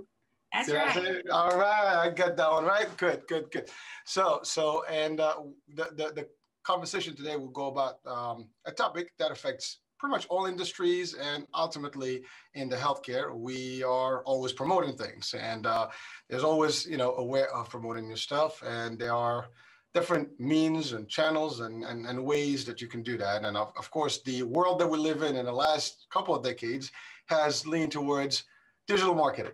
That's 0.52 0.68
Did 0.68 0.76
right. 0.76 1.22
All 1.32 1.58
right, 1.58 1.96
I 1.96 2.10
got 2.10 2.36
that 2.36 2.48
one 2.52 2.64
right. 2.64 2.96
Good, 2.96 3.22
good, 3.26 3.50
good. 3.50 3.70
So, 4.06 4.38
so, 4.44 4.84
and 4.84 5.18
uh, 5.18 5.34
the, 5.74 5.86
the 5.96 6.12
the 6.14 6.28
conversation 6.62 7.16
today 7.16 7.34
will 7.34 7.48
go 7.48 7.66
about 7.66 7.96
um, 8.06 8.50
a 8.66 8.70
topic 8.70 9.10
that 9.18 9.32
affects 9.32 9.80
pretty 9.98 10.10
much 10.10 10.26
all 10.26 10.46
industries 10.46 11.14
and 11.14 11.46
ultimately 11.54 12.22
in 12.54 12.68
the 12.68 12.76
healthcare 12.76 13.34
we 13.34 13.82
are 13.82 14.22
always 14.24 14.52
promoting 14.52 14.96
things. 14.96 15.34
And 15.38 15.66
uh, 15.66 15.88
there's 16.28 16.44
always 16.44 16.86
you 16.86 16.96
know 16.96 17.14
a 17.16 17.24
way 17.24 17.44
of 17.52 17.68
promoting 17.68 18.08
your 18.08 18.16
stuff 18.16 18.62
and 18.66 18.98
there 18.98 19.14
are 19.14 19.46
different 19.92 20.28
means 20.40 20.92
and 20.92 21.08
channels 21.08 21.60
and, 21.60 21.84
and, 21.84 22.04
and 22.06 22.24
ways 22.24 22.64
that 22.64 22.80
you 22.80 22.88
can 22.88 23.02
do 23.02 23.16
that. 23.16 23.44
And 23.44 23.56
of, 23.56 23.72
of 23.78 23.90
course 23.90 24.22
the 24.22 24.42
world 24.42 24.78
that 24.80 24.88
we 24.88 24.98
live 24.98 25.22
in 25.22 25.36
in 25.36 25.46
the 25.46 25.52
last 25.52 26.06
couple 26.10 26.34
of 26.34 26.42
decades 26.42 26.90
has 27.26 27.66
leaned 27.66 27.92
towards 27.92 28.44
digital 28.86 29.14
marketing. 29.14 29.52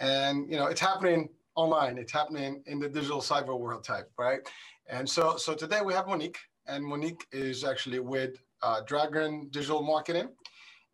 And 0.00 0.50
you 0.50 0.56
know 0.56 0.66
it's 0.66 0.80
happening 0.80 1.28
online. 1.54 1.98
It's 1.98 2.12
happening 2.12 2.62
in 2.66 2.78
the 2.78 2.88
digital 2.88 3.20
cyber 3.20 3.58
world 3.58 3.84
type 3.84 4.10
right? 4.18 4.40
And 4.88 5.08
so 5.08 5.36
so 5.36 5.54
today 5.54 5.80
we 5.80 5.94
have 5.94 6.06
monique 6.06 6.38
and 6.66 6.84
monique 6.84 7.26
is 7.32 7.64
actually 7.64 8.00
with 8.00 8.36
uh, 8.62 8.80
dragon 8.82 9.48
digital 9.50 9.82
marketing 9.82 10.28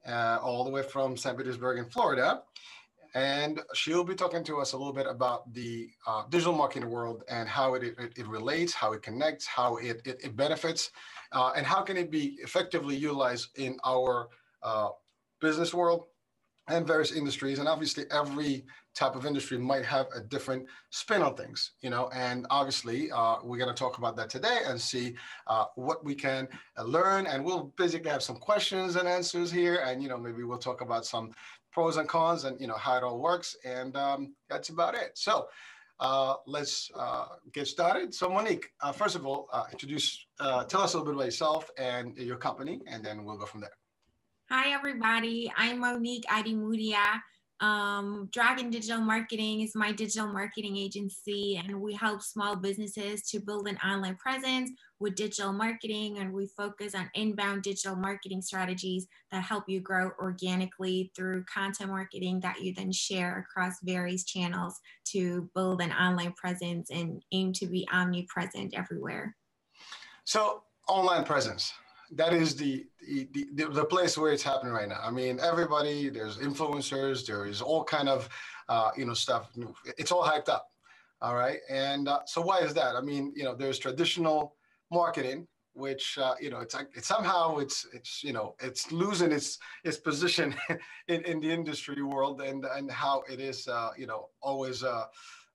uh, 0.07 0.39
all 0.43 0.65
the 0.65 0.71
way 0.71 0.83
from 0.83 1.17
st 1.17 1.37
petersburg 1.37 1.79
in 1.79 1.85
florida. 1.87 2.43
And 3.15 3.61
she'll 3.75 4.05
be 4.05 4.15
talking 4.15 4.45
to 4.45 4.59
us 4.59 4.75
a 4.75 4.77
little 4.77 4.93
bit 4.93 5.07
about 5.09 5.53
the 5.55 5.89
uh, 6.07 6.25
digital 6.29 6.53
marketing 6.53 6.91
world 6.91 7.25
and 7.29 7.49
how 7.49 7.75
it, 7.75 7.83
it, 7.83 8.13
it 8.17 8.27
relates 8.29 8.75
how 8.75 8.93
it 8.93 9.03
connects 9.03 9.47
how 9.47 9.77
it, 9.77 10.03
it, 10.05 10.21
it 10.23 10.37
benefits 10.37 10.91
uh, 11.33 11.53
and 11.57 11.67
how 11.67 11.83
can 11.83 11.97
it 11.97 12.11
be 12.11 12.37
effectively 12.43 12.95
utilized 12.95 13.49
in 13.59 13.79
our 13.85 14.29
uh, 14.63 14.91
business 15.41 15.73
world 15.73 16.05
and 16.69 16.87
various 16.87 17.13
industries 17.13 17.59
and 17.59 17.69
obviously 17.69 18.05
every 18.11 18.65
type 18.95 19.17
of 19.17 19.27
industry 19.27 19.59
might 19.59 19.85
have 19.85 20.07
a 20.15 20.21
different 20.21 20.67
spin 20.91 21.23
on 21.23 21.35
things 21.35 21.73
you 21.81 21.91
know 21.91 22.09
and 22.15 22.47
obviously 22.51 23.11
uh, 23.11 23.37
we're 23.43 23.59
going 23.59 23.75
to 23.75 23.79
talk 23.79 23.99
about 23.99 24.17
that 24.17 24.31
today 24.31 24.61
and 24.67 24.81
see 24.81 25.15
uh, 25.47 25.65
what 25.77 26.05
we 26.05 26.15
can 26.15 26.49
uh, 26.79 26.83
learn 26.83 27.27
and 27.27 27.45
we'll 27.45 27.73
basically 27.77 28.11
have 28.11 28.23
some 28.23 28.37
questions 28.37 28.97
and 28.97 29.09
answers 29.09 29.51
here 29.51 29.83
and 29.87 30.03
you 30.03 30.09
know 30.09 30.19
maybe 30.19 30.45
we'll 30.45 30.59
talk 30.59 30.81
about 30.81 31.05
some 31.05 31.31
pros 31.73 31.97
and 31.97 32.09
cons 32.09 32.45
and 32.45 32.61
you 32.61 32.67
know 32.67 32.77
how 32.77 32.97
it 32.97 33.03
all 33.03 33.21
works 33.21 33.57
and 33.65 33.97
um, 33.97 34.35
that's 34.49 34.69
about 34.69 34.95
it 34.95 35.11
so 35.15 35.49
uh, 36.01 36.35
let's 36.47 36.93
uh, 36.97 37.27
get 37.53 37.67
started. 37.67 38.15
So, 38.15 38.29
Monique, 38.29 38.71
first 38.95 39.17
of 39.17 39.27
all, 39.27 39.49
introduce, 39.73 40.29
tell 40.39 40.83
us 40.83 40.95
a 40.95 40.97
little 40.97 41.07
bit 41.07 41.15
about 41.15 41.25
yourself 41.25 41.69
and 41.77 42.17
your 42.17 42.37
company, 42.37 42.79
and 42.87 43.05
then 43.05 43.25
we'll 43.25 43.37
go 43.37 43.47
from 43.47 43.63
there. 43.63 43.78
Hi, 44.51 44.73
everybody. 44.73 45.53
I'm 45.59 45.81
Monique 45.81 46.25
Idemudia. 46.25 47.21
Um, 47.61 48.31
Dragon 48.33 48.71
Digital 48.71 49.03
Marketing 49.03 49.61
is 49.61 49.75
my 49.75 49.93
digital 49.93 50.33
marketing 50.33 50.75
agency, 50.79 51.63
and 51.63 51.83
we 51.83 51.93
help 51.93 52.23
small 52.23 52.57
businesses 52.57 53.29
to 53.29 53.41
build 53.41 53.69
an 53.69 53.77
online 53.85 54.17
presence 54.17 54.71
with 55.01 55.17
digital 55.17 55.53
marketing. 55.53 56.17
And 56.17 56.33
we 56.33 56.47
focus 56.47 56.95
on 56.95 57.11
inbound 57.13 57.63
digital 57.63 57.95
marketing 57.95 58.41
strategies 58.41 59.07
that 59.33 59.43
help 59.43 59.65
you 59.69 59.81
grow 59.81 60.13
organically 60.19 61.13
through 61.15 61.45
content 61.45 61.91
marketing 61.91 62.41
that 62.41 62.63
you 62.63 62.73
then 62.73 62.91
share 62.91 63.41
across 63.41 63.75
various 63.83 64.25
channels 64.25 64.81
to 65.09 65.51
build 65.55 65.83
an 65.83 65.93
online 65.93 66.33
presence 66.33 66.89
and 66.91 67.23
aim 67.33 67.53
to 67.53 67.67
be 67.67 67.87
omnipresent 67.93 68.73
everywhere. 68.73 69.37
So, 70.25 70.63
online 70.89 71.25
presence. 71.25 71.75
That 72.13 72.33
is 72.33 72.57
the, 72.57 72.87
the 73.07 73.49
the 73.55 73.67
the 73.67 73.85
place 73.85 74.17
where 74.17 74.33
it's 74.33 74.43
happening 74.43 74.73
right 74.73 74.89
now. 74.89 75.01
I 75.03 75.11
mean, 75.11 75.39
everybody. 75.41 76.09
There's 76.09 76.39
influencers. 76.39 77.27
There 77.27 77.47
is 77.47 77.61
all 77.61 77.85
kind 77.85 78.09
of, 78.09 78.29
uh, 78.69 78.91
you 78.97 79.05
know, 79.05 79.15
stuff. 79.15 79.51
It's 79.99 80.11
all 80.11 80.25
hyped 80.25 80.49
up. 80.49 80.69
All 81.21 81.35
right. 81.35 81.59
And 81.69 82.09
uh, 82.09 82.21
so, 82.27 82.41
why 82.41 82.59
is 82.61 82.75
that? 82.75 82.97
I 82.97 83.01
mean, 83.01 83.33
you 83.37 83.45
know, 83.45 83.55
there's 83.55 83.79
traditional 83.79 84.55
marketing, 84.91 85.47
which 85.75 86.17
uh, 86.19 86.35
you 86.41 86.51
know, 86.51 86.61
it's 86.61 86.75
like 86.75 86.89
it's 86.95 87.09
somehow 87.09 87.59
it's 87.59 87.87
it's 87.93 88.23
you 88.25 88.33
know, 88.33 88.55
it's 88.61 88.91
losing 88.93 89.33
its 89.33 89.59
its 89.85 89.99
position 89.99 90.55
in, 91.09 91.23
in 91.23 91.41
the 91.41 91.51
industry 91.51 92.03
world 92.03 92.41
and 92.41 92.65
and 92.65 92.91
how 92.91 93.23
it 93.31 93.41
is, 93.41 93.69
uh, 93.69 93.91
you 93.97 94.07
know, 94.07 94.29
always. 94.41 94.85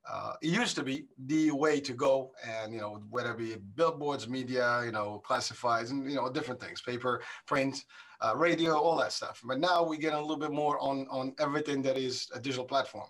Uh, 0.10 0.34
it 0.42 0.50
used 0.50 0.76
to 0.76 0.84
be 0.84 1.06
the 1.28 1.50
way 1.52 1.80
to 1.80 1.94
go 1.94 2.32
and 2.46 2.74
you 2.74 2.82
know 2.82 3.02
whether 3.10 3.32
it 3.32 3.38
be 3.38 3.56
billboards 3.76 4.28
media 4.28 4.82
you 4.86 4.92
know 4.92 5.24
classifieds 5.26 5.92
and 5.92 6.10
you 6.10 6.18
know 6.18 6.30
different 6.30 6.60
things 6.60 6.82
paper 6.82 7.22
print 7.48 7.86
uh, 8.22 8.36
radio 8.36 8.74
all 8.78 8.98
that 8.98 9.14
stuff. 9.14 9.42
But 9.46 9.60
now 9.60 9.84
we 9.84 9.98
get 9.98 10.14
a 10.14 10.20
little 10.20 10.38
bit 10.38 10.52
more 10.52 10.78
on 10.80 11.08
on 11.10 11.34
everything 11.40 11.82
that 11.84 11.98
is 11.98 12.30
a 12.34 12.40
digital 12.40 12.66
platform. 12.66 13.08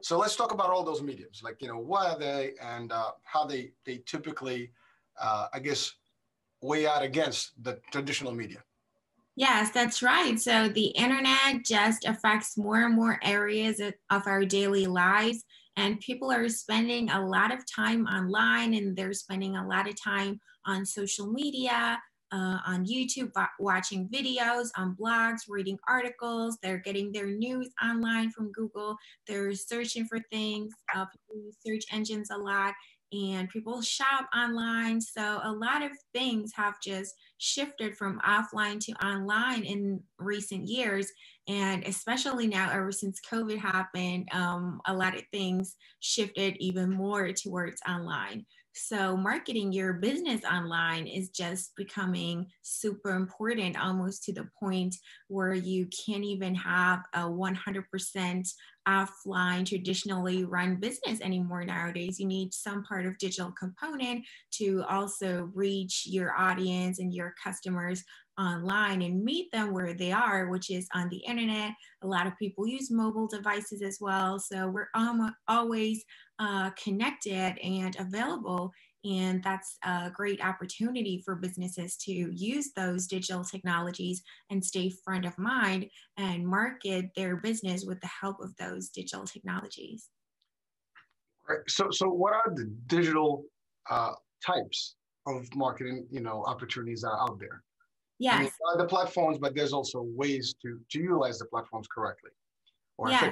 So 0.00 0.18
let's 0.18 0.34
talk 0.34 0.52
about 0.52 0.70
all 0.70 0.82
those 0.82 1.00
mediums 1.00 1.42
like 1.44 1.62
you 1.62 1.68
know 1.68 1.78
what 1.78 2.06
are 2.10 2.18
they 2.18 2.54
and 2.60 2.90
uh, 2.90 3.12
how 3.22 3.44
they 3.44 3.72
they 3.86 3.98
typically 4.04 4.72
uh, 5.20 5.46
i 5.52 5.58
guess 5.58 5.92
weigh 6.62 6.86
out 6.86 7.02
against 7.02 7.52
the 7.62 7.78
traditional 7.90 8.32
media. 8.32 8.62
Yes, 9.34 9.70
that's 9.70 10.02
right. 10.02 10.38
So 10.38 10.68
the 10.68 10.86
internet 10.86 11.64
just 11.64 12.04
affects 12.06 12.56
more 12.56 12.84
and 12.84 12.94
more 12.94 13.18
areas 13.22 13.80
of 13.80 14.22
our 14.26 14.44
daily 14.44 14.86
lives, 14.86 15.44
and 15.76 16.00
people 16.00 16.30
are 16.30 16.48
spending 16.48 17.10
a 17.10 17.26
lot 17.26 17.52
of 17.52 17.60
time 17.70 18.06
online 18.06 18.74
and 18.74 18.96
they're 18.96 19.12
spending 19.12 19.56
a 19.56 19.66
lot 19.66 19.88
of 19.88 20.00
time 20.00 20.38
on 20.66 20.84
social 20.84 21.26
media, 21.26 21.98
uh, 22.32 22.58
on 22.66 22.86
YouTube, 22.86 23.30
wa- 23.36 23.46
watching 23.58 24.08
videos, 24.08 24.68
on 24.76 24.96
blogs, 24.96 25.40
reading 25.48 25.78
articles. 25.86 26.58
They're 26.62 26.78
getting 26.78 27.12
their 27.12 27.26
news 27.26 27.70
online 27.82 28.30
from 28.30 28.52
Google. 28.52 28.96
They're 29.26 29.54
searching 29.54 30.06
for 30.06 30.18
things. 30.30 30.72
Uh, 30.94 31.06
search 31.64 31.84
engines 31.92 32.30
a 32.30 32.36
lot, 32.36 32.74
and 33.12 33.48
people 33.50 33.82
shop 33.82 34.26
online. 34.34 35.00
So 35.00 35.40
a 35.42 35.52
lot 35.52 35.82
of 35.82 35.92
things 36.14 36.52
have 36.54 36.80
just 36.82 37.14
shifted 37.36 37.96
from 37.96 38.20
offline 38.20 38.80
to 38.80 38.92
online 39.06 39.64
in 39.64 40.00
recent 40.18 40.66
years 40.66 41.10
and 41.48 41.84
especially 41.86 42.46
now 42.46 42.70
ever 42.70 42.92
since 42.92 43.20
covid 43.30 43.58
happened 43.58 44.28
um, 44.32 44.80
a 44.86 44.94
lot 44.94 45.16
of 45.16 45.22
things 45.32 45.76
shifted 46.00 46.56
even 46.58 46.90
more 46.90 47.32
towards 47.32 47.80
online. 47.88 48.44
So 48.74 49.16
marketing 49.18 49.72
your 49.72 49.92
business 49.94 50.40
online 50.50 51.06
is 51.06 51.28
just 51.28 51.76
becoming 51.76 52.46
super 52.62 53.10
important 53.10 53.78
almost 53.78 54.24
to 54.24 54.32
the 54.32 54.48
point 54.58 54.96
where 55.28 55.52
you 55.52 55.88
can't 56.06 56.24
even 56.24 56.54
have 56.54 57.00
a 57.12 57.20
100% 57.20 58.48
offline 58.88 59.66
traditionally 59.66 60.44
run 60.44 60.76
business 60.76 61.20
anymore 61.20 61.64
nowadays. 61.64 62.18
You 62.18 62.26
need 62.26 62.54
some 62.54 62.82
part 62.82 63.04
of 63.04 63.18
digital 63.18 63.52
component 63.52 64.24
to 64.52 64.84
also 64.88 65.50
reach 65.54 66.04
your 66.06 66.34
audience 66.36 66.98
and 66.98 67.12
your 67.12 67.34
customers 67.44 68.02
online 68.38 69.02
and 69.02 69.22
meet 69.22 69.50
them 69.52 69.72
where 69.72 69.94
they 69.94 70.10
are 70.10 70.48
which 70.48 70.70
is 70.70 70.88
on 70.94 71.08
the 71.10 71.18
internet 71.18 71.72
a 72.02 72.06
lot 72.06 72.26
of 72.26 72.36
people 72.38 72.66
use 72.66 72.90
mobile 72.90 73.26
devices 73.26 73.82
as 73.82 73.98
well 74.00 74.38
so 74.38 74.68
we're 74.68 74.88
always 75.48 76.04
uh, 76.38 76.70
connected 76.82 77.58
and 77.62 77.96
available 77.98 78.72
and 79.04 79.42
that's 79.42 79.78
a 79.82 80.10
great 80.14 80.44
opportunity 80.44 81.20
for 81.24 81.34
businesses 81.34 81.96
to 81.96 82.12
use 82.12 82.70
those 82.76 83.06
digital 83.06 83.44
technologies 83.44 84.22
and 84.50 84.64
stay 84.64 84.92
front 85.04 85.24
of 85.24 85.36
mind 85.38 85.86
and 86.16 86.46
market 86.46 87.06
their 87.16 87.36
business 87.36 87.84
with 87.84 88.00
the 88.00 88.10
help 88.20 88.36
of 88.40 88.54
those 88.56 88.90
digital 88.90 89.24
technologies. 89.24 90.08
Right. 91.48 91.58
So, 91.66 91.88
so 91.90 92.08
what 92.08 92.32
are 92.32 92.52
the 92.54 92.72
digital 92.86 93.44
uh, 93.90 94.12
types 94.44 94.94
of 95.26 95.52
marketing, 95.56 96.06
you 96.10 96.20
know, 96.20 96.44
opportunities 96.46 97.00
that 97.00 97.08
are 97.08 97.22
out 97.22 97.40
there? 97.40 97.64
Yes. 98.22 98.38
I 98.38 98.42
mean, 98.42 98.78
the 98.78 98.86
platforms, 98.86 99.38
but 99.38 99.52
there's 99.56 99.72
also 99.72 100.02
ways 100.02 100.54
to 100.62 100.78
to 100.90 100.98
utilize 101.00 101.40
the 101.40 101.46
platforms 101.46 101.88
correctly. 101.88 102.30
Or 102.96 103.10
yeah. 103.10 103.30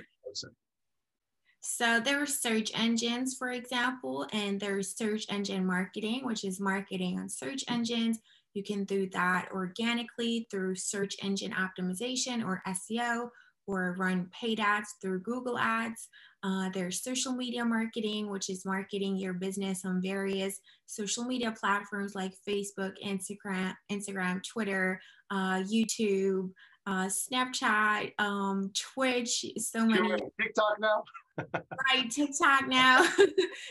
So 1.60 2.00
there 2.00 2.20
are 2.20 2.26
search 2.26 2.72
engines, 2.74 3.36
for 3.38 3.50
example, 3.52 4.26
and 4.32 4.58
there's 4.58 4.96
search 4.96 5.26
engine 5.28 5.64
marketing, 5.64 6.24
which 6.24 6.42
is 6.42 6.58
marketing 6.58 7.20
on 7.20 7.28
search 7.28 7.62
engines. 7.68 8.18
You 8.54 8.64
can 8.64 8.82
do 8.84 9.08
that 9.10 9.48
organically 9.52 10.48
through 10.50 10.74
search 10.74 11.14
engine 11.22 11.52
optimization 11.52 12.44
or 12.44 12.60
SEO, 12.66 13.30
or 13.66 13.94
run 13.98 14.28
paid 14.32 14.60
ads 14.60 14.94
through 15.00 15.20
Google 15.20 15.58
Ads. 15.58 16.08
Uh, 16.42 16.70
there's 16.72 17.02
social 17.02 17.32
media 17.32 17.64
marketing, 17.64 18.30
which 18.30 18.48
is 18.48 18.64
marketing 18.64 19.16
your 19.16 19.34
business 19.34 19.84
on 19.84 20.00
various 20.02 20.60
social 20.86 21.24
media 21.24 21.54
platforms 21.58 22.14
like 22.14 22.32
Facebook, 22.48 22.94
Instagram, 23.04 23.74
Instagram, 23.90 24.42
Twitter, 24.42 25.00
uh, 25.30 25.62
YouTube, 25.62 26.50
uh, 26.86 27.08
Snapchat, 27.08 28.12
um, 28.18 28.72
Twitch, 28.74 29.44
so 29.58 29.86
many. 29.86 30.08
TikTok 30.40 30.80
now. 30.80 31.04
right, 31.38 32.10
TikTok 32.10 32.68
now. 32.68 33.02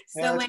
so 0.07 0.21
yeah, 0.21 0.33
many 0.33 0.47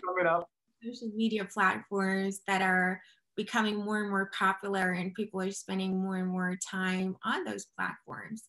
social 0.82 1.10
media 1.14 1.44
platforms 1.44 2.40
that 2.46 2.62
are 2.62 3.00
becoming 3.36 3.76
more 3.76 4.00
and 4.00 4.10
more 4.10 4.30
popular, 4.38 4.92
and 4.92 5.14
people 5.14 5.40
are 5.40 5.50
spending 5.50 5.98
more 5.98 6.16
and 6.16 6.28
more 6.28 6.58
time 6.70 7.16
on 7.24 7.44
those 7.44 7.66
platforms. 7.76 8.44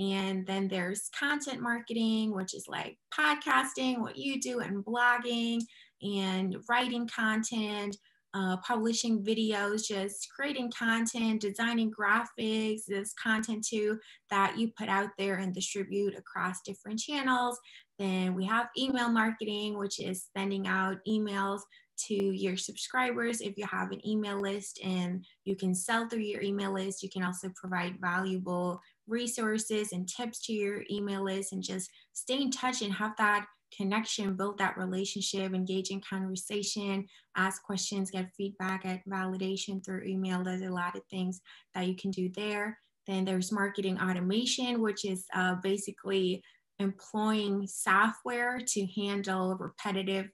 And 0.00 0.46
then 0.46 0.66
there's 0.66 1.10
content 1.18 1.60
marketing, 1.60 2.34
which 2.34 2.54
is 2.54 2.66
like 2.66 2.96
podcasting, 3.12 3.98
what 3.98 4.16
you 4.16 4.40
do, 4.40 4.60
and 4.60 4.82
blogging 4.82 5.60
and 6.02 6.56
writing 6.70 7.06
content, 7.06 7.98
uh, 8.32 8.56
publishing 8.66 9.22
videos, 9.22 9.86
just 9.86 10.28
creating 10.34 10.72
content, 10.76 11.42
designing 11.42 11.92
graphics, 11.92 12.82
this 12.88 13.12
content 13.22 13.66
too 13.66 13.98
that 14.30 14.56
you 14.56 14.70
put 14.78 14.88
out 14.88 15.10
there 15.18 15.34
and 15.34 15.54
distribute 15.54 16.16
across 16.16 16.62
different 16.64 16.98
channels. 16.98 17.58
Then 17.98 18.34
we 18.34 18.46
have 18.46 18.68
email 18.78 19.10
marketing, 19.10 19.76
which 19.76 20.00
is 20.00 20.28
sending 20.34 20.66
out 20.66 20.96
emails 21.06 21.60
to 22.06 22.14
your 22.14 22.56
subscribers 22.56 23.40
if 23.40 23.58
you 23.58 23.66
have 23.66 23.90
an 23.90 24.06
email 24.06 24.40
list 24.40 24.80
and 24.82 25.24
you 25.44 25.54
can 25.54 25.74
sell 25.74 26.08
through 26.08 26.20
your 26.20 26.40
email 26.40 26.72
list. 26.72 27.02
You 27.02 27.10
can 27.10 27.22
also 27.22 27.50
provide 27.54 28.00
valuable 28.00 28.80
resources 29.10 29.92
and 29.92 30.08
tips 30.08 30.40
to 30.46 30.52
your 30.52 30.84
email 30.90 31.24
list 31.24 31.52
and 31.52 31.62
just 31.62 31.90
stay 32.12 32.40
in 32.40 32.50
touch 32.50 32.82
and 32.82 32.92
have 32.92 33.12
that 33.18 33.46
connection, 33.76 34.34
build 34.34 34.58
that 34.58 34.76
relationship, 34.76 35.52
engage 35.54 35.90
in 35.90 36.00
conversation, 36.00 37.06
ask 37.36 37.62
questions, 37.62 38.10
get 38.10 38.30
feedback, 38.36 38.84
get 38.84 39.02
validation 39.08 39.84
through 39.84 40.04
email. 40.04 40.42
There's 40.42 40.62
a 40.62 40.70
lot 40.70 40.96
of 40.96 41.02
things 41.10 41.40
that 41.74 41.86
you 41.86 41.94
can 41.94 42.10
do 42.10 42.30
there. 42.34 42.78
Then 43.06 43.24
there's 43.24 43.52
marketing 43.52 43.98
automation, 43.98 44.80
which 44.80 45.04
is 45.04 45.24
uh, 45.34 45.56
basically 45.62 46.42
employing 46.78 47.66
software 47.66 48.58
to 48.66 48.86
handle 48.96 49.56
repetitive 49.56 50.30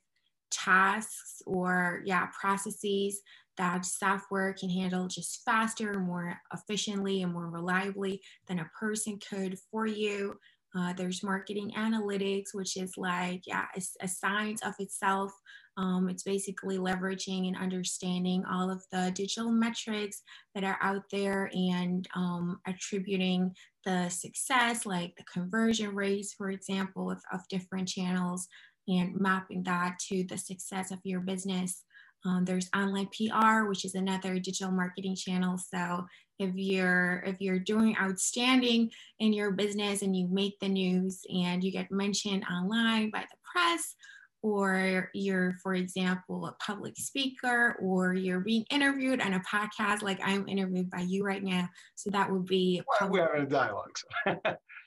tasks 0.51 1.43
or 1.45 2.03
yeah 2.05 2.29
processes 2.41 3.21
that 3.59 3.85
software 3.85 4.53
can 4.53 4.71
handle 4.71 5.09
just 5.09 5.43
faster 5.45 5.99
more 5.99 6.39
efficiently 6.53 7.23
and 7.23 7.33
more 7.33 7.49
reliably 7.49 8.21
than 8.47 8.59
a 8.59 8.71
person 8.79 9.19
could 9.19 9.59
for 9.71 9.87
you 9.87 10.37
uh, 10.77 10.93
there's 10.93 11.23
marketing 11.23 11.73
analytics, 11.77 12.53
which 12.53 12.77
is 12.77 12.93
like, 12.99 13.47
yeah, 13.47 13.65
it's 13.75 13.97
a 14.03 14.09
science 14.09 14.63
of 14.63 14.75
itself. 14.79 15.33
Um, 15.79 16.09
it's 16.09 16.23
basically 16.23 16.79
leveraging 16.79 17.49
and 17.49 17.57
understanding 17.57 18.45
all 18.51 18.71
of 18.71 18.83
the 18.93 19.11
digital 19.15 19.51
metrics 19.51 20.23
that 20.55 20.65
are 20.65 20.79
out 20.83 21.05
there 21.11 21.51
and 21.55 22.07
um, 22.15 22.61
attributing 22.67 23.55
the 23.85 24.09
success, 24.09 24.85
like 24.85 25.15
the 25.17 25.25
conversion 25.25 25.95
rates, 25.95 26.35
for 26.35 26.51
example, 26.51 27.11
of, 27.11 27.21
of 27.33 27.41
different 27.49 27.89
channels 27.89 28.47
and 28.89 29.15
mapping 29.17 29.63
that 29.65 29.99
to 30.09 30.25
the 30.25 30.39
success 30.39 30.91
of 30.91 30.99
your 31.05 31.21
business. 31.21 31.85
Um, 32.25 32.45
there's 32.45 32.69
online 32.75 33.09
PR, 33.09 33.69
which 33.69 33.85
is 33.85 33.95
another 33.95 34.39
digital 34.39 34.73
marketing 34.73 35.17
channel. 35.17 35.59
So 35.59 36.07
if 36.39 36.55
you're 36.55 37.23
if 37.27 37.37
you're 37.41 37.59
doing 37.59 37.97
outstanding 37.99 38.91
in 39.21 39.33
your 39.33 39.53
business 39.53 40.03
and 40.03 40.15
you 40.15 40.29
make 40.29 40.59
the 40.61 40.69
news 40.69 41.23
and 41.33 41.63
you 41.65 41.73
get 41.73 41.91
mentioned 41.91 42.45
online 42.51 43.11
by 43.11 43.21
the 43.21 43.37
press 43.53 43.95
or 44.43 45.11
you're 45.15 45.57
for 45.63 45.75
example 45.75 46.47
a 46.47 46.53
public 46.63 46.97
speaker 46.97 47.77
or 47.81 48.13
you're 48.13 48.41
being 48.41 48.65
interviewed 48.71 49.21
on 49.21 49.33
a 49.33 49.41
podcast 49.41 50.03
like 50.03 50.21
i'm 50.23 50.47
interviewed 50.47 50.91
by 50.91 51.01
you 51.01 51.25
right 51.25 51.43
now. 51.43 51.69
So 51.95 52.11
that 52.11 52.31
would 52.31 52.45
be 52.45 52.83
well, 53.01 53.11
we're 53.11 53.27
having 53.27 53.47
a 53.47 53.49
dialogue 53.49 53.97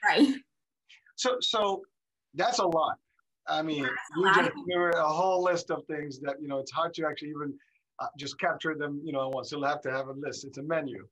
right. 0.05 0.35
So 1.15 1.37
so 1.41 1.81
that's 2.35 2.59
a 2.59 2.65
lot 2.65 2.97
i 3.49 3.61
mean 3.61 3.85
you 4.17 4.33
just 4.35 4.51
remember 4.55 4.89
a 4.91 5.07
whole 5.07 5.43
list 5.43 5.71
of 5.71 5.85
things 5.85 6.19
that 6.19 6.35
you 6.41 6.47
know 6.47 6.59
it's 6.59 6.71
hard 6.71 6.93
to 6.93 7.05
actually 7.05 7.29
even 7.29 7.53
uh, 7.99 8.07
just 8.17 8.39
capture 8.39 8.75
them 8.75 9.01
you 9.03 9.11
know 9.11 9.29
once. 9.29 9.51
You'll 9.51 9.65
have 9.65 9.81
to 9.81 9.91
have 9.91 10.07
a 10.07 10.13
list. 10.13 10.45
It's 10.45 10.57
a 10.57 10.63
menu. 10.63 11.05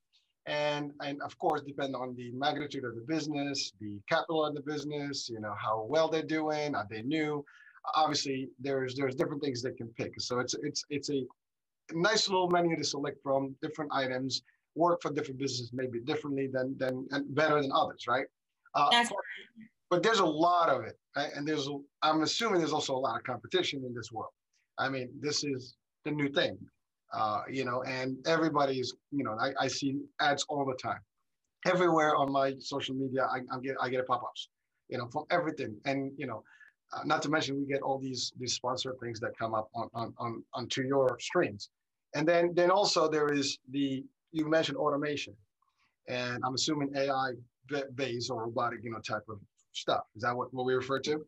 And 0.46 0.92
and 1.02 1.20
of 1.22 1.38
course 1.38 1.60
depend 1.62 1.94
on 1.94 2.14
the 2.16 2.30
magnitude 2.32 2.84
of 2.84 2.94
the 2.94 3.02
business 3.02 3.72
the 3.80 4.00
capital 4.08 4.44
of 4.46 4.54
the 4.54 4.62
business 4.62 5.28
you 5.28 5.40
know 5.40 5.54
how 5.60 5.84
well 5.88 6.08
they're 6.08 6.22
doing. 6.22 6.74
Are 6.74 6.86
they 6.88 7.02
new? 7.02 7.44
Obviously 7.94 8.48
there's 8.58 8.94
there's 8.94 9.14
different 9.14 9.42
things 9.42 9.62
they 9.62 9.72
can 9.72 9.88
pick. 9.88 10.18
So 10.18 10.38
it's 10.38 10.54
it's 10.62 10.84
it's 10.88 11.10
a 11.10 11.26
nice 11.92 12.28
little 12.28 12.48
menu 12.48 12.76
to 12.76 12.84
select 12.84 13.18
from 13.22 13.54
different 13.60 13.90
items 13.92 14.42
work 14.74 15.02
for 15.02 15.10
different 15.12 15.38
businesses 15.38 15.70
maybe 15.72 16.00
differently 16.00 16.46
than 16.46 16.76
than 16.78 17.06
and 17.10 17.34
better 17.34 17.60
than 17.60 17.70
others 17.72 18.06
right? 18.08 18.26
Uh, 18.74 18.88
That's 18.90 19.10
but, 19.10 19.18
but 19.90 20.02
there's 20.02 20.20
a 20.20 20.24
lot 20.24 20.68
of 20.68 20.84
it. 20.84 20.84
right? 20.84 20.94
And 21.36 21.46
there's 21.46 21.68
i'm 22.02 22.22
assuming 22.22 22.60
there's 22.60 22.72
also 22.72 22.94
a 22.94 22.98
lot 22.98 23.16
of 23.16 23.24
competition 23.24 23.84
in 23.86 23.94
this 23.94 24.12
world. 24.12 24.32
I 24.78 24.88
mean 24.88 25.10
this 25.20 25.44
is 25.44 25.76
the 26.04 26.12
new 26.12 26.28
thing 26.30 26.58
uh, 27.12 27.42
you 27.50 27.64
know, 27.64 27.82
and 27.84 28.18
everybody's, 28.26 28.94
you 29.12 29.24
know, 29.24 29.36
I, 29.40 29.52
I 29.60 29.68
see 29.68 29.96
ads 30.20 30.44
all 30.48 30.64
the 30.66 30.74
time. 30.74 31.00
Everywhere 31.66 32.16
on 32.16 32.30
my 32.32 32.54
social 32.60 32.94
media, 32.94 33.24
I, 33.24 33.38
I 33.54 33.60
get 33.60 33.76
I 33.80 33.88
get 33.88 34.06
pop-ups, 34.06 34.48
you 34.88 34.98
know, 34.98 35.08
from 35.08 35.24
everything, 35.30 35.76
and 35.86 36.12
you 36.16 36.26
know, 36.26 36.42
uh, 36.92 37.02
not 37.04 37.22
to 37.22 37.30
mention 37.30 37.58
we 37.58 37.66
get 37.66 37.82
all 37.82 37.98
these 37.98 38.32
these 38.38 38.54
sponsor 38.54 38.94
things 39.02 39.20
that 39.20 39.32
come 39.38 39.54
up 39.54 39.68
on 39.74 39.88
on 39.94 40.14
on 40.18 40.44
onto 40.54 40.82
your 40.84 41.18
streams, 41.20 41.70
and 42.14 42.28
then 42.28 42.52
then 42.54 42.70
also 42.70 43.08
there 43.08 43.32
is 43.32 43.58
the 43.72 44.04
you 44.32 44.48
mentioned 44.48 44.78
automation, 44.78 45.34
and 46.08 46.42
I'm 46.44 46.54
assuming 46.54 46.90
AI 46.96 47.32
based 47.96 48.30
or 48.30 48.44
robotic, 48.44 48.80
you 48.84 48.90
know, 48.92 49.00
type 49.00 49.24
of 49.28 49.40
stuff. 49.80 50.04
Is 50.14 50.22
that 50.22 50.36
what, 50.36 50.52
what 50.52 50.66
we 50.66 50.74
refer 50.74 51.00
to? 51.00 51.24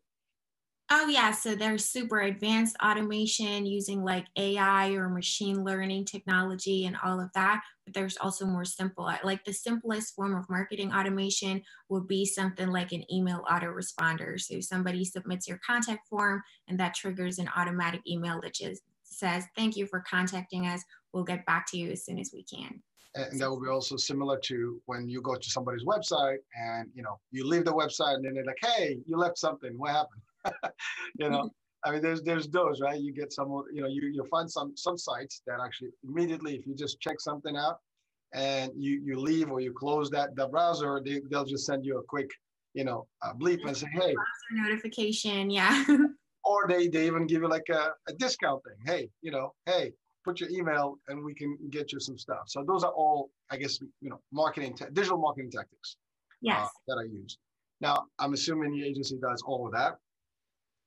Oh 0.93 1.07
yeah, 1.07 1.31
so 1.31 1.55
there's 1.55 1.85
super 1.85 2.19
advanced 2.19 2.75
automation 2.83 3.65
using 3.65 4.03
like 4.03 4.25
AI 4.35 4.89
or 4.89 5.07
machine 5.07 5.63
learning 5.63 6.03
technology 6.03 6.85
and 6.85 6.97
all 7.01 7.21
of 7.21 7.31
that. 7.33 7.61
But 7.85 7.93
there's 7.93 8.17
also 8.17 8.45
more 8.45 8.65
simple, 8.65 9.09
like 9.23 9.45
the 9.45 9.53
simplest 9.53 10.13
form 10.15 10.35
of 10.35 10.49
marketing 10.49 10.91
automation 10.91 11.61
would 11.87 12.09
be 12.09 12.25
something 12.25 12.67
like 12.67 12.91
an 12.91 13.05
email 13.09 13.41
autoresponder. 13.49 14.37
So 14.37 14.59
somebody 14.59 15.05
submits 15.05 15.47
your 15.47 15.61
contact 15.65 16.09
form 16.09 16.43
and 16.67 16.77
that 16.81 16.93
triggers 16.93 17.39
an 17.39 17.49
automatic 17.55 18.01
email 18.05 18.41
that 18.41 18.55
just 18.55 18.81
says, 19.03 19.45
thank 19.55 19.77
you 19.77 19.85
for 19.85 20.01
contacting 20.01 20.67
us. 20.67 20.83
We'll 21.13 21.23
get 21.23 21.45
back 21.45 21.67
to 21.71 21.77
you 21.77 21.91
as 21.91 22.03
soon 22.03 22.19
as 22.19 22.31
we 22.33 22.43
can. 22.43 22.83
And 23.15 23.39
that 23.41 23.49
will 23.49 23.61
be 23.61 23.67
also 23.67 23.97
similar 23.97 24.39
to 24.45 24.81
when 24.85 25.09
you 25.09 25.21
go 25.21 25.35
to 25.35 25.49
somebody's 25.49 25.83
website 25.83 26.37
and 26.55 26.89
you 26.95 27.03
know 27.03 27.19
you 27.31 27.45
leave 27.45 27.65
the 27.65 27.73
website 27.73 28.15
and 28.15 28.23
then 28.23 28.35
they're 28.35 28.45
like, 28.45 28.63
hey, 28.63 28.99
you 29.05 29.17
left 29.17 29.37
something. 29.37 29.77
What 29.77 29.91
happened? 29.91 30.21
you 31.19 31.29
know, 31.29 31.49
I 31.83 31.91
mean, 31.91 32.01
there's 32.01 32.21
there's 32.21 32.47
those 32.47 32.79
right. 32.79 32.99
You 32.99 33.13
get 33.13 33.33
some, 33.33 33.63
you 33.73 33.81
know, 33.81 33.87
you 33.87 34.03
you 34.13 34.25
find 34.31 34.49
some 34.49 34.73
some 34.77 34.97
sites 34.97 35.41
that 35.45 35.59
actually 35.63 35.89
immediately, 36.07 36.55
if 36.55 36.65
you 36.65 36.73
just 36.73 37.01
check 37.01 37.19
something 37.19 37.57
out, 37.57 37.79
and 38.33 38.71
you 38.77 39.01
you 39.03 39.19
leave 39.19 39.51
or 39.51 39.59
you 39.59 39.73
close 39.73 40.09
that 40.11 40.35
the 40.37 40.47
browser, 40.47 41.01
they 41.03 41.21
they'll 41.29 41.45
just 41.45 41.65
send 41.65 41.85
you 41.85 41.97
a 41.99 42.03
quick 42.03 42.29
you 42.73 42.83
know, 42.83 43.07
uh, 43.21 43.33
bleep 43.33 43.59
and 43.65 43.75
say, 43.75 43.87
hey, 43.91 44.15
notification, 44.51 45.49
yeah. 45.49 45.85
or 46.43 46.67
they, 46.67 46.87
they 46.87 47.05
even 47.05 47.27
give 47.27 47.41
you 47.41 47.49
like 47.49 47.67
a, 47.69 47.91
a 48.07 48.13
discount 48.13 48.61
thing. 48.63 48.77
Hey, 48.85 49.09
you 49.21 49.31
know, 49.31 49.53
hey, 49.65 49.93
put 50.23 50.39
your 50.39 50.49
email 50.49 50.97
and 51.07 51.23
we 51.23 51.33
can 51.33 51.57
get 51.69 51.91
you 51.91 51.99
some 51.99 52.17
stuff. 52.17 52.43
So 52.47 52.63
those 52.63 52.83
are 52.83 52.91
all, 52.91 53.31
I 53.49 53.57
guess, 53.57 53.79
you 54.01 54.09
know, 54.09 54.21
marketing, 54.31 54.75
te- 54.75 54.85
digital 54.93 55.17
marketing 55.17 55.51
tactics 55.51 55.97
yes. 56.41 56.63
Uh, 56.63 56.67
that 56.87 56.97
I 57.01 57.03
use. 57.03 57.37
Now, 57.79 58.05
I'm 58.19 58.33
assuming 58.33 58.71
the 58.71 58.85
agency 58.85 59.17
does 59.17 59.41
all 59.45 59.65
of 59.65 59.73
that. 59.73 59.97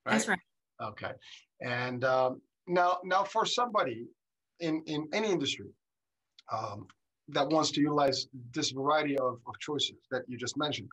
Right? 0.06 0.12
That's 0.12 0.28
right. 0.28 0.38
Okay. 0.82 1.12
And 1.60 2.04
um, 2.04 2.40
now, 2.66 2.98
now 3.04 3.24
for 3.24 3.44
somebody 3.46 4.06
in, 4.60 4.82
in 4.86 5.08
any 5.12 5.30
industry 5.30 5.70
um, 6.52 6.86
that 7.28 7.48
wants 7.48 7.70
to 7.72 7.80
utilize 7.80 8.26
this 8.52 8.70
variety 8.70 9.18
of, 9.18 9.38
of 9.46 9.58
choices 9.58 9.96
that 10.10 10.22
you 10.28 10.38
just 10.38 10.56
mentioned, 10.56 10.88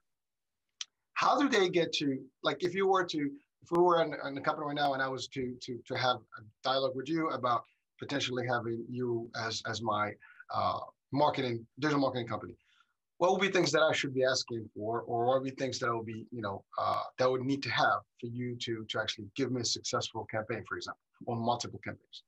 how 1.13 1.39
do 1.39 1.47
they 1.47 1.69
get 1.69 1.91
to, 1.93 2.17
like, 2.43 2.63
if 2.63 2.73
you 2.73 2.87
were 2.87 3.03
to, 3.03 3.29
if 3.61 3.69
we 3.69 3.77
were 3.77 4.01
in, 4.01 4.15
in 4.25 4.33
the 4.33 4.41
company 4.41 4.65
right 4.65 4.75
now 4.75 4.93
and 4.93 5.03
I 5.03 5.07
was 5.07 5.27
to, 5.27 5.55
to, 5.61 5.77
to 5.85 5.95
have 5.95 6.17
a 6.17 6.41
dialogue 6.63 6.93
with 6.95 7.07
you 7.07 7.29
about 7.29 7.63
potentially 8.01 8.45
having 8.47 8.83
you 8.89 9.29
as, 9.45 9.61
as 9.67 9.81
my 9.81 10.11
uh, 10.53 10.79
marketing, 11.11 11.65
digital 11.79 12.01
marketing 12.01 12.27
company, 12.27 12.55
what 13.19 13.31
would 13.31 13.41
be 13.41 13.49
things 13.49 13.71
that 13.71 13.83
I 13.83 13.93
should 13.93 14.15
be 14.15 14.23
asking 14.23 14.67
for, 14.75 15.01
or 15.01 15.25
what 15.25 15.41
would 15.41 15.49
be 15.55 15.55
things 15.63 15.77
that 15.79 15.89
I 15.89 15.93
would 15.93 16.07
be, 16.07 16.25
you 16.31 16.41
know, 16.41 16.63
uh, 16.79 17.03
that 17.19 17.29
would 17.29 17.45
need 17.45 17.61
to 17.63 17.69
have 17.69 17.99
for 18.19 18.27
you 18.27 18.55
to 18.65 18.83
to 18.89 18.99
actually 18.99 19.27
give 19.35 19.51
me 19.51 19.61
a 19.61 19.65
successful 19.65 20.25
campaign, 20.25 20.63
for 20.67 20.75
example, 20.77 21.01
or 21.27 21.35
multiple 21.35 21.79
campaigns? 21.83 22.23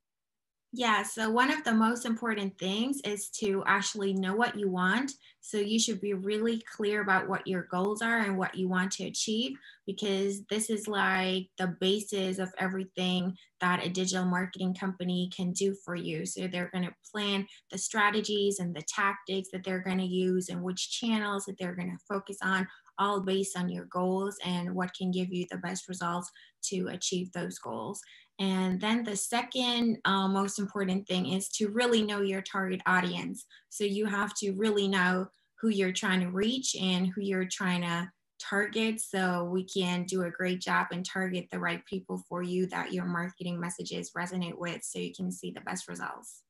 Yeah, 0.75 1.03
so 1.03 1.29
one 1.29 1.51
of 1.51 1.63
the 1.63 1.71
most 1.71 2.03
important 2.03 2.57
things 2.57 2.99
is 3.05 3.29
to 3.41 3.63
actually 3.67 4.13
know 4.13 4.35
what 4.35 4.57
you 4.57 4.71
want. 4.71 5.11
So 5.39 5.59
you 5.59 5.77
should 5.77 6.01
be 6.01 6.15
really 6.15 6.63
clear 6.75 7.01
about 7.01 7.29
what 7.29 7.45
your 7.45 7.67
goals 7.69 8.01
are 8.01 8.17
and 8.21 8.39
what 8.39 8.55
you 8.55 8.67
want 8.67 8.91
to 8.93 9.03
achieve, 9.05 9.55
because 9.85 10.43
this 10.45 10.71
is 10.71 10.87
like 10.87 11.49
the 11.59 11.75
basis 11.79 12.39
of 12.39 12.51
everything 12.57 13.37
that 13.61 13.85
a 13.85 13.89
digital 13.89 14.25
marketing 14.25 14.73
company 14.73 15.29
can 15.35 15.51
do 15.51 15.75
for 15.85 15.95
you. 15.95 16.25
So 16.25 16.47
they're 16.47 16.71
going 16.73 16.85
to 16.85 16.95
plan 17.11 17.45
the 17.69 17.77
strategies 17.77 18.57
and 18.57 18.75
the 18.75 18.81
tactics 18.81 19.49
that 19.53 19.63
they're 19.63 19.83
going 19.83 19.99
to 19.99 20.05
use 20.05 20.49
and 20.49 20.63
which 20.63 20.89
channels 20.89 21.45
that 21.45 21.59
they're 21.59 21.75
going 21.75 21.91
to 21.91 22.03
focus 22.09 22.37
on, 22.41 22.67
all 22.97 23.21
based 23.21 23.55
on 23.55 23.69
your 23.69 23.85
goals 23.85 24.37
and 24.43 24.73
what 24.73 24.95
can 24.95 25.11
give 25.11 25.31
you 25.31 25.45
the 25.51 25.57
best 25.57 25.87
results 25.87 26.31
to 26.63 26.87
achieve 26.87 27.31
those 27.31 27.59
goals. 27.59 28.01
And 28.39 28.81
then 28.81 29.03
the 29.03 29.15
second 29.15 29.99
uh, 30.05 30.27
most 30.27 30.59
important 30.59 31.07
thing 31.07 31.33
is 31.33 31.49
to 31.49 31.69
really 31.69 32.01
know 32.01 32.21
your 32.21 32.41
target 32.41 32.81
audience. 32.85 33.45
So 33.69 33.83
you 33.83 34.05
have 34.05 34.33
to 34.35 34.51
really 34.53 34.87
know 34.87 35.27
who 35.61 35.69
you're 35.69 35.93
trying 35.93 36.19
to 36.21 36.29
reach 36.29 36.75
and 36.75 37.07
who 37.07 37.21
you're 37.21 37.47
trying 37.47 37.81
to 37.81 38.11
target 38.39 38.99
so 38.99 39.45
we 39.45 39.63
can 39.63 40.03
do 40.03 40.23
a 40.23 40.31
great 40.31 40.59
job 40.59 40.87
and 40.91 41.05
target 41.05 41.47
the 41.51 41.59
right 41.59 41.85
people 41.85 42.21
for 42.27 42.43
you 42.43 42.65
that 42.67 42.91
your 42.91 43.05
marketing 43.05 43.59
messages 43.59 44.11
resonate 44.17 44.57
with 44.57 44.83
so 44.83 44.99
you 44.99 45.13
can 45.13 45.31
see 45.31 45.51
the 45.51 45.61
best 45.61 45.87
results. 45.87 46.43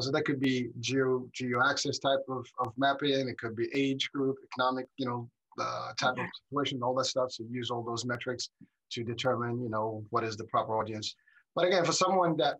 So 0.00 0.10
that 0.10 0.24
could 0.24 0.40
be 0.40 0.70
geo 0.80 1.28
geo 1.32 1.60
access 1.64 2.00
type 2.00 2.24
of, 2.28 2.44
of 2.58 2.72
mapping. 2.76 3.28
It 3.28 3.38
could 3.38 3.54
be 3.54 3.68
age 3.72 4.10
group, 4.12 4.36
economic, 4.52 4.86
you 4.96 5.06
know, 5.06 5.30
uh, 5.60 5.92
type 5.98 6.18
of 6.18 6.26
situation, 6.50 6.82
all 6.82 6.94
that 6.94 7.04
stuff. 7.04 7.30
So 7.30 7.44
use 7.48 7.70
all 7.70 7.82
those 7.82 8.04
metrics 8.04 8.50
to 8.90 9.04
determine, 9.04 9.62
you 9.62 9.68
know, 9.68 10.04
what 10.10 10.24
is 10.24 10.36
the 10.36 10.44
proper 10.44 10.76
audience 10.76 11.14
but 11.56 11.64
again, 11.64 11.84
for 11.84 11.92
someone 11.92 12.36
that 12.36 12.56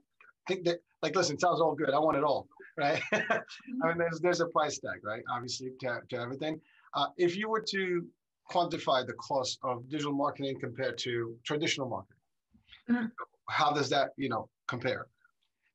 think 0.48 0.64
that 0.64 0.78
like, 1.02 1.14
listen, 1.14 1.38
sounds 1.38 1.60
all 1.60 1.74
good. 1.74 1.90
I 1.90 1.98
want 1.98 2.16
it 2.16 2.24
all, 2.24 2.48
right? 2.76 3.00
I 3.12 3.40
mean, 3.84 3.98
there's 3.98 4.18
there's 4.20 4.40
a 4.40 4.46
price 4.46 4.78
tag, 4.78 5.04
right? 5.04 5.22
Obviously, 5.30 5.70
to, 5.80 6.00
to 6.08 6.16
everything. 6.16 6.60
Uh, 6.94 7.08
if 7.18 7.36
you 7.36 7.48
were 7.48 7.60
to 7.68 8.06
quantify 8.50 9.06
the 9.06 9.12
cost 9.14 9.58
of 9.62 9.88
digital 9.88 10.14
marketing 10.14 10.58
compared 10.58 10.96
to 10.98 11.36
traditional 11.44 11.88
marketing, 11.88 12.22
mm-hmm. 12.90 13.06
how 13.50 13.72
does 13.72 13.90
that, 13.90 14.10
you 14.16 14.28
know, 14.28 14.48
compare? 14.66 15.06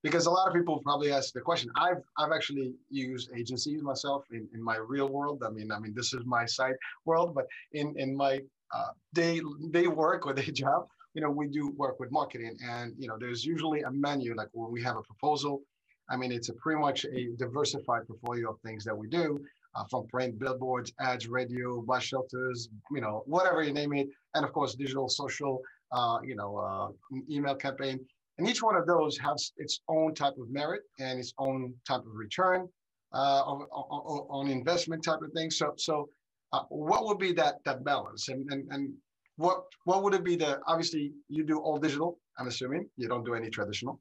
Because 0.04 0.26
a 0.26 0.32
lot 0.32 0.48
of 0.48 0.54
people 0.56 0.80
probably 0.80 1.12
ask 1.12 1.32
the 1.32 1.42
question. 1.42 1.70
I've 1.76 2.02
I've 2.18 2.32
actually 2.32 2.74
used 2.90 3.30
agencies 3.38 3.84
myself 3.84 4.26
in, 4.32 4.48
in 4.56 4.64
my 4.64 4.78
real 4.78 5.08
world. 5.08 5.44
I 5.46 5.52
mean, 5.52 5.72
I 5.72 5.78
mean, 5.78 5.94
this 5.96 6.12
is 6.14 6.26
my 6.26 6.46
side 6.46 6.74
world, 7.06 7.36
but 7.36 7.46
in 7.74 7.94
in 7.98 8.16
my 8.16 8.42
uh, 8.74 8.92
day 9.14 9.42
day 9.70 9.86
work 9.86 10.26
or 10.26 10.34
day 10.34 10.52
job, 10.64 10.88
you 11.14 11.22
know, 11.22 11.30
we 11.30 11.48
do 11.48 11.72
work 11.72 12.00
with 12.00 12.12
marketing 12.12 12.58
and, 12.64 12.94
you 12.98 13.08
know, 13.08 13.18
there's 13.20 13.44
usually 13.46 13.82
a 13.82 13.92
menu, 13.92 14.34
like 14.36 14.50
when 14.54 14.72
we 14.72 14.82
have 14.84 14.98
a 14.98 15.02
proposal, 15.04 15.62
I 16.10 16.18
mean, 16.18 16.32
it's 16.32 16.50
a 16.50 16.54
pretty 16.54 16.80
much 16.80 17.06
a 17.06 17.30
diversified 17.38 18.08
portfolio 18.08 18.52
of 18.52 18.60
things 18.62 18.84
that 18.86 18.98
we 18.98 19.08
do 19.08 19.40
uh, 19.76 19.84
from 19.90 20.08
print, 20.08 20.40
billboards, 20.40 20.92
ads, 21.00 21.28
radio, 21.28 21.82
bus 21.82 22.04
shelters, 22.04 22.70
you 22.92 23.02
know, 23.02 23.24
whatever 23.26 23.64
you 23.64 23.74
name 23.74 23.94
it. 23.94 24.10
And 24.36 24.46
of 24.46 24.52
course, 24.52 24.76
digital, 24.76 25.08
social, 25.08 25.62
uh, 25.92 26.20
you 26.24 26.36
know, 26.36 26.58
uh, 26.58 27.18
email 27.30 27.56
campaign. 27.56 28.00
And 28.38 28.50
each 28.50 28.62
one 28.62 28.76
of 28.76 28.86
those 28.86 29.18
has 29.20 29.52
its 29.58 29.82
own 29.88 30.14
type 30.14 30.34
of 30.38 30.50
merit 30.50 30.82
and 31.00 31.20
its 31.20 31.34
own 31.38 31.74
type 31.88 32.02
of 32.02 32.14
return 32.14 32.68
uh, 33.14 33.44
on, 33.46 33.62
on, 33.72 34.28
on, 34.30 34.48
investment 34.50 35.04
type 35.04 35.22
of 35.22 35.32
thing. 35.34 35.52
So, 35.52 35.74
so 35.78 36.10
uh, 36.54 36.64
what 36.70 37.06
would 37.06 37.20
be 37.20 37.34
that 37.34 37.56
that 37.66 37.84
balance? 37.84 38.30
And, 38.30 38.52
and, 38.52 38.72
and 38.72 38.94
what 39.38 39.64
what 39.86 40.04
would 40.04 40.14
it 40.14 40.24
be 40.24 40.36
the 40.36 40.60
obviously 40.68 41.14
you 41.30 41.44
do 41.44 41.60
all 41.60 41.78
digital 41.78 42.18
i'm 42.38 42.48
assuming. 42.48 42.88
You 42.98 43.08
don't 43.08 43.24
do 43.24 43.34
any 43.34 43.50
traditional. 43.50 44.00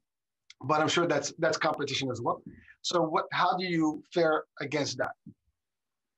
But 0.63 0.81
i'm 0.81 0.87
sure 0.87 1.07
that's 1.07 1.33
that's 1.39 1.57
competition 1.57 2.09
as 2.11 2.21
well. 2.21 2.41
So 2.81 3.01
what 3.01 3.25
how 3.31 3.57
do 3.57 3.65
you 3.65 4.03
fare 4.13 4.43
against 4.59 4.97
that 4.97 5.11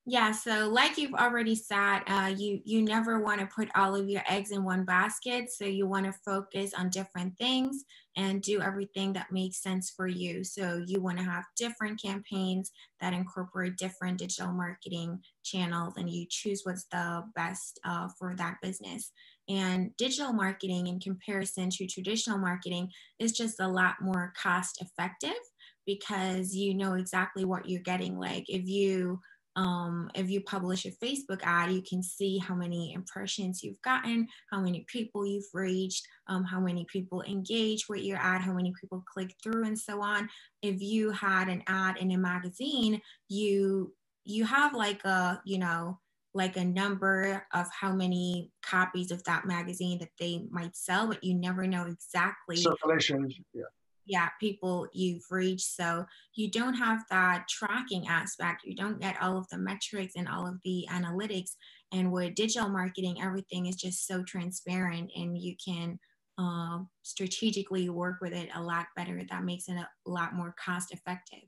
yeah, 0.05 0.33
so 0.33 0.67
like 0.67 0.97
you've 0.97 1.13
already 1.13 1.55
said, 1.55 1.99
uh, 2.07 2.33
you 2.35 2.59
you 2.65 2.81
never 2.81 3.21
want 3.21 3.39
to 3.39 3.47
put 3.47 3.69
all 3.73 3.95
of 3.95 4.09
your 4.09 4.21
eggs 4.27 4.51
in 4.51 4.65
one 4.65 4.83
basket. 4.83 5.49
So 5.49 5.63
you 5.63 5.87
want 5.87 6.05
to 6.05 6.11
focus 6.25 6.73
on 6.77 6.89
different 6.89 7.37
things 7.37 7.85
and 8.17 8.41
do 8.41 8.61
everything 8.61 9.13
that 9.13 9.31
makes 9.31 9.63
sense 9.63 9.93
for 9.95 10.05
you. 10.05 10.43
So 10.43 10.83
you 10.85 11.01
want 11.01 11.19
to 11.19 11.23
have 11.23 11.45
different 11.55 12.01
campaigns 12.01 12.69
that 12.99 13.13
incorporate 13.13 13.77
different 13.77 14.17
digital 14.19 14.51
marketing 14.51 15.21
channels, 15.45 15.93
and 15.95 16.09
you 16.09 16.25
choose 16.29 16.63
what's 16.65 16.85
the 16.91 17.23
best 17.33 17.79
uh, 17.85 18.09
for 18.19 18.35
that 18.35 18.57
business. 18.61 19.09
And 19.47 19.95
digital 19.95 20.33
marketing, 20.33 20.87
in 20.87 20.99
comparison 20.99 21.69
to 21.69 21.87
traditional 21.87 22.39
marketing, 22.39 22.89
is 23.19 23.31
just 23.31 23.61
a 23.61 23.69
lot 23.69 23.95
more 24.01 24.33
cost 24.35 24.81
effective 24.81 25.39
because 25.85 26.55
you 26.55 26.73
know 26.73 26.93
exactly 26.93 27.45
what 27.45 27.69
you're 27.69 27.81
getting. 27.81 28.17
Like 28.17 28.45
if 28.47 28.67
you 28.67 29.19
um, 29.55 30.09
if 30.15 30.29
you 30.29 30.41
publish 30.41 30.85
a 30.85 30.91
Facebook 30.91 31.41
ad, 31.43 31.71
you 31.71 31.81
can 31.81 32.01
see 32.01 32.37
how 32.37 32.55
many 32.55 32.93
impressions 32.93 33.61
you've 33.63 33.81
gotten, 33.81 34.27
how 34.51 34.59
many 34.61 34.85
people 34.87 35.25
you've 35.25 35.43
reached, 35.53 36.07
um, 36.27 36.43
how 36.43 36.59
many 36.59 36.85
people 36.91 37.21
engage 37.23 37.87
with 37.87 38.01
your 38.01 38.17
ad, 38.17 38.41
how 38.41 38.53
many 38.53 38.73
people 38.79 39.03
click 39.11 39.33
through, 39.43 39.65
and 39.65 39.77
so 39.77 40.01
on. 40.01 40.27
If 40.61 40.81
you 40.81 41.11
had 41.11 41.49
an 41.49 41.63
ad 41.67 41.97
in 41.97 42.11
a 42.11 42.17
magazine, 42.17 43.01
you 43.29 43.93
you 44.25 44.45
have 44.45 44.73
like 44.73 45.03
a 45.03 45.41
you 45.45 45.59
know 45.59 45.99
like 46.33 46.57
a 46.57 46.65
number 46.65 47.45
of 47.53 47.67
how 47.79 47.93
many 47.93 48.49
copies 48.65 49.11
of 49.11 49.23
that 49.25 49.45
magazine 49.45 49.99
that 49.99 50.09
they 50.19 50.45
might 50.49 50.75
sell, 50.75 51.05
but 51.07 51.23
you 51.23 51.35
never 51.35 51.67
know 51.67 51.85
exactly. 51.85 52.55
Circulation, 52.55 53.29
yeah 53.53 53.63
yeah 54.05 54.29
people 54.39 54.87
you've 54.93 55.23
reached. 55.29 55.75
So 55.75 56.05
you 56.35 56.51
don't 56.51 56.73
have 56.73 57.03
that 57.09 57.45
tracking 57.49 58.07
aspect. 58.07 58.61
You 58.65 58.75
don't 58.75 58.99
get 58.99 59.21
all 59.21 59.37
of 59.37 59.47
the 59.49 59.57
metrics 59.57 60.13
and 60.15 60.27
all 60.27 60.47
of 60.47 60.55
the 60.63 60.85
analytics. 60.89 61.51
And 61.91 62.11
with 62.11 62.35
digital 62.35 62.69
marketing 62.69 63.21
everything 63.21 63.67
is 63.67 63.75
just 63.75 64.07
so 64.07 64.23
transparent 64.23 65.11
and 65.15 65.37
you 65.37 65.55
can 65.63 65.99
uh, 66.37 66.79
strategically 67.03 67.89
work 67.89 68.17
with 68.21 68.33
it 68.33 68.49
a 68.55 68.61
lot 68.61 68.87
better. 68.95 69.21
That 69.29 69.43
makes 69.43 69.67
it 69.67 69.75
a 69.75 69.87
lot 70.05 70.33
more 70.33 70.55
cost 70.63 70.91
effective. 70.93 71.47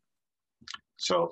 So 0.97 1.31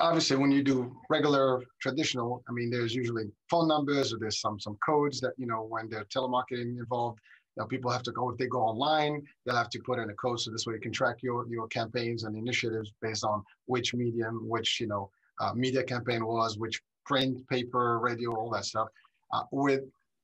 obviously 0.00 0.36
when 0.36 0.52
you 0.52 0.62
do 0.62 0.94
regular 1.10 1.60
traditional 1.80 2.42
i 2.48 2.52
mean 2.52 2.70
there's 2.70 2.94
usually 2.94 3.24
phone 3.50 3.66
numbers 3.66 4.12
or 4.12 4.18
there's 4.18 4.40
some 4.40 4.58
some 4.60 4.76
codes 4.86 5.20
that 5.20 5.32
you 5.36 5.46
know 5.46 5.66
when 5.68 5.88
there's 5.88 6.06
telemarketing 6.06 6.78
involved 6.78 7.18
now 7.56 7.64
people 7.64 7.90
have 7.90 8.02
to 8.02 8.12
go 8.12 8.30
if 8.30 8.38
they 8.38 8.46
go 8.46 8.60
online, 8.60 9.22
they'll 9.44 9.56
have 9.56 9.70
to 9.70 9.80
put 9.80 9.98
in 9.98 10.10
a 10.10 10.14
code 10.14 10.40
so 10.40 10.50
this 10.50 10.66
way 10.66 10.74
you 10.74 10.80
can 10.80 10.92
track 10.92 11.16
your 11.22 11.46
your 11.48 11.68
campaigns 11.68 12.24
and 12.24 12.36
initiatives 12.36 12.92
based 13.00 13.24
on 13.24 13.42
which 13.66 13.94
medium, 13.94 14.48
which 14.48 14.80
you 14.80 14.86
know 14.86 15.10
uh, 15.40 15.52
media 15.54 15.82
campaign 15.82 16.24
was, 16.24 16.58
which 16.58 16.80
print, 17.04 17.46
paper, 17.48 17.98
radio, 18.00 18.34
all 18.34 18.50
that 18.50 18.64
stuff. 18.64 18.88
Uh, 19.32 19.42
with 19.52 19.82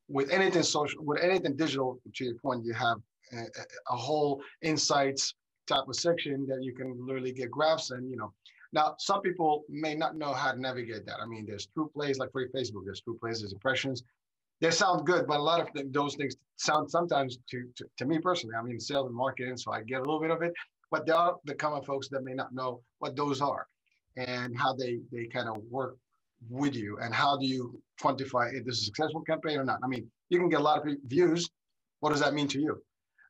with 0.08 0.30
anything 0.30 0.62
social, 0.62 1.04
with 1.04 1.20
anything 1.22 1.56
digital, 1.56 2.00
to 2.14 2.24
your 2.24 2.34
point, 2.34 2.64
you 2.64 2.72
have 2.72 2.98
a, 3.32 3.44
a 3.90 3.96
whole 3.96 4.42
insights 4.62 5.34
type 5.68 5.86
of 5.86 5.94
section 5.94 6.46
that 6.48 6.62
you 6.64 6.74
can 6.74 7.06
literally 7.06 7.32
get 7.32 7.50
graphs 7.50 7.90
and 7.90 8.10
you 8.10 8.16
know 8.16 8.32
now, 8.72 8.94
some 8.98 9.20
people 9.20 9.64
may 9.68 9.96
not 9.96 10.14
know 10.16 10.32
how 10.32 10.52
to 10.52 10.60
navigate 10.60 11.04
that. 11.06 11.16
I 11.20 11.26
mean, 11.26 11.44
there's 11.44 11.66
ThruPlays 11.76 12.18
like 12.18 12.30
for 12.30 12.46
Facebook, 12.50 12.84
there's 12.84 13.02
ThruPlays, 13.02 13.40
there's 13.40 13.52
impressions 13.52 14.04
they 14.60 14.70
sound 14.70 15.06
good, 15.06 15.26
but 15.26 15.38
a 15.38 15.42
lot 15.42 15.60
of 15.60 15.68
those 15.92 16.14
things 16.14 16.36
sound 16.60 16.90
sometimes 16.90 17.38
to, 17.50 17.64
to, 17.76 17.84
to 17.98 18.04
me 18.04 18.18
personally. 18.18 18.54
I 18.54 18.62
mean, 18.62 18.78
sales 18.78 19.06
and 19.06 19.16
marketing, 19.16 19.56
so 19.56 19.72
I 19.72 19.82
get 19.82 19.98
a 19.98 20.04
little 20.04 20.20
bit 20.20 20.30
of 20.30 20.42
it, 20.42 20.52
but 20.90 21.06
there 21.06 21.16
are 21.16 21.36
the 21.44 21.54
common 21.54 21.82
folks 21.82 22.08
that 22.08 22.22
may 22.22 22.34
not 22.34 22.52
know 22.52 22.82
what 22.98 23.16
those 23.16 23.40
are 23.40 23.66
and 24.16 24.58
how 24.58 24.74
they 24.74 24.98
they 25.12 25.26
kind 25.26 25.48
of 25.48 25.56
work 25.70 25.96
with 26.48 26.74
you 26.74 26.98
and 27.02 27.14
how 27.14 27.36
do 27.38 27.46
you 27.46 27.80
quantify 28.02 28.52
if 28.52 28.64
this 28.64 28.76
is 28.76 28.82
a 28.82 28.84
successful 28.86 29.22
campaign 29.22 29.58
or 29.58 29.64
not? 29.64 29.78
I 29.82 29.88
mean, 29.88 30.10
you 30.28 30.38
can 30.38 30.48
get 30.48 30.60
a 30.60 30.62
lot 30.62 30.86
of 30.86 30.94
views. 31.06 31.48
What 32.00 32.10
does 32.10 32.20
that 32.20 32.34
mean 32.34 32.48
to 32.48 32.60
you? 32.60 32.82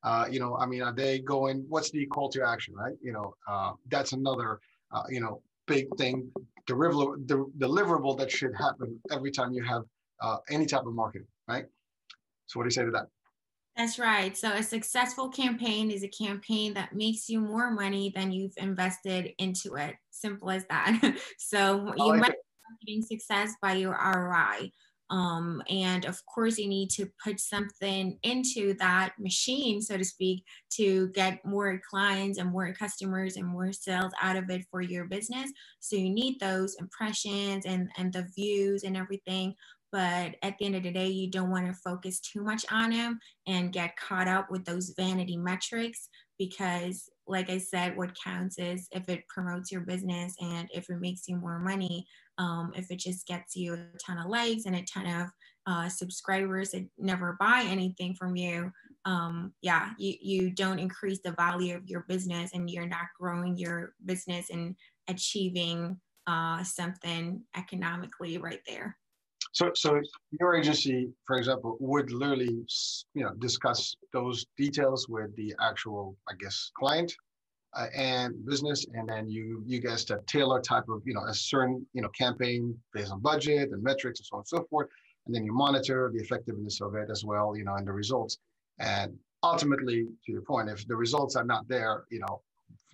Uh, 0.02 0.26
you 0.30 0.40
know, 0.40 0.56
I 0.56 0.66
mean, 0.66 0.82
are 0.82 0.94
they 0.94 1.18
going, 1.20 1.64
what's 1.68 1.90
the 1.90 2.06
call 2.06 2.30
to 2.30 2.42
action, 2.42 2.74
right? 2.74 2.96
You 3.02 3.12
know, 3.12 3.34
uh, 3.46 3.72
that's 3.88 4.12
another, 4.12 4.58
uh, 4.92 5.02
you 5.10 5.20
know, 5.20 5.42
big 5.66 5.86
thing, 5.98 6.30
deliverable, 6.66 7.26
deliverable 7.58 8.16
that 8.18 8.30
should 8.30 8.54
happen 8.56 8.98
every 9.12 9.30
time 9.30 9.52
you 9.52 9.62
have 9.62 9.82
uh, 10.22 10.38
any 10.48 10.66
type 10.66 10.86
of 10.86 10.94
marketing, 10.94 11.28
right? 11.46 11.66
So 12.46 12.58
what 12.58 12.64
do 12.64 12.68
you 12.68 12.72
say 12.72 12.84
to 12.84 12.90
that? 12.92 13.06
That's 13.80 13.98
right. 13.98 14.36
So 14.36 14.52
a 14.52 14.62
successful 14.62 15.30
campaign 15.30 15.90
is 15.90 16.02
a 16.02 16.08
campaign 16.08 16.74
that 16.74 16.94
makes 16.94 17.30
you 17.30 17.40
more 17.40 17.70
money 17.70 18.12
than 18.14 18.30
you've 18.30 18.52
invested 18.58 19.32
into 19.38 19.76
it. 19.76 19.94
Simple 20.10 20.50
as 20.50 20.66
that. 20.68 21.00
so 21.38 21.90
you 21.96 22.08
like 22.08 22.20
measure 22.20 22.34
marketing 22.68 23.02
success 23.08 23.54
by 23.62 23.72
your 23.72 23.92
ROI. 23.92 24.70
Um, 25.08 25.62
and 25.70 26.04
of 26.04 26.18
course, 26.26 26.58
you 26.58 26.68
need 26.68 26.90
to 26.90 27.08
put 27.24 27.40
something 27.40 28.18
into 28.22 28.74
that 28.74 29.14
machine, 29.18 29.80
so 29.80 29.96
to 29.96 30.04
speak, 30.04 30.44
to 30.76 31.08
get 31.08 31.42
more 31.46 31.80
clients 31.88 32.38
and 32.38 32.52
more 32.52 32.74
customers 32.74 33.36
and 33.36 33.46
more 33.46 33.72
sales 33.72 34.12
out 34.20 34.36
of 34.36 34.50
it 34.50 34.66
for 34.70 34.82
your 34.82 35.06
business. 35.06 35.50
So 35.80 35.96
you 35.96 36.10
need 36.10 36.38
those 36.38 36.76
impressions 36.78 37.64
and, 37.64 37.88
and 37.96 38.12
the 38.12 38.28
views 38.36 38.84
and 38.84 38.94
everything. 38.94 39.54
But 39.92 40.36
at 40.42 40.56
the 40.58 40.66
end 40.66 40.76
of 40.76 40.84
the 40.84 40.92
day, 40.92 41.08
you 41.08 41.30
don't 41.30 41.50
want 41.50 41.66
to 41.66 41.72
focus 41.72 42.20
too 42.20 42.42
much 42.42 42.64
on 42.70 42.90
them 42.90 43.18
and 43.46 43.72
get 43.72 43.96
caught 43.96 44.28
up 44.28 44.50
with 44.50 44.64
those 44.64 44.94
vanity 44.96 45.36
metrics 45.36 46.08
because, 46.38 47.08
like 47.26 47.50
I 47.50 47.58
said, 47.58 47.96
what 47.96 48.16
counts 48.22 48.58
is 48.58 48.88
if 48.92 49.08
it 49.08 49.26
promotes 49.28 49.72
your 49.72 49.82
business 49.82 50.34
and 50.40 50.68
if 50.72 50.88
it 50.88 51.00
makes 51.00 51.28
you 51.28 51.36
more 51.36 51.58
money 51.58 52.06
um, 52.40 52.72
if 52.74 52.90
it 52.90 52.98
just 52.98 53.26
gets 53.26 53.54
you 53.54 53.74
a 53.74 53.98
ton 53.98 54.16
of 54.16 54.30
likes 54.30 54.64
and 54.64 54.74
a 54.74 54.82
ton 54.82 55.06
of 55.06 55.28
uh, 55.66 55.88
subscribers 55.90 56.70
that 56.70 56.86
never 56.96 57.36
buy 57.38 57.64
anything 57.68 58.14
from 58.14 58.34
you, 58.34 58.72
um, 59.04 59.52
yeah, 59.60 59.90
you, 59.98 60.14
you 60.22 60.50
don't 60.50 60.78
increase 60.78 61.20
the 61.22 61.32
value 61.32 61.76
of 61.76 61.86
your 61.86 62.06
business 62.08 62.52
and 62.54 62.70
you're 62.70 62.88
not 62.88 63.08
growing 63.18 63.58
your 63.58 63.92
business 64.06 64.48
and 64.48 64.74
achieving 65.06 66.00
uh, 66.26 66.64
something 66.64 67.42
economically 67.54 68.38
right 68.38 68.60
there. 68.66 68.96
So, 69.52 69.72
so 69.74 70.00
your 70.38 70.54
agency, 70.54 71.08
for 71.26 71.36
example, 71.36 71.76
would 71.80 72.12
literally, 72.12 72.64
you 73.14 73.24
know, 73.24 73.32
discuss 73.38 73.96
those 74.12 74.46
details 74.56 75.08
with 75.08 75.34
the 75.36 75.54
actual, 75.60 76.16
I 76.28 76.34
guess, 76.38 76.70
client 76.76 77.12
uh, 77.74 77.86
and 77.94 78.34
business, 78.46 78.86
and 78.94 79.08
then 79.08 79.28
you 79.28 79.62
you 79.66 79.80
guys 79.80 80.04
to 80.04 80.20
tailor 80.26 80.60
type 80.60 80.88
of 80.88 81.02
you 81.04 81.14
know 81.14 81.24
a 81.24 81.34
certain 81.34 81.86
you 81.92 82.02
know 82.02 82.08
campaign 82.10 82.76
based 82.92 83.12
on 83.12 83.20
budget 83.20 83.70
and 83.70 83.82
metrics 83.82 84.20
and 84.20 84.26
so 84.26 84.36
on 84.36 84.40
and 84.40 84.48
so 84.48 84.66
forth, 84.68 84.88
and 85.26 85.34
then 85.34 85.44
you 85.44 85.52
monitor 85.52 86.10
the 86.12 86.20
effectiveness 86.20 86.80
of 86.80 86.94
it 86.94 87.10
as 87.10 87.24
well, 87.24 87.56
you 87.56 87.64
know, 87.64 87.74
and 87.74 87.86
the 87.86 87.92
results. 87.92 88.38
And 88.78 89.16
ultimately, 89.42 90.04
to 90.04 90.32
your 90.32 90.42
point, 90.42 90.68
if 90.68 90.86
the 90.86 90.96
results 90.96 91.36
are 91.36 91.44
not 91.44 91.68
there, 91.68 92.04
you 92.10 92.20
know, 92.20 92.42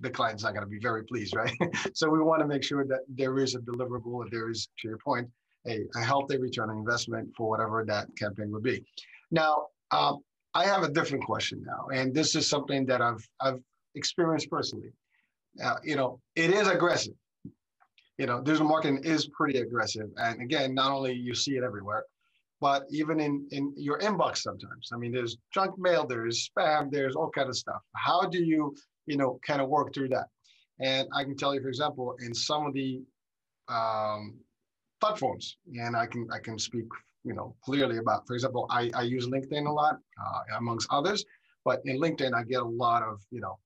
the 0.01 0.11
client's 0.11 0.43
not 0.43 0.53
going 0.53 0.65
to 0.65 0.71
be 0.71 0.79
very 0.79 1.05
pleased, 1.05 1.35
right? 1.35 1.55
so 1.95 2.09
we 2.09 2.21
want 2.21 2.41
to 2.41 2.47
make 2.47 2.63
sure 2.63 2.85
that 2.85 3.01
there 3.09 3.39
is 3.39 3.55
a 3.55 3.61
deliverable, 3.61 4.23
and 4.23 4.31
there 4.31 4.51
is, 4.51 4.69
to 4.81 4.89
your 4.89 4.99
point, 4.99 5.29
a, 5.69 5.85
a 5.97 6.03
healthy 6.03 6.39
return 6.39 6.71
on 6.71 6.79
investment 6.79 7.29
for 7.37 7.49
whatever 7.49 7.85
that 7.85 8.09
campaign 8.17 8.51
would 8.53 8.63
be. 8.63 8.85
Now, 9.31 9.67
um, 9.91 10.21
I 10.55 10.65
have 10.65 10.83
a 10.83 10.91
different 10.91 11.25
question 11.25 11.63
now, 11.67 11.89
and 11.93 12.15
this 12.15 12.35
is 12.35 12.49
something 12.49 12.87
that 12.87 13.03
I've 13.03 13.29
I've 13.41 13.61
experienced 13.95 14.51
personally. 14.51 14.91
Uh, 15.63 15.77
you 15.83 15.97
know, 15.97 16.21
it 16.35 16.51
is 16.51 16.69
aggressive. 16.69 17.15
You 18.19 18.27
know, 18.27 18.41
digital 18.41 18.67
marketing 18.67 19.01
is 19.05 19.29
pretty 19.29 19.59
aggressive. 19.59 20.09
And 20.17 20.41
again, 20.41 20.75
not 20.75 20.91
only 20.93 21.13
you 21.13 21.35
see 21.35 21.57
it 21.57 21.65
everywhere, 21.65 22.05
but 22.61 22.87
even 22.91 23.21
in, 23.21 23.47
in 23.51 23.75
your 23.77 23.99
inbox 23.99 24.39
sometimes. 24.39 24.89
I 24.93 24.97
mean, 24.97 25.13
there's 25.13 25.37
junk 25.53 25.79
mail, 25.79 26.07
there's 26.07 26.49
spam, 26.49 26.91
there's 26.91 27.15
all 27.15 27.31
kind 27.31 27.49
of 27.49 27.57
stuff. 27.57 27.83
How 27.95 28.23
do 28.23 28.43
you, 28.43 28.75
you 29.07 29.17
know, 29.17 29.39
kind 29.47 29.61
of 29.61 29.69
work 29.69 29.93
through 29.93 30.09
that? 30.11 30.29
And 30.81 31.09
I 31.15 31.25
can 31.25 31.37
tell 31.37 31.55
you, 31.55 31.61
for 31.61 31.69
example, 31.69 32.17
in 32.21 32.35
some 32.35 32.67
of 32.67 32.73
the 32.73 33.03
um, 33.69 34.39
platforms, 35.01 35.57
and 35.75 35.97
I 35.97 36.07
can 36.07 36.29
I 36.33 36.39
can 36.39 36.59
speak, 36.59 36.87
you 37.25 37.35
know, 37.35 37.55
clearly 37.65 37.99
about. 37.99 38.27
For 38.27 38.35
example, 38.35 38.67
I, 38.71 38.91
I 38.95 39.03
use 39.03 39.27
LinkedIn 39.27 39.67
a 39.67 39.73
lot, 39.73 39.99
uh, 40.25 40.57
amongst 40.59 40.89
others. 40.91 41.25
But 41.65 41.83
in 41.85 41.99
LinkedIn, 41.99 42.33
I 42.33 42.45
get 42.45 42.63
a 42.63 42.65
lot 42.65 43.03
of, 43.03 43.21
you 43.33 43.41
know, 43.41 43.59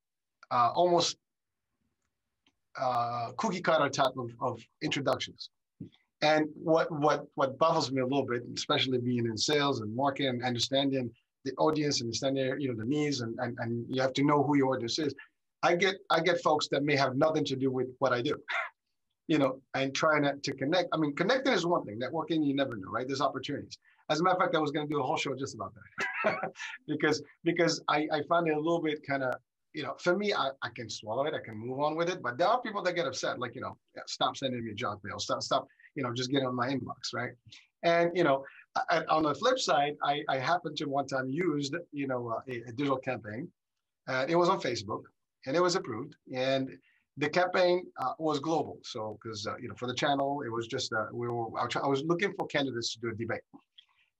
uh, 0.50 0.70
almost 0.74 1.18
uh, 2.80 3.32
cookie 3.36 3.60
cutter 3.60 3.90
type 3.90 4.16
of, 4.16 4.30
of 4.40 4.58
introductions. 4.82 5.50
And 6.22 6.46
what 6.54 6.90
what 6.90 7.26
what 7.34 7.58
baffles 7.58 7.90
me 7.92 8.00
a 8.00 8.06
little 8.06 8.26
bit, 8.26 8.42
especially 8.56 8.98
being 8.98 9.26
in 9.26 9.36
sales 9.36 9.80
and 9.80 9.94
marketing 9.94 10.28
and 10.28 10.44
understanding 10.44 11.10
the 11.44 11.52
audience, 11.56 12.00
understanding 12.00 12.56
you 12.58 12.68
know 12.68 12.74
the 12.74 12.84
needs, 12.84 13.20
and, 13.20 13.38
and 13.38 13.56
and 13.60 13.86
you 13.88 14.00
have 14.02 14.12
to 14.14 14.24
know 14.24 14.42
who 14.42 14.56
your 14.56 14.74
audience 14.74 14.98
is. 14.98 15.14
I 15.62 15.76
get 15.76 15.96
I 16.10 16.20
get 16.20 16.42
folks 16.42 16.68
that 16.68 16.82
may 16.82 16.96
have 16.96 17.16
nothing 17.16 17.44
to 17.46 17.56
do 17.56 17.70
with 17.70 17.88
what 17.98 18.12
I 18.12 18.22
do, 18.22 18.36
you 19.30 19.38
know, 19.38 19.60
and 19.74 19.94
trying 19.94 20.24
to, 20.24 20.34
to 20.42 20.52
connect. 20.52 20.88
I 20.92 20.96
mean, 20.96 21.14
connecting 21.14 21.52
is 21.52 21.64
one 21.64 21.84
thing. 21.84 22.00
Networking, 22.00 22.44
you 22.44 22.52
never 22.52 22.76
know, 22.76 22.88
right? 22.90 23.06
There's 23.06 23.20
opportunities. 23.20 23.78
As 24.10 24.18
a 24.18 24.24
matter 24.24 24.34
of 24.34 24.42
fact, 24.42 24.56
I 24.56 24.58
was 24.58 24.72
going 24.72 24.88
to 24.88 24.92
do 24.92 24.98
a 24.98 25.04
whole 25.04 25.16
show 25.16 25.36
just 25.36 25.54
about 25.54 25.72
that 26.24 26.52
because 26.88 27.22
because 27.44 27.80
I, 27.86 28.08
I 28.12 28.22
find 28.28 28.48
it 28.48 28.54
a 28.54 28.58
little 28.58 28.82
bit 28.82 29.06
kind 29.06 29.22
of 29.22 29.34
you 29.72 29.84
know, 29.84 29.94
for 30.00 30.16
me, 30.16 30.34
I, 30.34 30.48
I 30.62 30.68
can 30.74 30.90
swallow 30.90 31.26
it. 31.26 31.34
I 31.34 31.38
can 31.44 31.56
move 31.56 31.78
on 31.78 31.94
with 31.94 32.08
it. 32.08 32.20
But 32.20 32.38
there 32.38 32.48
are 32.48 32.60
people 32.60 32.82
that 32.82 32.96
get 32.96 33.06
upset, 33.06 33.38
like, 33.38 33.54
you 33.54 33.60
know, 33.60 33.76
stop 34.08 34.36
sending 34.36 34.64
me 34.64 34.74
junk 34.74 34.98
mail. 35.04 35.20
Stop, 35.20 35.42
stop, 35.42 35.68
you 35.94 36.02
know, 36.02 36.12
just 36.12 36.32
get 36.32 36.42
on 36.42 36.56
my 36.56 36.66
inbox, 36.66 37.14
right? 37.14 37.30
And, 37.84 38.10
you 38.12 38.24
know, 38.24 38.44
I, 38.90 39.04
on 39.08 39.22
the 39.22 39.32
flip 39.32 39.60
side, 39.60 39.94
I, 40.02 40.22
I 40.28 40.38
happened 40.38 40.76
to 40.78 40.86
one 40.86 41.06
time 41.06 41.28
used, 41.28 41.76
you 41.92 42.08
know, 42.08 42.30
uh, 42.30 42.40
a, 42.48 42.62
a, 42.68 42.72
digital 42.72 42.96
campaign. 42.96 43.46
Uh, 44.08 44.26
it 44.28 44.34
was 44.34 44.48
on 44.48 44.60
Facebook 44.60 45.02
and 45.46 45.54
it 45.54 45.62
was 45.62 45.76
approved. 45.76 46.16
And 46.34 46.76
the 47.16 47.28
campaign 47.28 47.86
uh, 48.00 48.12
was 48.18 48.38
global. 48.40 48.78
So, 48.82 49.18
because, 49.22 49.46
uh, 49.46 49.56
you 49.60 49.68
know, 49.68 49.74
for 49.76 49.86
the 49.86 49.94
channel, 49.94 50.42
it 50.44 50.50
was 50.50 50.66
just, 50.66 50.92
uh, 50.92 51.06
we 51.12 51.28
were, 51.28 51.46
I 51.58 51.86
was 51.86 52.02
looking 52.04 52.32
for 52.38 52.46
candidates 52.46 52.94
to 52.94 53.00
do 53.00 53.08
a 53.08 53.14
debate. 53.14 53.42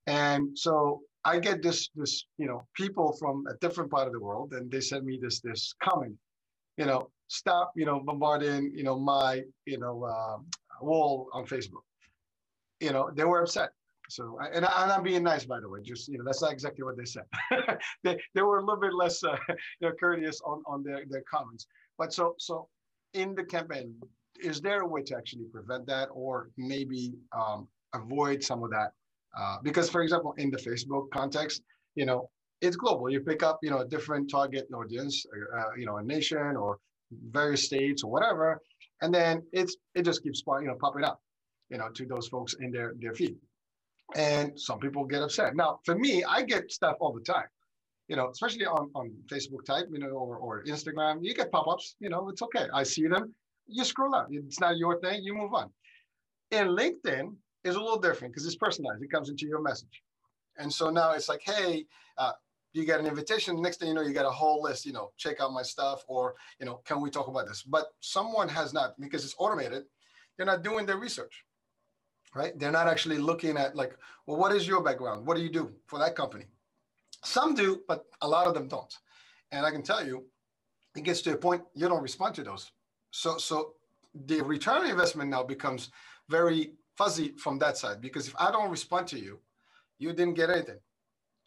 And 0.07 0.59
so 0.59 1.03
I 1.25 1.39
get 1.39 1.63
this 1.63 1.91
this 1.95 2.25
you 2.39 2.47
know 2.47 2.67
people 2.75 3.17
from 3.19 3.45
a 3.47 3.55
different 3.61 3.91
part 3.91 4.07
of 4.07 4.13
the 4.13 4.21
world, 4.21 4.53
and 4.53 4.71
they 4.71 4.81
send 4.81 5.05
me 5.05 5.19
this 5.21 5.41
this 5.41 5.75
comment, 5.83 6.17
you 6.77 6.87
know, 6.87 7.11
stop 7.29 7.73
you 7.77 7.85
know 7.85 8.01
bombarding 8.01 8.73
you 8.75 8.83
know 8.83 8.99
my 8.99 9.43
you 9.67 9.79
know 9.79 10.05
uh, 10.05 10.39
wall 10.81 11.29
on 11.33 11.45
Facebook. 11.47 11.85
You 12.81 12.93
know, 12.93 13.11
they 13.15 13.25
were 13.25 13.43
upset. 13.43 13.71
So, 14.09 14.39
and, 14.53 14.65
I, 14.65 14.93
I'm 14.93 15.05
being 15.05 15.23
nice, 15.23 15.45
by 15.45 15.61
the 15.61 15.69
way. 15.69 15.81
Just 15.83 16.09
you 16.09 16.19
know, 16.19 16.25
that's 16.25 16.43
not 16.43 16.53
exactly 16.53 16.83
what 16.83 16.97
they 16.97 17.05
said. 17.05 17.25
they, 18.03 18.19
they 18.35 18.43
were 18.43 18.59
a 18.59 18.65
little 18.65 18.81
bit 18.81 18.95
less 18.95 19.23
uh, 19.23 19.37
you 19.81 19.89
know, 19.89 19.93
courteous 20.01 20.41
on 20.45 20.63
on 20.67 20.83
their 20.83 21.05
their 21.09 21.23
comments. 21.31 21.67
But 21.99 22.13
so 22.15 22.35
so 22.39 22.69
in 23.15 23.35
the 23.35 23.45
campaign, 23.45 23.95
is 24.43 24.61
there 24.61 24.81
a 24.81 24.87
way 24.87 25.03
to 25.03 25.17
actually 25.17 25.45
prevent 25.53 25.87
that, 25.87 26.09
or 26.13 26.51
maybe 26.57 27.13
um, 27.37 27.69
avoid 27.95 28.43
some 28.43 28.63
of 28.63 28.71
that 28.71 28.93
uh, 29.39 29.59
because, 29.63 29.89
for 29.89 30.03
example, 30.03 30.35
in 30.39 30.51
the 30.51 30.57
Facebook 30.57 31.11
context, 31.11 31.63
you 31.95 32.07
know, 32.07 32.29
it's 32.61 32.77
global. 32.77 33.09
You 33.11 33.21
pick 33.21 33.43
up, 33.43 33.59
you 33.63 33.71
know, 33.71 33.79
a 33.79 33.87
different 33.87 34.31
target 34.31 34.69
audience, 34.75 35.25
uh, 35.57 35.71
you 35.77 35.87
know, 35.87 35.97
a 35.97 36.03
nation 36.03 36.57
or 36.57 36.79
various 37.31 37.65
states 37.65 38.03
or 38.03 38.11
whatever, 38.11 38.61
and 39.03 39.15
then 39.15 39.43
it's 39.53 39.77
it 39.95 40.03
just 40.05 40.23
keeps 40.23 40.43
you 40.47 40.67
know 40.67 40.77
popping 40.81 41.05
up, 41.05 41.21
you 41.71 41.79
know, 41.79 41.89
to 41.91 42.07
those 42.07 42.29
folks 42.29 42.55
in 42.61 42.71
their 42.71 42.95
their 43.01 43.15
feed, 43.15 43.37
and 44.15 44.59
some 44.61 44.79
people 44.79 45.05
get 45.05 45.23
upset. 45.23 45.57
Now, 45.57 45.81
for 45.85 45.95
me, 45.95 46.23
I 46.25 46.43
get 46.43 46.71
stuff 46.71 46.97
all 47.01 47.13
the 47.13 47.23
time, 47.23 47.47
you 48.11 48.17
know, 48.17 48.29
especially 48.29 48.67
on 48.67 48.91
on 48.99 49.07
Facebook 49.33 49.65
type, 49.65 49.87
you 49.95 50.01
know, 50.03 50.09
or 50.09 50.37
or 50.45 50.53
Instagram. 50.65 51.15
You 51.23 51.33
get 51.41 51.53
pop-ups, 51.57 51.87
you 52.01 52.11
know, 52.13 52.29
it's 52.31 52.43
okay. 52.47 52.67
I 52.81 52.83
see 52.93 53.07
them. 53.07 53.25
You 53.77 53.85
scroll 53.85 54.15
up. 54.19 54.27
It's 54.31 54.61
not 54.65 54.77
your 54.83 54.95
thing. 55.01 55.19
You 55.23 55.35
move 55.43 55.55
on. 55.55 55.69
In 56.51 56.67
LinkedIn, 56.81 57.27
is 57.65 57.75
a 57.75 57.81
little 57.81 57.99
different 57.99 58.33
because 58.33 58.47
it's 58.47 58.57
personalized. 58.57 59.03
It 59.03 59.11
comes 59.11 59.29
into 59.29 59.47
your 59.47 59.61
message. 59.61 60.03
And 60.59 60.73
so 60.73 60.91
now 60.91 61.13
it's 61.13 61.29
like, 61.29 61.43
hey, 61.45 61.87
uh, 62.19 62.33
you 62.73 62.85
get 62.85 63.01
an 63.01 63.07
invitation. 63.07 63.61
Next 63.61 63.79
thing 63.79 63.89
you 63.89 63.95
know, 63.95 64.03
you 64.03 64.13
get 64.13 64.25
a 64.25 64.31
whole 64.31 64.63
list, 64.63 64.87
you 64.87 64.93
know, 64.93 65.11
check 65.17 65.41
out 65.41 65.53
my 65.53 65.63
stuff 65.63 66.05
or, 66.09 66.35
you 66.59 66.67
know, 66.67 66.81
can 66.85 67.01
we 67.01 67.11
talk 67.11 67.29
about 67.29 67.47
this? 67.47 67.63
But 67.63 67.87
someone 68.01 68.49
has 68.49 68.73
not, 68.73 68.99
because 69.01 69.25
it's 69.25 69.35
automated, 69.39 69.85
they're 70.37 70.47
not 70.47 70.63
doing 70.63 70.87
their 70.87 70.99
research, 70.99 71.45
right? 72.35 72.59
They're 72.59 72.71
not 72.71 72.89
actually 72.89 73.19
looking 73.19 73.57
at 73.57 73.77
like, 73.77 73.97
well, 74.27 74.39
what 74.39 74.53
is 74.53 74.67
your 74.67 74.83
background? 74.83 75.27
What 75.27 75.37
do 75.37 75.43
you 75.43 75.51
do 75.51 75.73
for 75.87 75.99
that 75.99 76.15
company? 76.15 76.47
Some 77.23 77.55
do, 77.55 77.83
but 77.87 78.07
a 78.23 78.29
lot 78.29 78.47
of 78.47 78.55
them 78.55 78.69
don't. 78.69 78.97
And 79.53 79.67
I 79.67 79.71
can 79.71 79.83
tell 79.83 80.05
you, 80.05 80.25
it 80.97 81.05
gets 81.05 81.23
to 81.23 81.35
a 81.35 81.37
point 81.37 81.63
you 81.75 81.89
don't 81.89 82.03
respond 82.03 82.35
to 82.37 82.43
those. 82.43 82.73
So, 83.11 83.39
so 83.39 83.75
the 84.27 84.41
return 84.43 84.83
on 84.83 84.91
investment 84.91 85.31
now 85.31 85.43
becomes 85.43 85.91
very 86.29 86.73
fuzzy 86.97 87.33
from 87.37 87.59
that 87.59 87.77
side 87.77 88.01
because 88.01 88.29
if 88.29 88.35
I 88.39 88.51
don't 88.51 88.71
respond 88.71 89.07
to 89.09 89.19
you, 89.19 89.39
you 89.99 90.13
didn't 90.13 90.35
get 90.35 90.51
anything. 90.51 90.79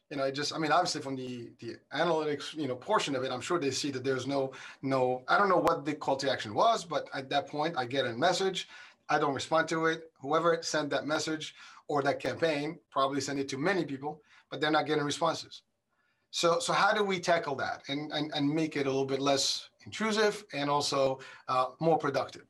You 0.09 0.17
know, 0.17 0.25
it 0.25 0.33
just 0.33 0.53
I 0.53 0.59
mean, 0.59 0.71
obviously 0.71 1.01
from 1.01 1.15
the 1.15 1.51
the 1.59 1.77
analytics, 1.93 2.53
you 2.53 2.67
know, 2.67 2.75
portion 2.75 3.15
of 3.15 3.23
it, 3.23 3.31
I'm 3.31 3.41
sure 3.41 3.59
they 3.59 3.71
see 3.71 3.89
that 3.91 4.03
there's 4.03 4.27
no 4.27 4.51
no 4.81 5.23
I 5.27 5.37
don't 5.37 5.49
know 5.49 5.57
what 5.57 5.85
the 5.85 5.95
call 5.95 6.17
to 6.17 6.31
action 6.31 6.53
was, 6.53 6.85
but 6.85 7.09
at 7.13 7.29
that 7.29 7.47
point 7.47 7.75
I 7.77 7.85
get 7.85 8.05
a 8.05 8.13
message. 8.13 8.67
I 9.09 9.19
don't 9.19 9.33
respond 9.33 9.67
to 9.69 9.85
it. 9.87 10.11
Whoever 10.21 10.59
sent 10.61 10.89
that 10.91 11.05
message 11.05 11.55
or 11.87 12.01
that 12.03 12.19
campaign 12.19 12.79
probably 12.89 13.21
sent 13.21 13.39
it 13.39 13.49
to 13.49 13.57
many 13.57 13.85
people, 13.85 14.21
but 14.53 14.61
they're 14.61 14.69
not 14.69 14.85
getting 14.85 15.03
responses. 15.03 15.63
So, 16.29 16.59
so 16.59 16.73
how 16.73 16.93
do 16.93 17.03
we 17.03 17.19
tackle 17.19 17.55
that 17.55 17.81
and, 17.87 18.11
and, 18.11 18.31
and 18.35 18.47
make 18.47 18.77
it 18.77 18.85
a 18.85 18.89
little 18.89 19.03
bit 19.03 19.19
less 19.19 19.67
intrusive 19.83 20.45
and 20.53 20.69
also 20.69 21.21
uh, 21.47 21.69
more 21.79 21.97
productive? 21.97 22.43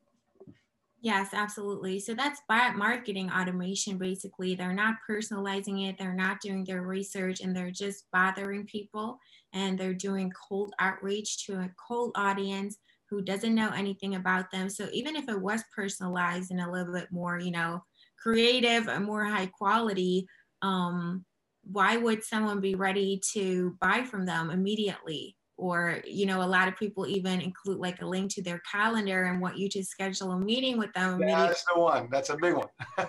Yes, 0.99 1.29
absolutely. 1.31 2.01
So 2.01 2.13
that's 2.13 2.41
bot 2.49 2.75
marketing 2.75 3.31
automation. 3.31 3.97
Basically, 3.97 4.53
they're 4.53 4.73
not 4.73 4.95
personalizing 5.09 5.87
it, 5.87 5.97
they're 5.97 6.13
not 6.13 6.41
doing 6.41 6.65
their 6.65 6.81
research, 6.81 7.39
and 7.39 7.55
they're 7.55 7.71
just 7.71 8.03
bothering 8.11 8.65
people 8.65 9.17
and 9.53 9.79
they're 9.79 9.93
doing 9.93 10.29
cold 10.49 10.73
outreach 10.79 11.45
to 11.45 11.53
a 11.53 11.71
cold 11.87 12.11
audience 12.15 12.79
who 13.09 13.21
doesn't 13.21 13.55
know 13.55 13.69
anything 13.69 14.15
about 14.15 14.51
them. 14.51 14.69
So 14.69 14.89
even 14.91 15.15
if 15.15 15.29
it 15.29 15.39
was 15.39 15.63
personalized 15.73 16.51
and 16.51 16.59
a 16.59 16.69
little 16.69 16.93
bit 16.93 17.07
more, 17.13 17.39
you 17.39 17.51
know, 17.51 17.81
creative 18.21 18.89
and 18.89 19.05
more 19.05 19.23
high 19.23 19.45
quality, 19.45 20.27
um, 20.61 21.23
why 21.63 21.97
would 21.97 22.23
someone 22.23 22.59
be 22.59 22.75
ready 22.75 23.21
to 23.33 23.75
buy 23.79 24.03
from 24.03 24.25
them 24.25 24.49
immediately? 24.49 25.37
Or, 25.55 26.01
you 26.05 26.25
know, 26.25 26.41
a 26.41 26.43
lot 26.43 26.67
of 26.67 26.75
people 26.75 27.07
even 27.07 27.39
include 27.39 27.77
like 27.77 28.01
a 28.01 28.05
link 28.05 28.33
to 28.33 28.41
their 28.41 28.61
calendar 28.69 29.25
and 29.25 29.39
want 29.39 29.57
you 29.57 29.69
to 29.69 29.83
schedule 29.83 30.31
a 30.31 30.39
meeting 30.39 30.77
with 30.77 30.91
them. 30.93 31.21
Yeah, 31.21 31.47
that's 31.47 31.63
the 31.71 31.79
one. 31.79 32.09
That's 32.11 32.31
a 32.31 32.37
big 32.37 32.55
one. 32.55 32.67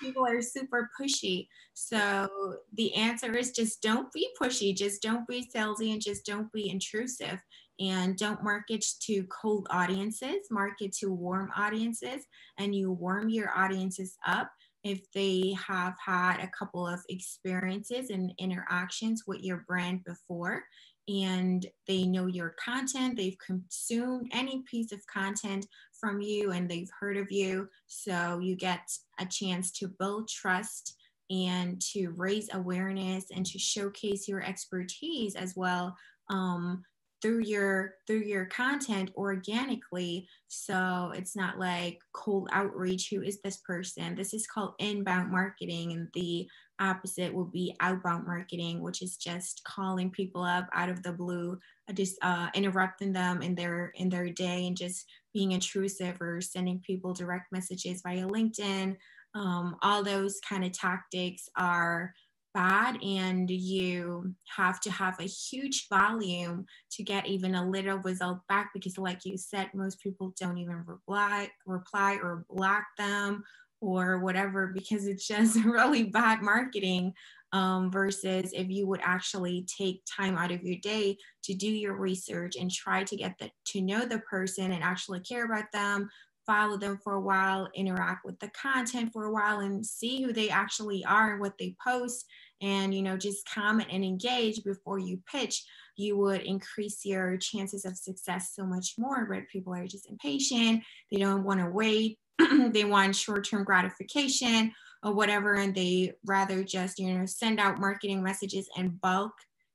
people 0.00 0.26
are 0.26 0.40
super 0.40 0.90
pushy. 0.98 1.46
So 1.74 2.28
the 2.72 2.94
answer 2.94 3.36
is 3.36 3.52
just 3.52 3.82
don't 3.82 4.10
be 4.12 4.28
pushy, 4.40 4.74
just 4.74 5.02
don't 5.02 5.28
be 5.28 5.46
salesy, 5.54 5.92
and 5.92 6.02
just 6.02 6.24
don't 6.24 6.50
be 6.52 6.70
intrusive. 6.70 7.38
And 7.78 8.16
don't 8.16 8.42
market 8.42 8.84
to 9.02 9.24
cold 9.24 9.66
audiences, 9.70 10.46
market 10.50 10.92
to 11.00 11.12
warm 11.12 11.50
audiences, 11.56 12.24
and 12.58 12.74
you 12.74 12.92
warm 12.92 13.28
your 13.28 13.50
audiences 13.56 14.16
up 14.26 14.50
if 14.84 15.10
they 15.12 15.56
have 15.66 15.94
had 16.04 16.40
a 16.40 16.50
couple 16.56 16.86
of 16.86 17.00
experiences 17.08 18.10
and 18.10 18.32
interactions 18.38 19.24
with 19.26 19.42
your 19.42 19.64
brand 19.66 20.04
before 20.04 20.62
and 21.08 21.66
they 21.88 22.04
know 22.04 22.26
your 22.26 22.54
content, 22.62 23.16
they've 23.16 23.38
consumed 23.44 24.30
any 24.32 24.62
piece 24.70 24.92
of 24.92 25.06
content 25.06 25.66
from 25.98 26.20
you 26.20 26.52
and 26.52 26.68
they've 26.68 26.90
heard 26.98 27.16
of 27.16 27.30
you. 27.30 27.68
So 27.86 28.38
you 28.38 28.56
get 28.56 28.90
a 29.18 29.26
chance 29.26 29.70
to 29.72 29.88
build 29.88 30.28
trust 30.28 30.96
and 31.30 31.80
to 31.80 32.10
raise 32.16 32.48
awareness 32.52 33.26
and 33.34 33.44
to 33.46 33.58
showcase 33.58 34.28
your 34.28 34.42
expertise 34.42 35.34
as 35.34 35.54
well 35.56 35.96
um, 36.30 36.82
through 37.24 37.40
your 37.40 37.94
through 38.06 38.20
your 38.20 38.44
content 38.44 39.10
organically. 39.16 40.28
So 40.48 41.10
it's 41.16 41.34
not 41.34 41.58
like 41.58 42.00
cold 42.12 42.50
outreach 42.52 43.08
who 43.10 43.22
is 43.22 43.40
this 43.40 43.56
person? 43.66 44.14
This 44.14 44.34
is 44.34 44.46
called 44.46 44.74
inbound 44.78 45.32
marketing 45.32 45.92
and 45.92 46.08
the 46.12 46.46
opposite 46.80 47.32
will 47.32 47.46
be 47.46 47.74
outbound 47.80 48.26
marketing 48.26 48.82
which 48.82 49.00
is 49.00 49.16
just 49.16 49.62
calling 49.64 50.10
people 50.10 50.42
up 50.42 50.68
out 50.74 50.88
of 50.88 51.04
the 51.04 51.12
blue 51.12 51.56
uh, 51.88 51.92
just 51.92 52.16
uh, 52.20 52.48
interrupting 52.52 53.12
them 53.12 53.40
in 53.40 53.54
their 53.54 53.92
in 53.94 54.10
their 54.10 54.28
day 54.28 54.66
and 54.66 54.76
just 54.76 55.06
being 55.32 55.52
intrusive 55.52 56.20
or 56.20 56.42
sending 56.42 56.78
people 56.80 57.14
direct 57.14 57.50
messages 57.52 58.02
via 58.04 58.26
linkedin. 58.26 58.96
Um, 59.34 59.76
all 59.82 60.02
those 60.02 60.40
kind 60.46 60.64
of 60.64 60.72
tactics 60.72 61.48
are 61.56 62.12
bad 62.54 63.02
and 63.02 63.50
you 63.50 64.32
have 64.56 64.80
to 64.80 64.90
have 64.90 65.18
a 65.18 65.24
huge 65.24 65.88
volume 65.88 66.64
to 66.92 67.02
get 67.02 67.26
even 67.26 67.56
a 67.56 67.68
little 67.68 67.98
result 67.98 68.38
back 68.48 68.70
because 68.72 68.96
like 68.96 69.24
you 69.24 69.36
said 69.36 69.68
most 69.74 70.00
people 70.00 70.32
don't 70.40 70.56
even 70.56 70.84
reply 70.86 71.50
reply 71.66 72.18
or 72.22 72.46
block 72.48 72.84
them 72.96 73.42
or 73.80 74.20
whatever 74.20 74.68
because 74.68 75.06
it's 75.06 75.26
just 75.26 75.56
really 75.64 76.04
bad 76.04 76.40
marketing 76.40 77.12
um, 77.52 77.90
versus 77.90 78.50
if 78.52 78.68
you 78.68 78.86
would 78.86 79.00
actually 79.02 79.66
take 79.78 80.02
time 80.04 80.36
out 80.36 80.50
of 80.50 80.62
your 80.62 80.78
day 80.82 81.16
to 81.42 81.54
do 81.54 81.68
your 81.68 81.96
research 81.96 82.56
and 82.56 82.70
try 82.70 83.04
to 83.04 83.16
get 83.16 83.36
the, 83.38 83.50
to 83.66 83.80
know 83.80 84.04
the 84.04 84.18
person 84.20 84.72
and 84.72 84.82
actually 84.82 85.20
care 85.20 85.44
about 85.44 85.70
them 85.72 86.08
follow 86.46 86.76
them 86.76 86.98
for 87.02 87.14
a 87.14 87.20
while 87.20 87.68
interact 87.74 88.24
with 88.24 88.38
the 88.40 88.50
content 88.50 89.10
for 89.12 89.24
a 89.24 89.32
while 89.32 89.60
and 89.60 89.84
see 89.84 90.22
who 90.22 90.32
they 90.32 90.50
actually 90.50 91.04
are 91.04 91.32
and 91.32 91.40
what 91.40 91.56
they 91.58 91.74
post 91.82 92.26
and 92.60 92.94
you 92.94 93.02
know 93.02 93.16
just 93.16 93.48
comment 93.48 93.88
and 93.90 94.04
engage 94.04 94.62
before 94.64 94.98
you 94.98 95.20
pitch 95.30 95.64
you 95.96 96.16
would 96.16 96.42
increase 96.42 97.04
your 97.04 97.36
chances 97.36 97.84
of 97.84 97.96
success 97.96 98.52
so 98.54 98.64
much 98.64 98.94
more 98.98 99.26
but 99.30 99.48
people 99.48 99.74
are 99.74 99.86
just 99.86 100.08
impatient 100.10 100.82
they 101.10 101.18
don't 101.18 101.44
want 101.44 101.60
to 101.60 101.68
wait 101.68 102.18
they 102.72 102.84
want 102.84 103.14
short-term 103.14 103.64
gratification 103.64 104.72
or 105.02 105.12
whatever 105.12 105.54
and 105.54 105.74
they 105.74 106.12
rather 106.24 106.64
just 106.64 106.98
you 106.98 107.12
know 107.12 107.26
send 107.26 107.60
out 107.60 107.80
marketing 107.80 108.22
messages 108.22 108.68
in 108.76 108.88
bulk 109.02 109.32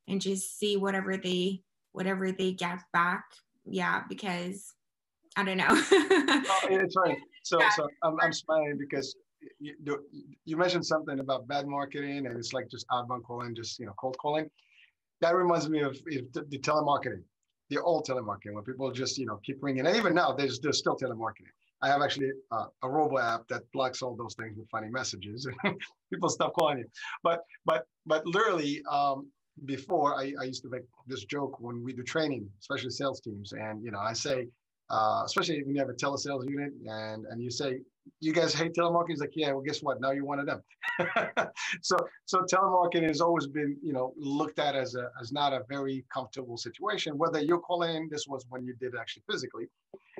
and 0.08 0.20
just 0.20 0.58
see 0.58 0.76
whatever 0.76 1.16
they 1.16 1.62
whatever 1.92 2.32
they 2.32 2.52
get 2.52 2.80
back. 2.94 3.24
Yeah 3.66 4.04
because 4.10 4.74
i 5.38 5.44
don't 5.44 5.58
know. 5.58 5.68
Oh, 5.72 6.68
it's 6.70 6.96
right 6.98 7.18
so 7.44 7.60
yeah. 7.60 7.70
so 7.70 7.88
I'm, 8.04 8.18
I'm 8.22 8.34
smiling 8.34 8.78
because 8.78 9.16
you, 9.60 9.76
you 10.46 10.58
mentioned 10.58 10.86
something 10.86 11.20
about 11.20 11.48
bad 11.48 11.68
marketing 11.68 12.26
and 12.26 12.38
it's 12.38 12.54
like 12.54 12.70
just 12.70 12.86
outbound 12.92 13.24
calling, 13.24 13.56
just 13.56 13.80
you 13.80 13.86
know 13.86 13.94
cold 14.00 14.18
calling. 14.18 14.50
That 15.22 15.36
reminds 15.36 15.70
me 15.70 15.82
of 15.82 15.98
the, 16.06 16.60
telemarketing, 16.60 17.24
the 17.70 17.82
old 17.82 18.08
telemarketing 18.08 18.54
where 18.54 18.64
people 18.64 18.92
just 18.92 19.18
you 19.18 19.26
know 19.26 19.40
keep 19.46 19.58
ringing. 19.62 19.86
And 19.86 19.96
even 19.96 20.14
now, 20.14 20.34
there's 20.34 20.60
there's 20.60 20.80
still 20.80 20.98
telemarketing. 20.98 21.52
I 21.82 21.88
have 21.88 22.02
actually 22.02 22.32
uh, 22.52 22.66
a 22.84 22.90
robo 22.90 23.20
app 23.20 23.48
that 23.48 23.62
blocks 23.72 24.02
all 24.02 24.16
those 24.16 24.36
things 24.36 24.58
with 24.58 24.70
funny 24.70 24.90
messages. 24.90 25.48
people 26.14 26.30
stop 26.30 26.54
calling 26.54 26.80
you. 26.80 26.86
But 27.24 27.42
but 27.66 27.86
but 28.06 28.26
literally, 28.26 28.82
um, 28.90 29.28
before 29.66 30.16
I, 30.16 30.34
I 30.40 30.44
used 30.44 30.64
to 30.64 30.70
make 30.70 30.84
this 31.08 31.26
joke 31.26 31.60
when 31.60 31.84
we 31.84 31.94
do 31.94 32.04
training, 32.04 32.50
especially 32.60 32.90
sales 32.90 33.22
teams, 33.22 33.54
and 33.54 33.84
you 33.84 33.92
know 33.92 34.00
I 34.00 34.14
say, 34.14 34.48
uh, 34.90 35.24
especially 35.26 35.64
when 35.64 35.76
you 35.76 35.80
have 35.80 35.90
a 35.90 35.94
telesales 35.94 36.50
unit 36.50 36.74
and 36.88 37.26
and 37.26 37.42
you 37.42 37.52
say 37.52 37.80
you 38.22 38.34
guys 38.34 38.54
hate 38.54 38.74
telemarketing? 38.74 39.10
He's 39.10 39.20
like, 39.20 39.36
yeah, 39.36 39.52
well, 39.52 39.62
guess 39.62 39.82
what? 39.82 40.02
Now 40.02 40.12
you're 40.12 40.26
one 40.26 40.40
of 40.40 40.46
them. 40.46 40.62
so, 41.82 41.96
so 42.26 42.42
telemarketing 42.42 43.08
has 43.08 43.22
always 43.22 43.48
been, 43.48 43.78
you 43.84 43.94
know, 43.94 44.14
looked 44.18 44.60
at 44.60 44.76
as 44.76 44.96
a 44.96 45.12
as 45.22 45.32
not 45.32 45.54
a 45.54 45.62
very 45.70 46.06
comfortable 46.12 46.58
situation. 46.58 47.18
Whether 47.18 47.40
you're 47.40 47.60
calling, 47.60 48.10
this 48.10 48.26
was 48.28 48.46
when 48.50 48.66
you 48.66 48.74
did 48.80 48.94
actually 49.00 49.24
physically. 49.30 49.68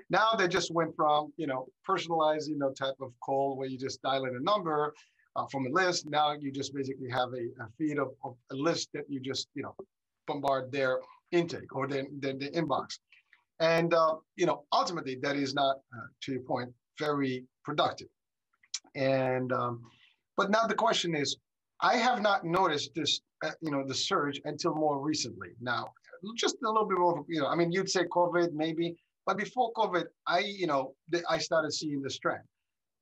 Now 0.10 0.34
they 0.38 0.48
just 0.48 0.72
went 0.72 0.96
from, 0.96 1.34
you 1.38 1.48
know, 1.48 1.68
personalized, 1.84 2.50
you 2.50 2.58
know, 2.58 2.72
type 2.72 2.96
of 3.02 3.12
call 3.20 3.56
where 3.58 3.68
you 3.68 3.78
just 3.78 4.02
dial 4.02 4.26
in 4.26 4.36
a 4.36 4.40
number 4.40 4.94
uh, 5.36 5.46
from 5.48 5.68
a 5.68 5.70
list. 5.70 6.08
Now 6.08 6.34
you 6.34 6.52
just 6.52 6.74
basically 6.74 7.10
have 7.10 7.30
a, 7.34 7.64
a 7.64 7.68
feed 7.78 8.00
of, 8.00 8.10
of, 8.24 8.36
a 8.52 8.56
list 8.56 8.90
that 8.94 9.04
you 9.08 9.20
just, 9.20 9.48
you 9.54 9.64
know, 9.64 9.76
bombard 10.28 10.72
their 10.72 11.00
intake 11.32 11.76
or 11.76 11.88
their, 11.88 12.06
their, 12.20 12.34
their 12.34 12.50
inbox. 12.52 13.00
And, 13.60 13.94
uh, 13.94 14.16
you 14.36 14.46
know, 14.46 14.64
ultimately 14.72 15.16
that 15.22 15.36
is 15.36 15.54
not, 15.54 15.78
uh, 15.96 16.08
to 16.24 16.32
your 16.34 16.42
point, 16.42 16.72
very 16.98 17.46
productive. 17.64 18.08
And 18.96 19.52
um, 19.52 19.82
but 20.38 20.50
now 20.50 20.66
the 20.66 20.76
question 20.76 21.16
is, 21.16 21.38
I 21.82 21.98
have 21.98 22.22
not 22.22 22.46
noticed 22.46 22.92
this, 22.96 23.22
uh, 23.44 23.52
you 23.62 23.72
know, 23.72 23.84
the 23.86 23.94
surge 23.94 24.42
until 24.46 24.74
more 24.74 25.00
recently. 25.00 25.50
Now, 25.62 25.88
just 26.36 26.58
a 26.64 26.68
little 26.68 26.88
bit 26.88 26.98
more, 26.98 27.26
you 27.28 27.40
know, 27.42 27.48
I 27.48 27.56
mean, 27.56 27.72
you'd 27.72 27.90
say 27.90 28.04
COVID 28.06 28.54
maybe, 28.54 28.96
but 29.26 29.38
before 29.38 29.72
COVID, 29.74 30.06
I, 30.28 30.40
you 30.40 30.68
know, 30.68 30.96
I 31.30 31.38
started 31.38 31.74
seeing 31.74 32.02
this 32.02 32.18
trend. 32.20 32.44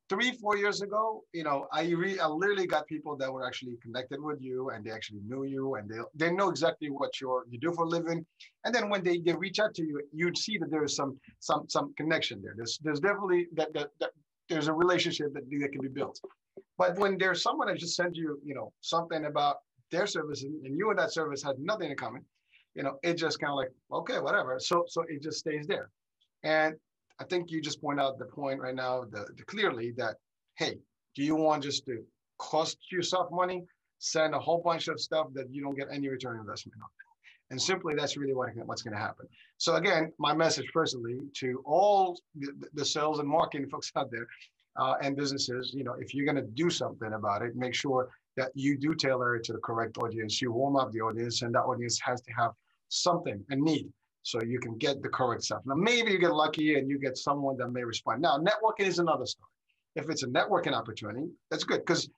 Three, 0.09 0.31
four 0.31 0.55
years 0.55 0.81
ago, 0.81 1.23
you 1.33 1.43
know, 1.43 1.67
I, 1.73 1.89
re- 1.89 2.19
I 2.19 2.27
literally 2.27 2.65
got 2.65 2.87
people 2.87 3.17
that 3.17 3.31
were 3.31 3.45
actually 3.45 3.75
connected 3.83 4.21
with 4.21 4.41
you 4.41 4.69
and 4.69 4.85
they 4.85 4.91
actually 4.91 5.19
knew 5.27 5.43
you 5.43 5.75
and 5.75 5.89
they, 5.89 5.97
they 6.15 6.31
know 6.31 6.49
exactly 6.49 6.89
what 6.89 7.19
you're, 7.19 7.43
you 7.49 7.59
do 7.59 7.73
for 7.73 7.83
a 7.83 7.89
living. 7.89 8.25
And 8.63 8.73
then 8.73 8.89
when 8.89 9.03
they, 9.03 9.19
they 9.19 9.33
reach 9.33 9.59
out 9.59 9.73
to 9.75 9.83
you, 9.83 10.01
you'd 10.13 10.37
see 10.37 10.57
that 10.59 10.71
there 10.71 10.85
is 10.85 10.95
some 10.95 11.19
some 11.39 11.67
some 11.67 11.93
connection 11.97 12.41
there. 12.41 12.53
There's 12.55 12.79
there's 12.81 13.01
definitely 13.01 13.47
that, 13.55 13.73
that, 13.73 13.89
that 13.99 14.11
there's 14.47 14.69
a 14.69 14.73
relationship 14.73 15.33
that, 15.33 15.43
that 15.49 15.71
can 15.73 15.81
be 15.81 15.89
built. 15.89 16.21
But 16.77 16.97
when 16.97 17.17
there's 17.17 17.43
someone 17.43 17.67
that 17.67 17.77
just 17.77 17.95
sends 17.95 18.17
you, 18.17 18.39
you 18.45 18.55
know, 18.55 18.71
something 18.79 19.25
about 19.25 19.57
their 19.91 20.07
service 20.07 20.43
and, 20.43 20.65
and 20.65 20.77
you 20.77 20.89
and 20.89 20.99
that 20.99 21.11
service 21.11 21.43
had 21.43 21.59
nothing 21.59 21.91
in 21.91 21.97
common, 21.97 22.23
you 22.75 22.83
know, 22.83 22.97
it 23.03 23.15
just 23.15 23.39
kind 23.39 23.51
of 23.51 23.57
like, 23.57 23.71
okay, 23.91 24.19
whatever. 24.19 24.57
So 24.59 24.85
so 24.87 25.03
it 25.09 25.21
just 25.21 25.39
stays 25.39 25.67
there. 25.67 25.89
And 26.43 26.75
I 27.19 27.23
think 27.25 27.51
you 27.51 27.61
just 27.61 27.81
point 27.81 27.99
out 27.99 28.19
the 28.19 28.25
point 28.25 28.59
right 28.59 28.75
now, 28.75 29.03
the, 29.09 29.25
the 29.35 29.43
clearly 29.43 29.91
that, 29.97 30.15
hey, 30.55 30.77
do 31.15 31.23
you 31.23 31.35
want 31.35 31.63
just 31.63 31.85
to 31.85 32.03
cost 32.37 32.77
yourself 32.91 33.29
money, 33.31 33.63
send 33.99 34.35
a 34.35 34.39
whole 34.39 34.61
bunch 34.63 34.87
of 34.87 34.99
stuff 34.99 35.27
that 35.33 35.49
you 35.49 35.63
don't 35.63 35.75
get 35.75 35.87
any 35.91 36.07
return 36.09 36.39
investment 36.39 36.79
on? 36.81 36.89
And 37.49 37.61
simply, 37.61 37.95
that's 37.95 38.17
really 38.17 38.33
what, 38.33 38.49
what's 38.65 38.81
going 38.81 38.93
to 38.93 38.99
happen. 38.99 39.25
So 39.57 39.75
again, 39.75 40.11
my 40.19 40.33
message 40.33 40.67
personally 40.73 41.19
to 41.37 41.61
all 41.65 42.19
the, 42.73 42.85
sales 42.85 43.19
and 43.19 43.27
marketing 43.27 43.69
folks 43.71 43.91
out 43.95 44.11
there 44.11 44.27
uh, 44.77 44.95
and 45.01 45.15
businesses, 45.15 45.73
you 45.73 45.83
know, 45.83 45.95
if 45.99 46.13
you're 46.13 46.25
going 46.25 46.43
to 46.43 46.51
do 46.51 46.69
something 46.69 47.13
about 47.13 47.41
it, 47.41 47.55
make 47.55 47.73
sure 47.73 48.09
that 48.35 48.51
you 48.53 48.77
do 48.77 48.93
tailor 48.93 49.35
it 49.35 49.43
to 49.45 49.53
the 49.53 49.59
correct 49.59 49.97
audience. 49.97 50.41
You 50.41 50.51
warm 50.51 50.75
up 50.75 50.91
the 50.91 51.01
audience, 51.01 51.41
and 51.41 51.55
that 51.55 51.61
audience 51.61 51.99
has 52.03 52.21
to 52.21 52.31
have 52.33 52.51
something, 52.89 53.43
a 53.49 53.55
need, 53.55 53.91
so 54.27 54.41
you 54.43 54.59
can 54.59 54.77
get 54.77 55.01
the 55.01 55.07
correct 55.07 55.41
stuff. 55.41 55.61
Now, 55.65 55.75
maybe 55.75 56.11
you 56.11 56.19
get 56.19 56.33
lucky 56.33 56.77
and 56.77 56.89
you 56.89 56.99
get 56.99 57.17
someone 57.17 57.55
that 57.59 57.69
may 57.69 57.85
respond. 57.85 58.21
Now, 58.21 58.37
networking 58.37 58.85
is 58.85 58.99
another 58.99 59.25
story. 59.25 59.49
If 59.95 60.09
it's 60.09 60.23
a 60.23 60.27
networking 60.27 60.73
opportunity, 60.73 61.29
that's 61.49 61.63
good 61.63 61.79
because 61.79 62.09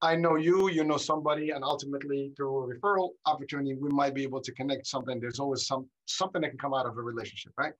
I 0.00 0.16
know 0.16 0.36
you, 0.36 0.70
you 0.70 0.82
know 0.82 0.96
somebody, 0.96 1.50
and 1.50 1.62
ultimately 1.62 2.32
through 2.36 2.64
a 2.64 2.74
referral 2.74 3.10
opportunity, 3.26 3.74
we 3.74 3.90
might 3.90 4.14
be 4.14 4.22
able 4.22 4.40
to 4.40 4.52
connect 4.52 4.86
something. 4.86 5.20
There's 5.20 5.40
always 5.40 5.66
some 5.66 5.86
something 6.06 6.40
that 6.40 6.48
can 6.48 6.58
come 6.58 6.72
out 6.72 6.86
of 6.86 6.96
a 6.96 7.02
relationship, 7.02 7.52
right? 7.58 7.74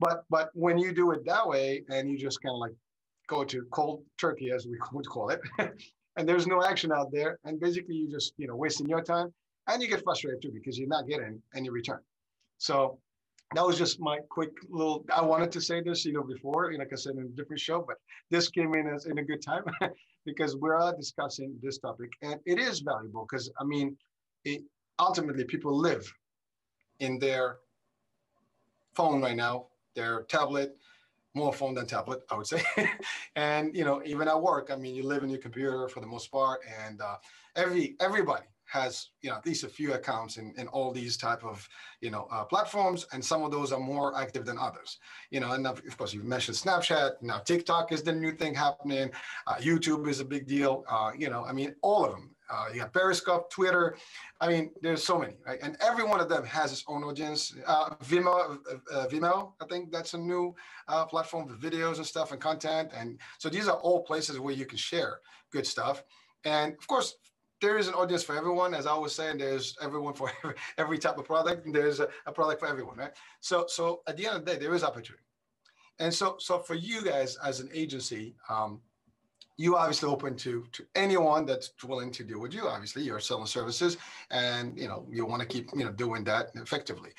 But 0.00 0.24
but 0.30 0.48
when 0.54 0.78
you 0.78 0.94
do 0.94 1.10
it 1.10 1.26
that 1.26 1.46
way 1.46 1.82
and 1.90 2.08
you 2.10 2.16
just 2.16 2.40
kind 2.40 2.54
of 2.54 2.60
like 2.60 2.72
go 3.28 3.44
to 3.44 3.66
cold 3.72 4.04
turkey, 4.18 4.52
as 4.52 4.66
we 4.66 4.78
would 4.94 5.06
call 5.06 5.28
it, 5.28 5.40
and 6.16 6.26
there's 6.26 6.46
no 6.46 6.64
action 6.64 6.90
out 6.92 7.12
there, 7.12 7.38
and 7.44 7.60
basically 7.60 7.96
you 7.96 8.10
just 8.10 8.32
you 8.38 8.46
know 8.46 8.56
wasting 8.56 8.88
your 8.88 9.02
time, 9.02 9.34
and 9.68 9.82
you 9.82 9.88
get 9.88 10.02
frustrated 10.02 10.40
too 10.40 10.50
because 10.50 10.78
you're 10.78 10.88
not 10.88 11.06
getting 11.06 11.42
any 11.54 11.68
return. 11.68 12.00
So 12.56 12.98
that 13.54 13.64
was 13.64 13.78
just 13.78 14.00
my 14.00 14.18
quick 14.30 14.52
little. 14.68 15.04
I 15.14 15.22
wanted 15.22 15.52
to 15.52 15.60
say 15.60 15.80
this, 15.80 16.04
you 16.04 16.12
know, 16.12 16.22
before, 16.22 16.72
like 16.76 16.92
I 16.92 16.96
said 16.96 17.14
in 17.14 17.24
a 17.24 17.28
different 17.28 17.60
show, 17.60 17.84
but 17.86 17.96
this 18.30 18.48
came 18.48 18.74
in 18.74 18.86
as 18.88 19.06
in 19.06 19.18
a 19.18 19.22
good 19.22 19.42
time 19.42 19.64
because 20.24 20.56
we're 20.56 20.76
all 20.76 20.96
discussing 20.96 21.56
this 21.62 21.78
topic, 21.78 22.10
and 22.22 22.40
it 22.46 22.58
is 22.58 22.80
valuable 22.80 23.26
because 23.28 23.50
I 23.60 23.64
mean, 23.64 23.96
it, 24.44 24.62
ultimately 24.98 25.44
people 25.44 25.76
live 25.76 26.12
in 27.00 27.18
their 27.18 27.58
phone 28.94 29.22
right 29.22 29.36
now, 29.36 29.66
their 29.94 30.22
tablet, 30.22 30.76
more 31.34 31.52
phone 31.52 31.74
than 31.74 31.86
tablet, 31.86 32.22
I 32.30 32.36
would 32.36 32.46
say. 32.46 32.62
and 33.36 33.76
you 33.76 33.84
know, 33.84 34.02
even 34.04 34.28
at 34.28 34.40
work, 34.40 34.70
I 34.72 34.76
mean, 34.76 34.94
you 34.94 35.04
live 35.04 35.22
in 35.22 35.30
your 35.30 35.40
computer 35.40 35.88
for 35.88 36.00
the 36.00 36.06
most 36.06 36.30
part, 36.32 36.60
and 36.86 37.00
uh, 37.00 37.16
every 37.56 37.96
everybody 38.00 38.44
has 38.74 39.10
you 39.22 39.30
know 39.30 39.36
at 39.36 39.46
least 39.46 39.62
a 39.64 39.68
few 39.68 39.94
accounts 39.94 40.36
in, 40.36 40.52
in 40.60 40.66
all 40.68 40.90
these 40.90 41.16
type 41.16 41.42
of 41.44 41.56
you 42.00 42.10
know 42.10 42.26
uh, 42.34 42.44
platforms 42.44 43.06
and 43.12 43.24
some 43.24 43.42
of 43.46 43.50
those 43.56 43.70
are 43.72 43.84
more 43.94 44.08
active 44.24 44.44
than 44.44 44.58
others. 44.58 44.98
You 45.30 45.40
know 45.40 45.52
and 45.52 45.66
of, 45.66 45.80
course 45.96 46.12
you 46.12 46.22
mentioned 46.36 46.56
snapchat 46.56 47.10
now 47.30 47.38
tiktok 47.38 47.92
is 47.92 48.02
the 48.02 48.12
new 48.24 48.32
thing 48.40 48.52
happening 48.66 49.10
uh, 49.46 49.58
youtube 49.68 50.02
is 50.12 50.18
a 50.20 50.28
big 50.34 50.44
deal 50.56 50.72
uh, 50.94 51.12
you 51.22 51.28
know 51.32 51.42
i 51.50 51.52
mean 51.52 51.70
all 51.82 52.04
of 52.06 52.12
them. 52.12 52.26
Uh, 52.52 52.66
you 52.72 52.78
got 52.80 52.92
periscope 52.92 53.44
twitter 53.56 53.96
i 54.42 54.46
mean 54.52 54.64
there's 54.82 55.04
so 55.10 55.16
many 55.22 55.34
right? 55.46 55.60
And 55.64 55.72
every 55.90 56.04
one 56.12 56.20
of 56.24 56.28
them 56.28 56.44
has 56.58 56.68
its 56.74 56.84
own 56.92 57.02
audience. 57.10 57.40
Uh, 57.72 57.90
vimeo 58.10 58.58
uh, 58.94 59.06
vimeo 59.12 59.36
i 59.62 59.66
think 59.70 59.82
that's 59.94 60.12
a 60.18 60.22
new 60.32 60.44
platform 61.12 61.44
for 61.48 61.56
videos 61.66 61.96
and 62.00 62.06
stuff 62.14 62.32
and 62.32 62.40
content 62.50 62.86
and 62.98 63.08
so 63.38 63.46
these 63.48 63.66
are 63.72 63.78
all 63.86 64.00
places 64.10 64.34
where 64.44 64.56
you 64.60 64.66
can 64.72 64.80
share 64.90 65.14
good 65.54 65.66
stuff. 65.66 65.96
And 66.44 66.68
of 66.80 66.86
course 66.86 67.08
there 67.64 67.78
is 67.78 67.88
an 67.88 67.94
audience 67.94 68.22
for 68.22 68.36
everyone. 68.36 68.74
As 68.74 68.86
I 68.86 68.94
was 68.94 69.14
saying, 69.14 69.38
there's 69.38 69.74
everyone 69.80 70.12
for 70.12 70.30
every, 70.78 70.98
type 70.98 71.16
of 71.16 71.24
product. 71.24 71.66
There's 71.72 71.98
a, 71.98 72.08
a, 72.26 72.32
product 72.32 72.60
for 72.60 72.68
everyone, 72.68 72.96
right? 72.96 73.12
So, 73.40 73.64
so 73.68 74.02
at 74.06 74.18
the 74.18 74.26
end 74.26 74.36
of 74.36 74.44
the 74.44 74.52
day, 74.52 74.58
there 74.58 74.74
is 74.74 74.84
opportunity. 74.84 75.24
And 75.98 76.12
so, 76.12 76.36
so 76.38 76.58
for 76.58 76.74
you 76.74 77.02
guys 77.02 77.38
as 77.42 77.60
an 77.60 77.70
agency, 77.72 78.36
um, 78.50 78.80
you 79.56 79.76
obviously 79.76 80.08
open 80.10 80.36
to 80.38 80.66
to 80.72 80.84
anyone 80.96 81.46
that's 81.46 81.70
willing 81.84 82.10
to 82.10 82.24
deal 82.24 82.40
with 82.40 82.52
you. 82.52 82.66
Obviously, 82.66 83.02
you're 83.02 83.20
selling 83.20 83.46
services, 83.46 83.96
and 84.30 84.76
you 84.76 84.88
know 84.88 85.06
you 85.08 85.24
want 85.24 85.40
to 85.40 85.46
keep 85.46 85.70
you 85.74 85.84
know 85.84 85.92
doing 85.92 86.24
that 86.24 86.50
effectively. 86.56 87.12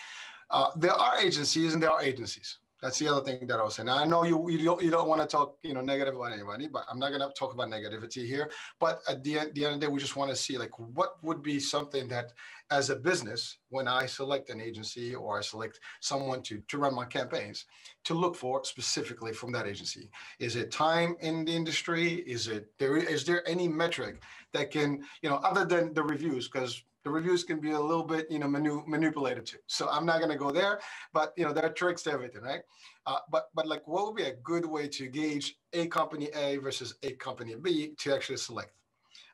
Uh, 0.51 0.69
there 0.75 0.91
are 0.91 1.17
agencies, 1.19 1.73
and 1.73 1.81
there 1.81 1.91
are 1.91 2.01
agencies. 2.01 2.59
That's 2.85 2.99
the 2.99 3.07
other 3.07 3.21
thing 3.21 3.47
that 3.47 3.59
I 3.59 3.63
was 3.63 3.73
saying. 3.73 3.87
Now, 3.87 3.97
I 3.97 4.05
know 4.05 4.23
you 4.25 4.47
you 4.47 4.63
don't, 4.63 4.83
you 4.83 4.91
don't 4.91 5.07
want 5.07 5.19
to 5.19 5.25
talk 5.25 5.57
you 5.63 5.73
know 5.73 5.81
negative 5.81 6.15
about 6.15 6.33
anybody, 6.33 6.67
but 6.67 6.83
I'm 6.87 6.99
not 6.99 7.09
going 7.09 7.21
to 7.21 7.31
talk 7.35 7.51
about 7.51 7.69
negativity 7.69 8.27
here. 8.27 8.51
But 8.79 9.01
at 9.09 9.23
the 9.23 9.39
end, 9.39 9.55
the 9.55 9.65
end 9.65 9.73
of 9.73 9.79
the 9.79 9.87
day, 9.87 9.91
we 9.91 9.99
just 9.99 10.15
want 10.15 10.29
to 10.29 10.35
see 10.35 10.59
like 10.59 10.77
what 10.77 11.13
would 11.23 11.41
be 11.41 11.59
something 11.59 12.07
that, 12.09 12.33
as 12.69 12.91
a 12.91 12.95
business, 12.95 13.57
when 13.69 13.87
I 13.87 14.05
select 14.05 14.51
an 14.51 14.61
agency 14.61 15.15
or 15.15 15.39
I 15.39 15.41
select 15.41 15.79
someone 15.99 16.43
to 16.43 16.61
to 16.67 16.77
run 16.77 16.93
my 16.93 17.05
campaigns, 17.05 17.65
to 18.03 18.13
look 18.13 18.35
for 18.35 18.63
specifically 18.63 19.33
from 19.33 19.51
that 19.53 19.65
agency. 19.65 20.11
Is 20.37 20.55
it 20.55 20.69
time 20.69 21.15
in 21.21 21.45
the 21.45 21.55
industry? 21.55 22.23
Is 22.27 22.47
it 22.47 22.67
there? 22.77 22.97
Is 22.97 23.25
there 23.25 23.41
any 23.49 23.67
metric 23.67 24.21
that 24.53 24.69
can 24.69 25.01
you 25.23 25.29
know 25.31 25.37
other 25.37 25.65
than 25.65 25.95
the 25.95 26.03
reviews 26.03 26.47
because 26.49 26.83
the 27.05 27.11
reviews 27.11 27.43
can 27.43 27.59
be 27.59 27.71
a 27.71 27.79
little 27.79 28.03
bit, 28.03 28.25
you 28.31 28.39
know, 28.39 28.47
manu- 28.47 28.83
manipulated 28.87 29.45
too. 29.45 29.59
So 29.67 29.87
I'm 29.89 30.05
not 30.07 30.17
going 30.17 30.31
to 30.31 30.37
go 30.37 30.51
there, 30.51 30.79
but 31.13 31.33
you 31.37 31.45
know, 31.45 31.53
there 31.53 31.63
are 31.63 31.71
tricks 31.71 32.01
to 32.03 32.11
everything, 32.11 32.41
right? 32.41 32.61
Uh, 33.05 33.19
but 33.31 33.49
but 33.53 33.67
like, 33.67 33.87
what 33.87 34.07
would 34.07 34.15
be 34.15 34.23
a 34.23 34.33
good 34.43 34.65
way 34.65 34.87
to 34.89 35.07
gauge 35.07 35.55
a 35.73 35.87
company 35.87 36.29
A 36.33 36.57
versus 36.57 36.95
a 37.03 37.11
company 37.11 37.55
B 37.61 37.93
to 37.99 38.13
actually 38.13 38.37
select 38.37 38.73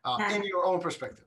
uh, 0.03 0.19
in 0.35 0.43
your 0.43 0.65
own 0.65 0.81
perspective? 0.81 1.25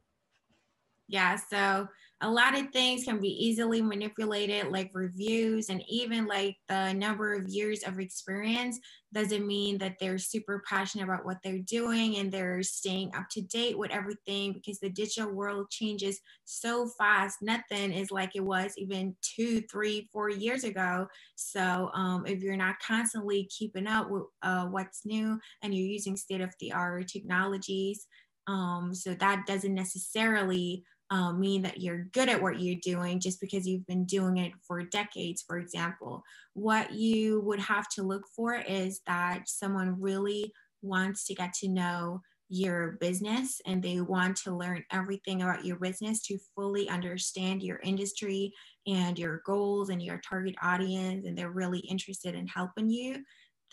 Yeah. 1.08 1.36
So 1.36 1.88
a 2.24 2.30
lot 2.30 2.58
of 2.58 2.70
things 2.70 3.04
can 3.04 3.20
be 3.20 3.28
easily 3.28 3.82
manipulated, 3.82 4.72
like 4.72 4.90
reviews 4.94 5.68
and 5.68 5.84
even 5.88 6.26
like 6.26 6.56
the 6.68 6.94
number 6.94 7.34
of 7.34 7.46
years 7.48 7.82
of 7.82 8.00
experience 8.00 8.80
doesn't 9.12 9.46
mean 9.46 9.76
that 9.76 9.96
they're 10.00 10.16
super 10.16 10.62
passionate 10.66 11.04
about 11.04 11.26
what 11.26 11.36
they're 11.44 11.58
doing 11.58 12.16
and 12.16 12.32
they're 12.32 12.62
staying 12.62 13.10
up 13.14 13.26
to 13.30 13.42
date 13.42 13.76
with 13.76 13.90
everything 13.90 14.54
because 14.54 14.80
the 14.80 14.88
digital 14.88 15.32
world 15.32 15.68
changes 15.70 16.18
so 16.46 16.88
fast. 16.98 17.36
Nothing 17.42 17.92
is 17.92 18.10
like 18.10 18.30
it 18.34 18.44
was 18.44 18.72
even 18.78 19.14
two, 19.20 19.60
three, 19.70 20.08
four 20.10 20.30
years 20.30 20.64
ago. 20.64 21.06
So 21.36 21.90
um, 21.92 22.24
if 22.26 22.42
you're 22.42 22.56
not 22.56 22.76
constantly 22.80 23.50
keeping 23.56 23.86
up 23.86 24.10
with 24.10 24.24
uh, 24.42 24.64
what's 24.64 25.04
new 25.04 25.38
and 25.62 25.74
you're 25.74 25.86
using 25.86 26.16
state 26.16 26.40
of 26.40 26.54
the 26.58 26.72
art 26.72 27.06
technologies, 27.06 28.06
um, 28.46 28.94
so 28.94 29.14
that 29.14 29.46
doesn't 29.46 29.74
necessarily 29.74 30.84
um, 31.14 31.38
mean 31.38 31.62
that 31.62 31.80
you're 31.80 32.08
good 32.12 32.28
at 32.28 32.42
what 32.42 32.58
you're 32.58 32.80
doing 32.82 33.20
just 33.20 33.40
because 33.40 33.68
you've 33.68 33.86
been 33.86 34.04
doing 34.04 34.36
it 34.38 34.50
for 34.66 34.82
decades, 34.82 35.44
for 35.46 35.58
example. 35.58 36.24
What 36.54 36.92
you 36.92 37.40
would 37.42 37.60
have 37.60 37.88
to 37.90 38.02
look 38.02 38.24
for 38.34 38.54
is 38.54 39.00
that 39.06 39.48
someone 39.48 40.00
really 40.00 40.52
wants 40.82 41.24
to 41.26 41.34
get 41.34 41.52
to 41.60 41.68
know 41.68 42.20
your 42.48 42.98
business 43.00 43.60
and 43.64 43.80
they 43.80 44.00
want 44.00 44.36
to 44.38 44.56
learn 44.56 44.82
everything 44.90 45.42
about 45.42 45.64
your 45.64 45.76
business 45.76 46.20
to 46.22 46.38
fully 46.56 46.88
understand 46.88 47.62
your 47.62 47.78
industry 47.84 48.52
and 48.88 49.16
your 49.16 49.40
goals 49.46 49.90
and 49.90 50.02
your 50.02 50.20
target 50.28 50.56
audience 50.62 51.26
and 51.26 51.38
they're 51.38 51.50
really 51.50 51.78
interested 51.78 52.34
in 52.34 52.46
helping 52.48 52.90
you 52.90 53.22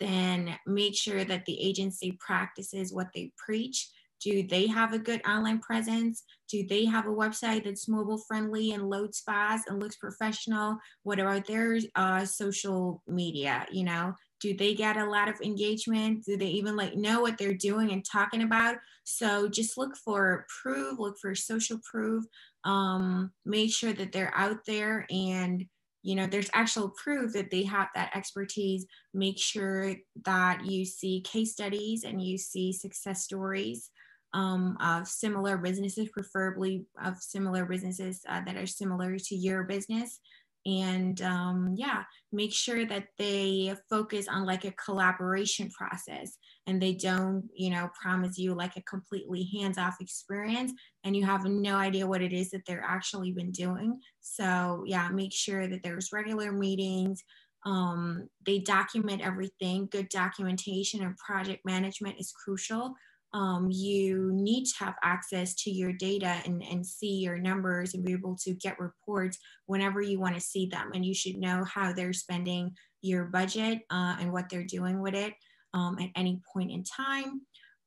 then 0.00 0.56
make 0.66 0.96
sure 0.96 1.22
that 1.22 1.44
the 1.44 1.60
agency 1.60 2.16
practices 2.18 2.94
what 2.94 3.08
they 3.14 3.30
preach 3.36 3.88
do 4.22 4.46
they 4.46 4.66
have 4.66 4.92
a 4.92 4.98
good 4.98 5.20
online 5.26 5.58
presence? 5.58 6.22
Do 6.48 6.66
they 6.66 6.84
have 6.84 7.06
a 7.06 7.10
website 7.10 7.64
that's 7.64 7.88
mobile 7.88 8.18
friendly 8.18 8.72
and 8.72 8.88
loads 8.88 9.20
fast 9.20 9.68
and 9.68 9.80
looks 9.80 9.96
professional? 9.96 10.78
What 11.02 11.18
about 11.18 11.46
their 11.46 11.78
uh, 11.96 12.24
social 12.24 13.02
media? 13.08 13.66
You 13.72 13.84
know, 13.84 14.14
do 14.40 14.54
they 14.54 14.74
get 14.74 14.96
a 14.96 15.08
lot 15.08 15.28
of 15.28 15.40
engagement? 15.40 16.24
Do 16.24 16.36
they 16.36 16.48
even 16.48 16.76
like 16.76 16.94
know 16.96 17.20
what 17.20 17.38
they're 17.38 17.54
doing 17.54 17.92
and 17.92 18.04
talking 18.04 18.42
about? 18.42 18.76
So 19.04 19.48
just 19.48 19.76
look 19.76 19.96
for 19.96 20.46
proof, 20.62 20.98
look 20.98 21.16
for 21.20 21.34
social 21.34 21.78
proof. 21.90 22.24
Um, 22.64 23.32
make 23.44 23.72
sure 23.72 23.92
that 23.92 24.12
they're 24.12 24.34
out 24.36 24.58
there 24.66 25.06
and 25.10 25.64
you 26.04 26.16
know 26.16 26.26
there's 26.26 26.50
actual 26.52 26.90
proof 26.90 27.32
that 27.32 27.50
they 27.50 27.62
have 27.62 27.88
that 27.94 28.10
expertise 28.14 28.86
make 29.14 29.38
sure 29.38 29.94
that 30.24 30.64
you 30.66 30.84
see 30.84 31.20
case 31.20 31.52
studies 31.52 32.04
and 32.04 32.20
you 32.20 32.36
see 32.36 32.72
success 32.72 33.22
stories 33.22 33.90
um, 34.34 34.76
of 34.80 35.06
similar 35.06 35.58
businesses, 35.58 36.08
preferably 36.08 36.86
of 37.02 37.16
similar 37.18 37.64
businesses 37.64 38.20
uh, 38.28 38.42
that 38.44 38.56
are 38.56 38.66
similar 38.66 39.18
to 39.18 39.34
your 39.34 39.64
business. 39.64 40.20
And 40.64 41.20
um, 41.22 41.74
yeah, 41.76 42.04
make 42.30 42.52
sure 42.52 42.86
that 42.86 43.08
they 43.18 43.74
focus 43.90 44.28
on 44.28 44.46
like 44.46 44.64
a 44.64 44.72
collaboration 44.72 45.68
process 45.70 46.38
and 46.66 46.80
they 46.80 46.92
don't, 46.94 47.48
you 47.54 47.70
know, 47.70 47.90
promise 48.00 48.38
you 48.38 48.54
like 48.54 48.76
a 48.76 48.82
completely 48.82 49.50
hands 49.58 49.76
off 49.76 49.96
experience 50.00 50.72
and 51.02 51.16
you 51.16 51.26
have 51.26 51.44
no 51.44 51.76
idea 51.76 52.06
what 52.06 52.22
it 52.22 52.32
is 52.32 52.50
that 52.50 52.62
they're 52.64 52.84
actually 52.86 53.32
been 53.32 53.50
doing. 53.50 53.98
So 54.20 54.84
yeah, 54.86 55.08
make 55.08 55.32
sure 55.32 55.66
that 55.66 55.82
there's 55.82 56.12
regular 56.12 56.52
meetings. 56.52 57.24
Um, 57.66 58.28
they 58.46 58.60
document 58.60 59.20
everything. 59.20 59.88
Good 59.90 60.10
documentation 60.10 61.02
and 61.02 61.16
project 61.16 61.64
management 61.64 62.20
is 62.20 62.32
crucial 62.32 62.94
um, 63.34 63.68
you 63.70 64.30
need 64.34 64.66
to 64.66 64.84
have 64.84 64.94
access 65.02 65.54
to 65.54 65.70
your 65.70 65.92
data 65.92 66.40
and, 66.44 66.62
and 66.62 66.86
see 66.86 67.14
your 67.14 67.38
numbers 67.38 67.94
and 67.94 68.04
be 68.04 68.12
able 68.12 68.36
to 68.44 68.52
get 68.54 68.78
reports 68.78 69.38
whenever 69.66 70.02
you 70.02 70.20
want 70.20 70.34
to 70.34 70.40
see 70.40 70.66
them. 70.66 70.90
And 70.94 71.04
you 71.04 71.14
should 71.14 71.36
know 71.36 71.64
how 71.64 71.92
they're 71.92 72.12
spending 72.12 72.76
your 73.00 73.24
budget 73.24 73.80
uh, 73.90 74.16
and 74.20 74.32
what 74.32 74.48
they're 74.48 74.64
doing 74.64 75.00
with 75.00 75.14
it 75.14 75.32
um, 75.72 75.96
at 75.98 76.10
any 76.14 76.42
point 76.52 76.70
in 76.70 76.84
time. 76.84 77.40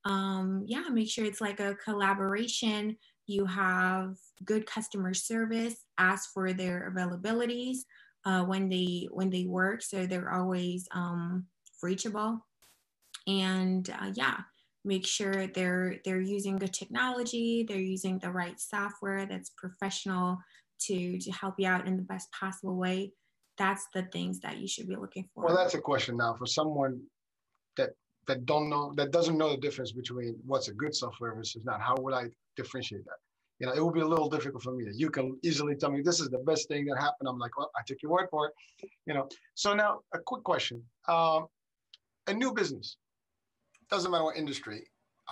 Um, 0.04 0.64
yeah, 0.66 0.84
make 0.90 1.10
sure 1.10 1.26
it's 1.26 1.42
like 1.42 1.60
a 1.60 1.76
collaboration. 1.76 2.98
You 3.28 3.46
have 3.46 4.16
good 4.44 4.66
customer 4.66 5.14
service, 5.14 5.76
ask 5.98 6.32
for 6.34 6.54
their 6.54 6.94
availabilities 6.96 7.80
uh, 8.26 8.44
when 8.44 8.70
they 8.70 9.08
when 9.12 9.30
they 9.30 9.46
work, 9.46 9.82
so 9.82 10.06
they're 10.06 10.34
always 10.34 10.88
um, 10.92 11.46
reachable. 11.82 12.46
And 13.28 13.90
uh, 13.90 14.12
yeah, 14.14 14.38
make 14.86 15.06
sure 15.06 15.48
they're 15.48 15.98
they're 16.06 16.22
using 16.22 16.58
good 16.58 16.74
technology 16.74 17.66
they're 17.68 17.78
using 17.80 18.20
the 18.20 18.30
right 18.30 18.60
software 18.60 19.26
that's 19.26 19.52
professional 19.58 20.38
to 20.80 21.18
to 21.20 21.32
help 21.32 21.56
you 21.58 21.68
out 21.68 21.88
in 21.88 21.98
the 21.98 22.04
best 22.04 22.32
possible 22.32 22.76
way. 22.76 23.12
That's 23.58 23.88
the 23.94 24.04
things 24.12 24.40
that 24.42 24.58
you 24.58 24.68
should 24.68 24.88
be 24.88 24.96
looking 24.96 25.28
for. 25.34 25.46
Well 25.46 25.56
that's 25.56 25.74
a 25.74 25.82
question 25.82 26.18
now 26.18 26.36
for 26.36 26.46
someone 26.46 27.02
that 27.78 27.92
that 28.28 28.46
don't 28.46 28.70
know 28.70 28.94
that 28.96 29.12
doesn't 29.12 29.38
know 29.38 29.52
the 29.52 29.58
difference 29.58 29.92
between 29.92 30.36
what's 30.46 30.68
a 30.68 30.74
good 30.74 30.96
software 30.96 31.34
versus 31.34 31.64
not. 31.66 31.82
How 31.82 31.96
would 32.00 32.14
i 32.14 32.26
differentiate 32.56 33.06
that? 33.06 33.20
You 33.60 33.68
know 33.68 33.74
it 33.74 33.84
would 33.84 33.94
be 33.94 34.02
a 34.02 34.08
little 34.08 34.30
difficult 34.30 34.64
for 34.64 34.74
me. 34.74 34.86
You 34.94 35.10
can 35.10 35.38
easily 35.44 35.76
tell 35.76 35.92
me 35.92 36.02
this 36.02 36.20
is 36.20 36.30
the 36.30 36.40
best 36.40 36.68
thing 36.68 36.86
that 36.86 36.98
happened. 36.98 37.28
I'm 37.30 37.40
like 37.40 37.58
well 37.58 37.72
i 37.78 37.82
took 37.88 38.02
your 38.02 38.12
word 38.12 38.28
for 38.30 38.48
it. 38.48 38.54
You 39.06 39.14
know 39.14 39.28
so 39.54 39.74
now 39.74 40.02
a 40.14 40.20
quick 40.20 40.44
question. 40.44 40.84
Um, 41.08 41.48
a 42.28 42.34
new 42.34 42.52
business 42.54 42.98
doesn't 43.90 44.12
matter 44.12 44.24
what 44.24 44.38
industry 44.38 44.84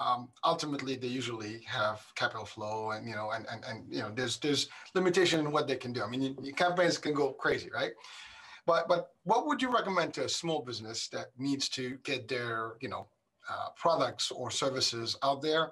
um, 0.04 0.30
ultimately 0.44 0.96
they 0.96 1.08
usually 1.08 1.62
have 1.68 2.02
capital 2.16 2.46
flow 2.46 2.92
and 2.92 3.08
you 3.08 3.16
know 3.16 3.32
and, 3.32 3.46
and 3.52 3.64
and 3.66 3.86
you 3.94 4.00
know 4.00 4.12
there's 4.14 4.38
there's 4.38 4.70
limitation 4.96 5.40
in 5.40 5.52
what 5.52 5.68
they 5.68 5.76
can 5.76 5.94
do 5.94 6.02
i 6.04 6.08
mean 6.08 6.36
you, 6.42 6.54
campaigns 6.54 6.98
can 6.98 7.14
go 7.14 7.32
crazy 7.34 7.70
right 7.74 7.92
but 8.66 8.88
but 8.88 9.12
what 9.24 9.46
would 9.48 9.62
you 9.62 9.74
recommend 9.74 10.14
to 10.16 10.26
a 10.26 10.30
small 10.30 10.62
business 10.62 11.08
that 11.10 11.28
needs 11.38 11.70
to 11.70 11.98
get 12.04 12.28
their 12.28 12.74
you 12.80 12.90
know 12.90 13.08
uh, 13.50 13.70
products 13.76 14.32
or 14.32 14.50
services 14.50 15.18
out 15.22 15.42
there, 15.42 15.72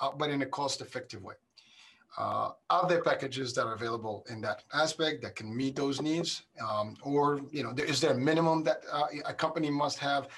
uh, 0.00 0.10
but 0.10 0.30
in 0.30 0.42
a 0.42 0.46
cost-effective 0.46 1.22
way? 1.22 1.34
Uh, 2.18 2.50
are 2.68 2.86
there 2.88 3.02
packages 3.02 3.54
that 3.54 3.64
are 3.64 3.74
available 3.74 4.26
in 4.28 4.40
that 4.40 4.64
aspect 4.74 5.22
that 5.22 5.34
can 5.34 5.56
meet 5.56 5.74
those 5.76 6.02
needs, 6.02 6.42
um, 6.60 6.96
or 7.02 7.40
you 7.50 7.62
know, 7.62 7.72
is 7.78 8.00
there 8.00 8.10
a 8.10 8.18
minimum 8.18 8.62
that 8.64 8.82
uh, 8.92 9.06
a 9.24 9.32
company 9.32 9.70
must 9.70 9.98
have? 9.98 10.28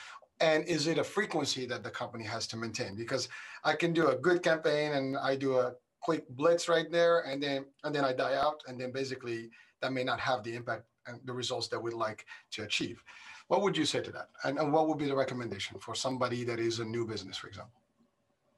And 0.41 0.65
is 0.65 0.87
it 0.87 0.99
a 0.99 1.05
frequency 1.05 1.65
that 1.67 1.83
the 1.83 1.91
company 1.91 2.25
has 2.25 2.47
to 2.49 2.57
maintain? 2.57 2.97
Because 2.97 3.29
I 3.63 3.75
can 3.75 3.93
do 3.93 4.09
a 4.09 4.17
good 4.17 4.43
campaign 4.43 4.93
and 4.93 5.17
I 5.17 5.37
do 5.37 5.59
a 5.59 5.75
quick 6.01 6.29
blitz 6.31 6.69
right 6.69 6.91
there, 6.91 7.21
and 7.21 7.43
then 7.43 7.65
and 7.85 7.95
then 7.95 8.05
I 8.05 8.13
die 8.13 8.35
out, 8.35 8.63
and 8.69 8.79
then 8.79 8.93
basically 8.93 9.51
that 9.81 9.93
may 9.93 10.05
not 10.05 10.21
have 10.21 10.43
the 10.43 10.55
impact 10.55 10.85
and 11.07 11.21
the 11.25 11.33
results 11.33 11.69
that 11.69 11.83
we'd 11.83 11.95
like 11.95 12.27
to 12.53 12.63
achieve. 12.63 13.03
What 13.49 13.63
would 13.63 13.77
you 13.77 13.85
say 13.85 14.01
to 14.03 14.13
that? 14.13 14.29
And, 14.45 14.59
and 14.59 14.73
what 14.73 14.89
would 14.89 14.99
be 14.99 15.07
the 15.07 15.17
recommendation 15.17 15.79
for 15.79 15.95
somebody 15.95 16.45
that 16.45 16.59
is 16.59 16.81
a 16.81 16.85
new 16.85 17.07
business, 17.07 17.37
for 17.37 17.49
example? 17.49 17.81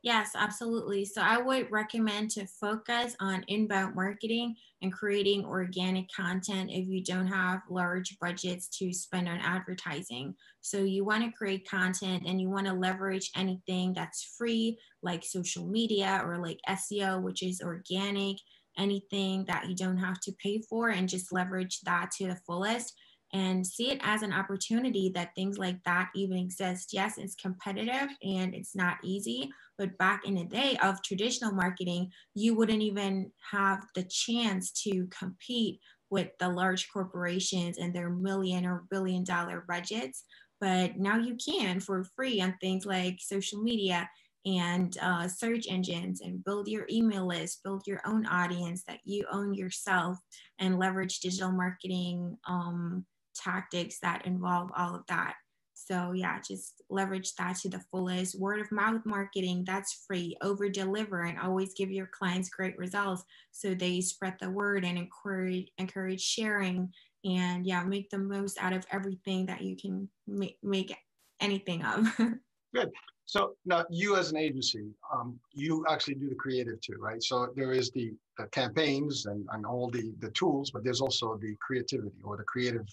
Yes, 0.06 0.36
absolutely. 0.36 1.04
So 1.04 1.20
I 1.20 1.38
would 1.38 1.68
recommend 1.72 2.30
to 2.32 2.46
focus 2.46 3.16
on 3.18 3.44
inbound 3.48 3.96
marketing 3.96 4.54
and 4.80 4.92
creating 4.92 5.44
organic 5.44 6.06
content 6.14 6.70
if 6.70 6.86
you 6.86 7.02
don't 7.02 7.26
have 7.26 7.62
large 7.68 8.16
budgets 8.20 8.68
to 8.78 8.92
spend 8.92 9.28
on 9.28 9.40
advertising. 9.40 10.36
So 10.60 10.78
you 10.84 11.04
want 11.04 11.24
to 11.24 11.36
create 11.36 11.68
content 11.68 12.22
and 12.24 12.40
you 12.40 12.48
want 12.48 12.68
to 12.68 12.72
leverage 12.72 13.32
anything 13.34 13.94
that's 13.94 14.22
free, 14.38 14.78
like 15.02 15.24
social 15.24 15.66
media 15.66 16.22
or 16.24 16.38
like 16.38 16.60
SEO, 16.68 17.18
which 17.18 17.42
is 17.42 17.60
organic 17.60 18.36
anything 18.78 19.44
that 19.46 19.68
you 19.68 19.74
don't 19.74 19.96
have 19.96 20.20
to 20.20 20.32
pay 20.40 20.60
for 20.68 20.90
and 20.90 21.08
just 21.08 21.32
leverage 21.32 21.80
that 21.80 22.10
to 22.12 22.28
the 22.28 22.36
fullest 22.46 22.94
and 23.36 23.66
see 23.66 23.90
it 23.90 24.00
as 24.02 24.22
an 24.22 24.32
opportunity 24.32 25.10
that 25.14 25.34
things 25.34 25.58
like 25.58 25.82
that 25.84 26.08
even 26.14 26.38
exist. 26.38 26.90
Yes, 26.92 27.18
it's 27.18 27.34
competitive 27.34 28.08
and 28.22 28.54
it's 28.54 28.74
not 28.74 28.96
easy, 29.04 29.50
but 29.76 29.98
back 29.98 30.26
in 30.26 30.34
the 30.34 30.44
day 30.44 30.76
of 30.82 31.02
traditional 31.02 31.52
marketing, 31.52 32.10
you 32.34 32.54
wouldn't 32.54 32.82
even 32.82 33.30
have 33.50 33.84
the 33.94 34.04
chance 34.04 34.72
to 34.84 35.06
compete 35.08 35.80
with 36.08 36.28
the 36.38 36.48
large 36.48 36.88
corporations 36.90 37.76
and 37.76 37.94
their 37.94 38.08
million 38.08 38.64
or 38.64 38.84
billion 38.90 39.22
dollar 39.22 39.64
budgets. 39.68 40.24
But 40.58 40.96
now 40.96 41.18
you 41.18 41.36
can 41.36 41.80
for 41.80 42.04
free 42.16 42.40
on 42.40 42.56
things 42.60 42.86
like 42.86 43.18
social 43.20 43.62
media 43.62 44.08
and 44.46 44.96
uh, 45.02 45.28
search 45.28 45.66
engines 45.68 46.22
and 46.22 46.42
build 46.44 46.68
your 46.68 46.86
email 46.88 47.26
list, 47.26 47.62
build 47.64 47.82
your 47.86 48.00
own 48.06 48.24
audience 48.26 48.84
that 48.86 49.00
you 49.04 49.26
own 49.30 49.52
yourself, 49.52 50.16
and 50.58 50.78
leverage 50.78 51.18
digital 51.18 51.50
marketing 51.50 52.38
um, 52.48 53.04
tactics 53.36 53.98
that 54.00 54.26
involve 54.26 54.70
all 54.76 54.94
of 54.94 55.06
that. 55.08 55.34
So, 55.78 56.12
yeah, 56.12 56.40
just 56.40 56.82
leverage 56.88 57.34
that 57.34 57.58
to 57.58 57.68
the 57.68 57.84
fullest. 57.90 58.40
Word 58.40 58.60
of 58.60 58.72
mouth 58.72 59.02
marketing, 59.04 59.64
that's 59.66 60.04
free. 60.06 60.36
Over 60.40 60.68
deliver 60.70 61.22
and 61.22 61.38
always 61.38 61.74
give 61.74 61.90
your 61.90 62.06
clients 62.06 62.48
great 62.48 62.76
results 62.78 63.22
so 63.52 63.74
they 63.74 64.00
spread 64.00 64.36
the 64.40 64.50
word 64.50 64.84
and 64.84 64.96
encourage, 64.96 65.68
encourage 65.78 66.22
sharing. 66.22 66.90
And 67.24 67.66
yeah, 67.66 67.84
make 67.84 68.08
the 68.08 68.18
most 68.18 68.56
out 68.60 68.72
of 68.72 68.86
everything 68.90 69.46
that 69.46 69.60
you 69.60 69.76
can 69.76 70.08
make, 70.26 70.56
make 70.62 70.96
anything 71.40 71.84
of. 71.84 72.06
Good. 72.74 72.90
So 73.26 73.56
now 73.66 73.84
you 73.90 74.16
as 74.16 74.30
an 74.30 74.38
agency, 74.38 74.88
um, 75.12 75.38
you 75.52 75.84
actually 75.90 76.14
do 76.14 76.28
the 76.28 76.36
creative 76.36 76.80
too, 76.80 76.96
right? 76.98 77.22
So 77.22 77.48
there 77.54 77.72
is 77.72 77.90
the, 77.90 78.14
the 78.38 78.46
campaigns 78.46 79.26
and, 79.26 79.46
and 79.52 79.66
all 79.66 79.90
the, 79.90 80.14
the 80.20 80.30
tools, 80.30 80.70
but 80.70 80.84
there's 80.84 81.00
also 81.00 81.36
the 81.36 81.54
creativity 81.60 82.16
or 82.24 82.36
the 82.36 82.44
creative 82.44 82.86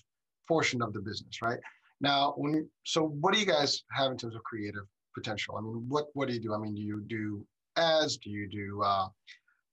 portion 0.48 0.82
of 0.82 0.94
the 0.94 1.02
business, 1.02 1.42
right? 1.42 1.60
Now, 2.02 2.34
when 2.38 2.70
so 2.84 3.08
what 3.08 3.34
do 3.34 3.40
you 3.40 3.46
guys 3.46 3.84
have 3.92 4.12
in 4.12 4.18
terms 4.18 4.36
of 4.36 4.44
creative 4.44 4.86
potential? 5.14 5.56
I 5.58 5.62
mean, 5.62 5.86
what 5.88 6.08
what 6.14 6.28
do 6.28 6.34
you 6.34 6.40
do? 6.40 6.54
I 6.54 6.58
mean, 6.58 6.76
do 6.76 6.82
you 6.82 7.02
do 7.08 7.46
ads? 7.78 8.18
Do 8.18 8.30
you 8.30 8.48
do 8.48 8.82
uh, 8.84 9.08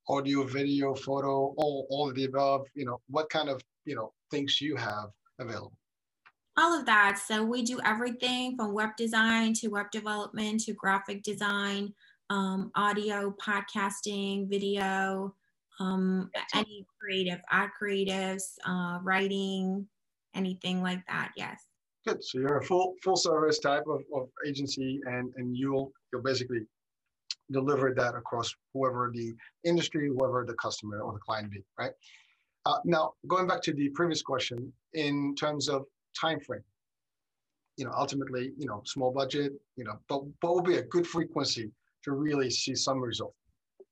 audio, 0.08 0.44
video, 0.44 0.94
photo, 0.94 1.54
all 1.56 1.86
all 1.90 2.08
of 2.08 2.14
the 2.14 2.24
above? 2.24 2.66
You 2.74 2.84
know, 2.84 3.00
what 3.08 3.30
kind 3.30 3.48
of 3.48 3.60
you 3.84 3.96
know 3.96 4.12
things 4.30 4.60
you 4.60 4.76
have 4.76 5.10
available? 5.38 5.76
all 6.60 6.78
of 6.78 6.86
that. 6.86 7.18
So 7.18 7.42
we 7.42 7.62
do 7.62 7.80
everything 7.84 8.56
from 8.56 8.74
web 8.74 8.90
design 8.96 9.54
to 9.54 9.68
web 9.68 9.90
development 9.90 10.60
to 10.62 10.74
graphic 10.74 11.22
design, 11.22 11.94
um, 12.28 12.70
audio, 12.74 13.34
podcasting, 13.42 14.48
video, 14.48 15.34
um, 15.78 16.30
any 16.54 16.86
creative, 17.00 17.40
ad 17.50 17.70
creatives, 17.80 18.42
uh, 18.66 18.98
writing, 19.02 19.86
anything 20.34 20.82
like 20.82 21.06
that. 21.06 21.32
Yes. 21.36 21.66
Good. 22.06 22.24
So 22.24 22.38
you're 22.38 22.58
a 22.58 22.64
full 22.64 22.94
full 23.02 23.16
service 23.16 23.58
type 23.58 23.84
of, 23.86 24.02
of 24.14 24.28
agency, 24.46 25.00
and 25.06 25.32
and 25.36 25.56
you'll 25.56 25.92
you'll 26.12 26.22
basically 26.22 26.60
deliver 27.50 27.92
that 27.94 28.14
across 28.14 28.54
whoever 28.72 29.10
the 29.12 29.34
industry, 29.64 30.08
whoever 30.08 30.44
the 30.46 30.54
customer 30.54 31.00
or 31.00 31.12
the 31.12 31.18
client 31.18 31.50
be, 31.50 31.62
right? 31.78 31.90
Uh, 32.64 32.78
now, 32.84 33.12
going 33.26 33.46
back 33.46 33.60
to 33.62 33.72
the 33.72 33.88
previous 33.90 34.22
question, 34.22 34.72
in 34.94 35.34
terms 35.34 35.68
of 35.68 35.84
time 36.18 36.40
frame. 36.40 36.62
You 37.76 37.86
know, 37.86 37.92
ultimately, 37.96 38.52
you 38.58 38.66
know, 38.66 38.82
small 38.84 39.10
budget, 39.10 39.52
you 39.76 39.84
know, 39.84 39.98
but 40.08 40.22
what 40.40 40.54
will 40.54 40.62
be 40.62 40.76
a 40.76 40.82
good 40.82 41.06
frequency 41.06 41.70
to 42.04 42.12
really 42.12 42.50
see 42.50 42.74
some 42.74 43.00
result? 43.00 43.34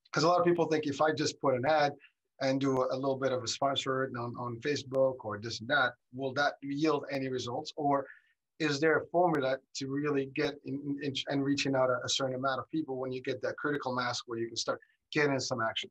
Because 0.06 0.24
a 0.24 0.28
lot 0.28 0.40
of 0.40 0.44
people 0.44 0.66
think 0.66 0.86
if 0.86 1.00
I 1.00 1.12
just 1.12 1.40
put 1.40 1.54
an 1.54 1.64
ad 1.66 1.92
and 2.40 2.60
do 2.60 2.86
a, 2.90 2.94
little 2.94 3.16
bit 3.16 3.32
of 3.32 3.42
a 3.42 3.48
sponsor 3.48 4.10
on, 4.18 4.34
on 4.38 4.56
Facebook 4.56 5.16
or 5.24 5.38
this 5.38 5.60
and 5.60 5.68
that, 5.68 5.94
will 6.14 6.32
that 6.34 6.54
yield 6.62 7.04
any 7.10 7.28
results? 7.28 7.72
Or 7.76 8.06
is 8.60 8.80
there 8.80 8.98
a 8.98 9.06
formula 9.06 9.56
to 9.76 9.88
really 9.88 10.30
get 10.34 10.54
in, 10.64 10.98
in, 11.02 11.14
and 11.28 11.44
reaching 11.44 11.74
out 11.74 11.90
a, 11.90 11.98
a 12.04 12.08
certain 12.08 12.34
amount 12.34 12.60
of 12.60 12.70
people 12.70 12.98
when 12.98 13.12
you 13.12 13.22
get 13.22 13.42
that 13.42 13.56
critical 13.56 13.94
mass 13.94 14.22
where 14.26 14.38
you 14.38 14.46
can 14.46 14.56
start 14.56 14.80
getting 15.12 15.38
some 15.40 15.60
action? 15.60 15.90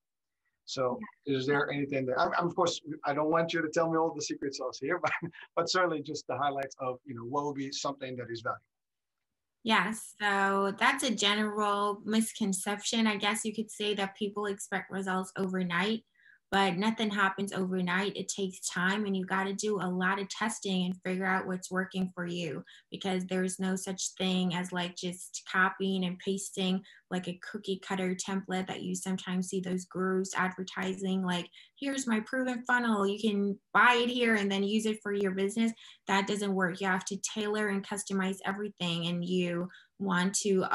So 0.66 1.00
is 1.26 1.48
there 1.48 1.72
anything 1.72 2.06
that, 2.08 2.20
I'm, 2.20 2.46
of 2.46 2.54
course, 2.54 2.82
I 3.06 3.14
don't 3.14 3.30
want 3.30 3.54
you 3.54 3.62
to 3.62 3.70
tell 3.70 3.90
me 3.90 3.98
all 3.98 4.14
the 4.14 4.22
secret 4.22 4.54
sauce 4.54 4.80
here, 4.82 5.00
but, 5.02 5.12
but 5.56 5.70
certainly 5.70 6.02
just 6.02 6.28
the 6.28 6.38
highlights 6.38 6.76
of, 6.80 6.98
you 7.06 7.16
know, 7.16 7.24
what 7.24 7.46
would 7.46 7.56
be 7.56 7.72
something 7.72 8.16
that 8.18 8.28
is 8.30 8.42
valuable. 8.42 8.62
Yes, 9.64 10.14
so 10.22 10.74
that's 10.80 11.04
a 11.04 11.14
general 11.14 12.02
misconception. 12.06 13.06
I 13.06 13.18
guess 13.18 13.44
you 13.44 13.54
could 13.54 13.70
say 13.70 13.94
that 13.96 14.16
people 14.16 14.46
expect 14.46 14.92
results 14.92 15.34
overnight 15.38 16.04
but 16.52 16.78
nothing 16.78 17.10
happens 17.10 17.52
overnight. 17.52 18.16
It 18.16 18.30
takes 18.30 18.70
time 18.70 19.06
and 19.06 19.16
you 19.16 19.26
got 19.26 19.44
to 19.44 19.54
do 19.54 19.80
a 19.82 19.90
lot 19.90 20.20
of 20.20 20.30
testing 20.30 20.86
and 20.86 20.96
figure 21.06 21.26
out 21.26 21.46
what's 21.46 21.70
working 21.70 22.12
for 22.16 22.26
you 22.26 22.64
because 22.90 23.26
there's 23.26 23.60
no 23.60 23.76
such 23.76 24.12
thing 24.18 24.56
as 24.56 24.72
like 24.72 24.96
just 24.96 25.44
copying 25.52 26.06
and 26.06 26.18
pasting 26.20 26.82
like 27.12 27.28
a 27.28 27.40
cookie 27.52 27.80
cutter 27.86 28.16
template 28.16 28.68
that 28.68 28.82
you 28.82 28.96
sometimes 28.96 29.48
see 29.48 29.60
those 29.60 29.86
gurus 29.86 30.34
advertising 30.36 31.24
like 31.24 31.48
here's 31.80 32.08
my 32.08 32.22
proven 32.22 32.64
funnel. 32.66 33.06
You 33.06 33.20
can 33.20 33.60
buy 33.74 34.00
it 34.02 34.10
here 34.10 34.36
and 34.36 34.52
then 34.52 34.64
use 34.64 34.86
it 34.86 35.00
for 35.04 35.14
your 35.14 35.32
business. 35.32 35.72
That 36.08 36.28
doesn't 36.28 36.54
work. 36.54 36.80
You 36.80 36.88
have 36.88 37.06
to 37.06 37.18
tailor 37.18 37.68
and 37.68 37.86
customize 37.86 38.38
everything 38.46 39.08
and 39.08 39.24
you 39.24 39.68
want 40.00 40.34
to 40.36 40.66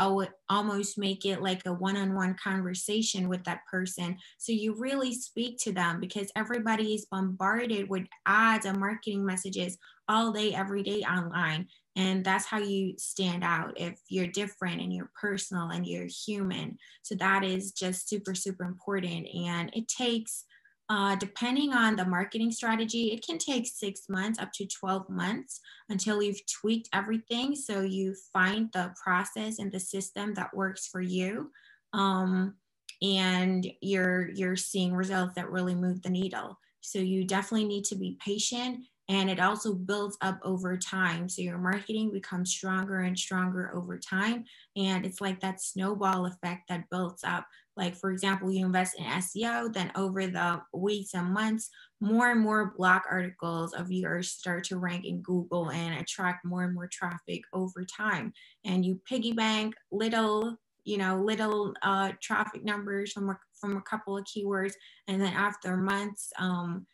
almost 0.49 0.99
make 0.99 1.25
it 1.25 1.43
like 1.43 1.63
a 1.67 1.73
one-on-one 1.73 2.37
conversation 2.43 3.29
with 3.29 3.45
that 3.45 3.61
person. 3.71 4.17
So 4.39 4.53
you 4.53 4.75
really 4.75 5.15
speak 5.15 5.59
to 5.63 5.73
them 5.73 6.01
because 6.01 6.33
everybody 6.35 6.95
is 6.95 7.07
bombarded 7.11 7.89
with 7.89 8.05
ads 8.27 8.67
and 8.67 8.81
marketing 8.81 9.25
messages 9.25 9.79
all 10.09 10.33
day 10.33 10.55
every 10.55 10.83
day 10.83 11.03
online. 11.03 11.69
And 11.95 12.25
that's 12.25 12.47
how 12.47 12.59
you 12.59 12.95
stand 12.99 13.45
out 13.45 13.79
if 13.79 14.01
you're 14.09 14.27
different 14.27 14.81
and 14.81 14.93
you're 14.93 15.11
personal 15.21 15.69
and 15.69 15.87
you're 15.87 16.07
human. 16.07 16.79
So 17.03 17.15
that 17.17 17.45
is 17.45 17.73
just 17.73 18.09
super 18.09 18.35
super 18.35 18.65
important. 18.65 19.29
And 19.35 19.71
it 19.75 19.89
takes 19.89 20.45
uh, 20.89 21.17
depending 21.17 21.73
on 21.73 21.97
the 21.97 22.05
marketing 22.05 22.51
strategy, 22.51 23.13
it 23.13 23.25
can 23.25 23.39
take 23.39 23.67
six 23.67 24.03
months 24.09 24.39
up 24.39 24.53
to 24.53 24.67
12 24.67 25.09
months 25.09 25.61
until 25.89 26.23
you've 26.23 26.45
tweaked 26.47 26.89
everything. 26.93 27.55
So 27.55 27.81
you 27.81 28.15
find 28.33 28.71
the 28.73 28.95
process 29.03 29.59
and 29.59 29.73
the 29.73 29.81
system 29.81 30.35
that 30.35 30.55
works 30.55 30.89
for 30.89 31.01
you. 31.01 31.51
Um, 31.93 32.55
and 33.01 33.67
you're, 33.81 34.31
you're 34.31 34.57
seeing 34.57 34.95
results 34.95 35.35
that 35.35 35.51
really 35.51 35.75
move 35.75 36.03
the 36.03 36.11
needle. 36.11 36.59
So 36.81 36.99
you 36.99 37.25
definitely 37.25 37.67
need 37.67 37.85
to 37.87 37.95
be 37.95 38.19
patient 38.25 38.85
and 39.09 39.29
it 39.29 39.41
also 39.41 39.75
builds 39.75 40.17
up 40.21 40.39
over 40.43 40.77
time. 40.77 41.29
So 41.29 41.43
your 41.43 41.59
marketing 41.59 42.13
becomes 42.13 42.51
stronger 42.51 43.01
and 43.01 43.19
stronger 43.19 43.75
over 43.75 43.99
time. 43.99 44.45
And 44.77 45.05
it's 45.05 45.21
like 45.21 45.41
that 45.41 45.61
snowball 45.61 46.27
effect 46.27 46.69
that 46.69 46.89
builds 46.91 47.25
up. 47.25 47.47
Like, 47.77 47.97
for 47.97 48.11
example, 48.11 48.51
you 48.53 48.67
invest 48.67 48.99
in 48.99 49.05
SEO, 49.05 49.73
then 49.73 49.91
over 49.95 50.27
the 50.27 50.61
weeks 50.75 51.15
and 51.15 51.33
months, 51.33 51.71
more 52.01 52.31
and 52.31 52.41
more 52.41 52.75
blog 52.77 53.03
articles 53.11 53.73
of 53.73 53.91
yours 53.91 54.31
start 54.31 54.65
to 54.65 54.79
rank 54.79 55.05
in 55.05 55.23
Google 55.23 55.71
and 55.71 55.99
attract 55.99 56.45
more 56.45 56.65
and 56.65 56.75
more 56.75 56.89
traffic 56.89 57.43
over 57.53 57.85
time. 57.85 58.33
And 58.65 58.85
you 58.85 59.01
piggy 59.07 59.33
bank 59.33 59.75
little 59.91 60.57
you 60.85 60.99
know 60.99 61.23
little 61.23 61.73
uh, 61.83 62.13
traffic 62.21 62.65
numbers 62.65 63.13
from 63.13 63.31
a, 63.31 63.39
from 63.61 63.77
a 63.77 63.83
couple 63.83 64.17
of 64.17 64.25
keywords 64.25 64.73
and 65.07 65.21
then 65.21 65.33
after 65.33 65.77
months 65.77 66.33
um, 66.39 66.87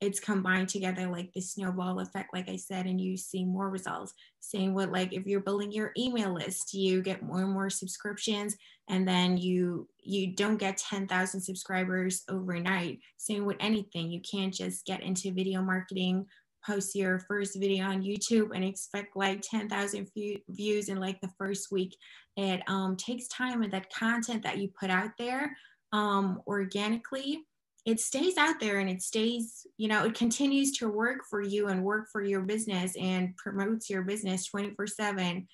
it's 0.00 0.20
combined 0.20 0.68
together 0.68 1.08
like 1.08 1.32
the 1.32 1.40
snowball 1.40 1.98
effect 2.00 2.32
like 2.32 2.48
i 2.48 2.56
said 2.56 2.86
and 2.86 3.00
you 3.00 3.16
see 3.16 3.44
more 3.44 3.68
results. 3.70 4.14
Same 4.40 4.72
with 4.72 4.90
like 4.90 5.12
if 5.12 5.26
you're 5.26 5.40
building 5.40 5.72
your 5.72 5.92
email 5.98 6.32
list 6.32 6.72
you 6.72 7.02
get 7.02 7.22
more 7.22 7.42
and 7.42 7.52
more 7.52 7.70
subscriptions 7.70 8.56
and 8.88 9.06
then 9.06 9.36
you 9.36 9.88
you 10.00 10.34
don't 10.34 10.56
get 10.56 10.78
10,000 10.78 11.40
subscribers 11.40 12.22
overnight. 12.30 13.00
Same 13.16 13.44
with 13.44 13.56
anything. 13.60 14.10
You 14.10 14.20
can't 14.20 14.54
just 14.54 14.86
get 14.86 15.02
into 15.02 15.32
video 15.32 15.62
marketing 15.62 16.26
post 16.66 16.94
your 16.94 17.20
first 17.20 17.56
video 17.58 17.86
on 17.86 18.02
youtube 18.02 18.48
and 18.52 18.64
expect 18.64 19.16
like 19.16 19.40
10,000 19.42 20.08
views 20.48 20.88
in 20.88 20.98
like 20.98 21.20
the 21.20 21.30
first 21.38 21.70
week. 21.70 21.96
It 22.36 22.62
um, 22.68 22.96
takes 22.96 23.28
time 23.28 23.62
and 23.62 23.72
that 23.72 23.92
content 23.92 24.42
that 24.42 24.58
you 24.58 24.68
put 24.78 24.90
out 24.90 25.10
there 25.18 25.56
um, 25.92 26.42
organically 26.46 27.44
it 27.88 27.98
stays 28.00 28.36
out 28.36 28.60
there 28.60 28.80
and 28.80 28.90
it 28.90 29.00
stays, 29.00 29.66
you 29.78 29.88
know, 29.88 30.04
it 30.04 30.12
continues 30.12 30.72
to 30.72 30.90
work 30.90 31.20
for 31.30 31.40
you 31.40 31.68
and 31.68 31.82
work 31.82 32.06
for 32.12 32.22
your 32.22 32.42
business 32.42 32.94
and 33.00 33.34
promotes 33.38 33.88
your 33.88 34.02
business 34.02 34.44
24 34.44 34.86
7 34.86 35.48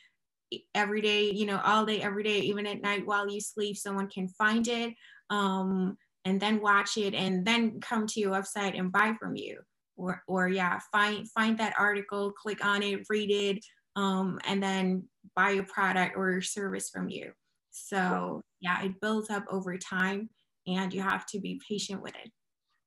every 0.74 1.00
day, 1.00 1.30
you 1.30 1.46
know, 1.46 1.60
all 1.64 1.86
day, 1.86 2.02
every 2.02 2.24
day, 2.24 2.40
even 2.40 2.66
at 2.66 2.82
night 2.82 3.06
while 3.06 3.30
you 3.30 3.40
sleep, 3.40 3.76
someone 3.76 4.08
can 4.08 4.26
find 4.26 4.66
it 4.66 4.94
um, 5.30 5.96
and 6.24 6.40
then 6.40 6.60
watch 6.60 6.96
it 6.96 7.14
and 7.14 7.46
then 7.46 7.80
come 7.80 8.04
to 8.08 8.18
your 8.18 8.32
website 8.32 8.76
and 8.76 8.90
buy 8.90 9.14
from 9.20 9.36
you. 9.36 9.60
Or, 9.96 10.20
or 10.26 10.48
yeah, 10.48 10.80
find 10.90 11.30
find 11.30 11.56
that 11.58 11.76
article, 11.78 12.32
click 12.32 12.64
on 12.64 12.82
it, 12.82 13.06
read 13.08 13.30
it, 13.30 13.64
um, 13.94 14.40
and 14.44 14.60
then 14.60 15.04
buy 15.36 15.50
a 15.50 15.62
product 15.62 16.16
or 16.16 16.42
service 16.42 16.90
from 16.90 17.08
you. 17.08 17.30
So 17.70 18.42
yeah, 18.58 18.82
it 18.82 19.00
builds 19.00 19.30
up 19.30 19.44
over 19.48 19.78
time 19.78 20.30
and 20.66 20.92
you 20.92 21.02
have 21.02 21.26
to 21.26 21.40
be 21.40 21.60
patient 21.68 22.02
with 22.02 22.14
it. 22.24 22.30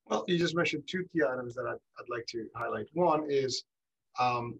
Well, 0.08 0.24
you 0.28 0.38
just 0.38 0.56
mentioned 0.56 0.84
two 0.88 1.06
key 1.12 1.22
items 1.24 1.54
that 1.56 1.66
I'd, 1.68 1.74
I'd 2.00 2.10
like 2.10 2.26
to 2.28 2.48
highlight. 2.56 2.88
One 2.94 3.26
is 3.30 3.64
um, 4.20 4.60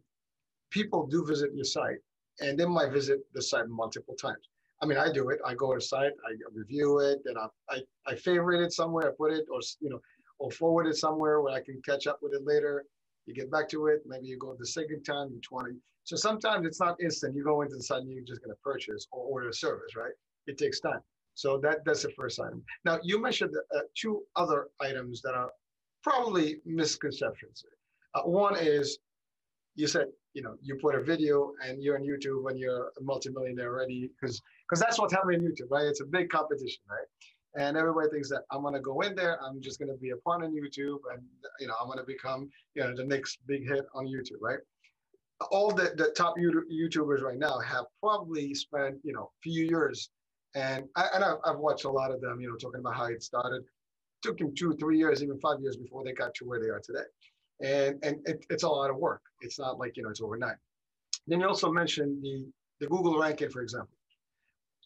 people 0.72 1.08
do 1.08 1.26
visit 1.26 1.52
your 1.54 1.66
site 1.66 1.98
and 2.40 2.60
they 2.60 2.66
might 2.66 2.92
visit 2.92 3.20
the 3.34 3.42
site 3.42 3.68
multiple 3.68 4.16
times. 4.16 4.50
I 4.82 4.86
mean, 4.86 4.98
I 4.98 5.12
do 5.12 5.30
it. 5.30 5.40
I 5.46 5.56
go 5.56 5.74
to 5.74 5.78
the 5.78 5.82
site, 5.82 6.12
I 6.26 6.34
review 6.54 7.00
it, 7.00 7.20
and 7.26 7.38
I, 7.38 7.48
I, 7.70 7.82
I 8.06 8.16
favorite 8.16 8.62
it 8.62 8.72
somewhere, 8.72 9.10
I 9.10 9.12
put 9.18 9.32
it, 9.32 9.46
or 9.52 9.60
you 9.80 9.90
know, 9.90 10.00
or 10.38 10.52
forward 10.52 10.86
it 10.86 10.98
somewhere 10.98 11.42
where 11.42 11.54
I 11.54 11.62
can 11.62 11.82
catch 11.84 12.06
up 12.06 12.20
with 12.22 12.34
it 12.34 12.46
later. 12.46 12.86
You 13.26 13.34
get 13.34 13.52
back 13.52 13.68
to 13.70 13.88
it, 13.88 14.04
maybe 14.06 14.28
you 14.28 14.38
go 14.38 14.56
the 14.58 14.68
second 14.68 15.04
time, 15.04 15.30
you 15.34 15.42
20. 15.42 15.72
So 16.04 16.16
sometimes 16.16 16.66
it's 16.66 16.80
not 16.80 17.02
instant. 17.02 17.36
You 17.36 17.44
go 17.44 17.62
into 17.64 17.76
the 17.76 17.84
site 17.84 18.02
and 18.02 18.12
you're 18.12 18.24
just 18.24 18.42
going 18.42 18.56
to 18.56 18.62
purchase 18.64 19.08
or 19.12 19.26
order 19.26 19.50
a 19.50 19.54
service, 19.54 19.96
right? 19.96 20.14
It 20.46 20.58
takes 20.58 20.80
time. 20.80 21.02
So 21.38 21.60
that 21.60 21.86
that's 21.86 22.02
the 22.02 22.10
first 22.10 22.40
item. 22.40 22.64
Now 22.84 23.00
you 23.04 23.22
mentioned 23.22 23.54
uh, 23.56 23.82
two 23.96 24.24
other 24.36 24.70
items 24.82 25.22
that 25.22 25.36
are 25.36 25.52
probably 26.02 26.62
misconceptions. 26.66 27.64
Uh, 28.16 28.24
one 28.24 28.56
is 28.58 28.98
you 29.76 29.86
said 29.86 30.08
you 30.34 30.42
know 30.42 30.56
you 30.64 30.80
put 30.82 30.96
a 30.96 31.04
video 31.04 31.52
and 31.64 31.84
you're 31.84 31.96
on 31.96 32.04
YouTube 32.04 32.42
when 32.42 32.58
you're 32.58 32.88
a 33.00 33.04
multimillionaire 33.04 33.72
already 33.72 34.10
because 34.20 34.42
because 34.68 34.80
that's 34.80 34.98
what's 34.98 35.14
happening 35.14 35.42
on 35.42 35.46
YouTube, 35.46 35.70
right? 35.70 35.86
It's 35.86 36.02
a 36.02 36.06
big 36.06 36.28
competition, 36.30 36.82
right? 36.90 37.08
And 37.64 37.78
everybody 37.78 38.10
thinks 38.10 38.30
that 38.30 38.42
I'm 38.50 38.64
gonna 38.64 38.82
go 38.82 39.02
in 39.02 39.14
there, 39.14 39.40
I'm 39.44 39.62
just 39.62 39.80
gonna 39.80 39.98
be 40.02 40.10
a 40.10 40.18
pawn 40.18 40.44
on 40.44 40.52
YouTube, 40.52 41.02
and 41.14 41.22
you 41.60 41.68
know 41.68 41.76
I'm 41.80 41.88
gonna 41.88 42.04
become 42.04 42.50
you 42.74 42.82
know 42.84 42.96
the 42.96 43.06
next 43.06 43.38
big 43.46 43.68
hit 43.68 43.86
on 43.94 44.08
YouTube, 44.08 44.42
right? 44.42 44.60
All 45.52 45.70
the, 45.70 45.94
the 45.96 46.10
top 46.18 46.36
YouTubers 46.40 47.22
right 47.22 47.38
now 47.38 47.60
have 47.60 47.86
probably 48.00 48.56
spent 48.56 48.98
you 49.04 49.14
know 49.14 49.30
few 49.44 49.66
years 49.66 50.10
and 50.56 50.86
I, 50.96 51.08
and 51.14 51.24
I've, 51.24 51.38
I've 51.46 51.60
watched 51.60 51.86
a 51.86 51.92
lot 51.92 52.12
of 52.12 52.22
them, 52.22 52.40
you 52.40 52.50
know, 52.50 52.56
talking 52.56 52.80
about 52.80 52.96
how 52.96 53.06
it 53.06 53.24
started. 53.24 53.64
Took 54.24 54.40
them 54.40 54.54
two, 54.56 54.74
three 54.74 54.98
years, 54.98 55.22
even 55.22 55.40
five 55.40 55.60
years 55.62 55.78
before 55.78 56.04
they 56.04 56.14
got 56.14 56.34
to 56.36 56.46
where 56.46 56.60
they 56.60 56.68
are 56.68 56.82
today. 56.84 57.06
And 57.62 58.00
and 58.04 58.28
it, 58.28 58.46
it's 58.50 58.64
a 58.64 58.70
lot 58.70 58.90
of 58.90 58.98
work. 58.98 59.22
It's 59.42 59.60
not 59.60 59.80
like 59.80 59.98
you 59.98 60.04
know 60.04 60.10
it's 60.10 60.22
overnight. 60.22 60.58
Then 61.28 61.42
you 61.42 61.48
also 61.48 61.72
mentioned 61.72 62.24
the 62.24 62.46
the 62.80 62.88
Google 62.88 63.20
ranking, 63.20 63.50
for 63.50 63.62
example, 63.62 63.96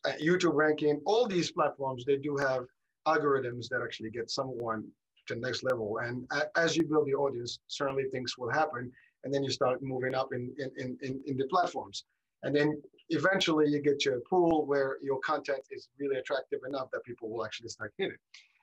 uh, 0.06 0.14
YouTube 0.22 0.54
ranking. 0.54 1.02
All 1.06 1.28
these 1.28 1.52
platforms 1.52 2.06
they 2.06 2.18
do 2.18 2.38
have 2.38 2.64
algorithms 3.08 3.68
that 3.70 3.82
actually 3.84 4.12
get 4.12 4.30
someone 4.30 4.86
to 5.28 5.36
the 5.36 5.42
next 5.42 5.64
level. 5.64 6.00
And 6.04 6.30
as 6.56 6.76
you 6.76 6.84
build 6.84 7.08
the 7.08 7.14
audience, 7.14 7.60
certainly 7.68 8.06
things 8.12 8.38
will 8.38 8.52
happen. 8.52 8.92
And 9.24 9.34
then 9.34 9.44
you 9.44 9.52
start 9.52 9.82
moving 9.82 10.16
up 10.16 10.30
in 10.34 10.54
in 10.58 10.98
in, 11.02 11.22
in 11.26 11.38
the 11.38 11.48
platforms. 11.48 12.06
And 12.44 12.56
then 12.56 12.82
eventually 13.12 13.70
you 13.70 13.82
get 13.82 14.00
to 14.00 14.16
a 14.16 14.20
pool 14.22 14.66
where 14.66 14.98
your 15.02 15.20
content 15.20 15.62
is 15.70 15.90
really 16.00 16.18
attractive 16.18 16.60
enough 16.68 16.90
that 16.92 17.04
people 17.04 17.30
will 17.30 17.46
actually 17.46 17.70
start 17.70 17.94
hitting. 17.98 18.18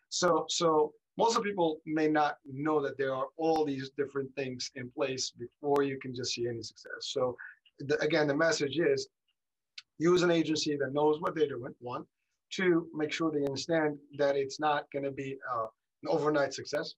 So, 0.08 0.46
so 0.48 0.92
most 1.18 1.36
of 1.36 1.42
people 1.42 1.80
may 1.84 2.08
not 2.08 2.38
know 2.50 2.80
that 2.80 2.96
there 2.96 3.14
are 3.14 3.26
all 3.36 3.64
these 3.64 3.90
different 3.96 4.34
things 4.34 4.70
in 4.74 4.90
place 4.90 5.30
before 5.30 5.82
you 5.82 5.98
can 5.98 6.14
just 6.14 6.32
see 6.32 6.48
any 6.48 6.62
success. 6.62 7.00
So 7.00 7.36
the, 7.78 8.00
again, 8.02 8.26
the 8.26 8.36
message 8.36 8.78
is 8.78 9.08
use 9.98 10.22
an 10.22 10.30
agency 10.30 10.76
that 10.76 10.94
knows 10.94 11.20
what 11.20 11.34
they're 11.34 11.48
doing, 11.48 11.74
one. 11.80 12.04
Two, 12.50 12.88
make 12.94 13.12
sure 13.12 13.30
they 13.30 13.44
understand 13.44 13.98
that 14.16 14.34
it's 14.34 14.58
not 14.58 14.86
going 14.92 15.04
to 15.04 15.10
be 15.10 15.36
uh, 15.54 15.66
an 16.02 16.08
overnight 16.08 16.54
success. 16.54 16.94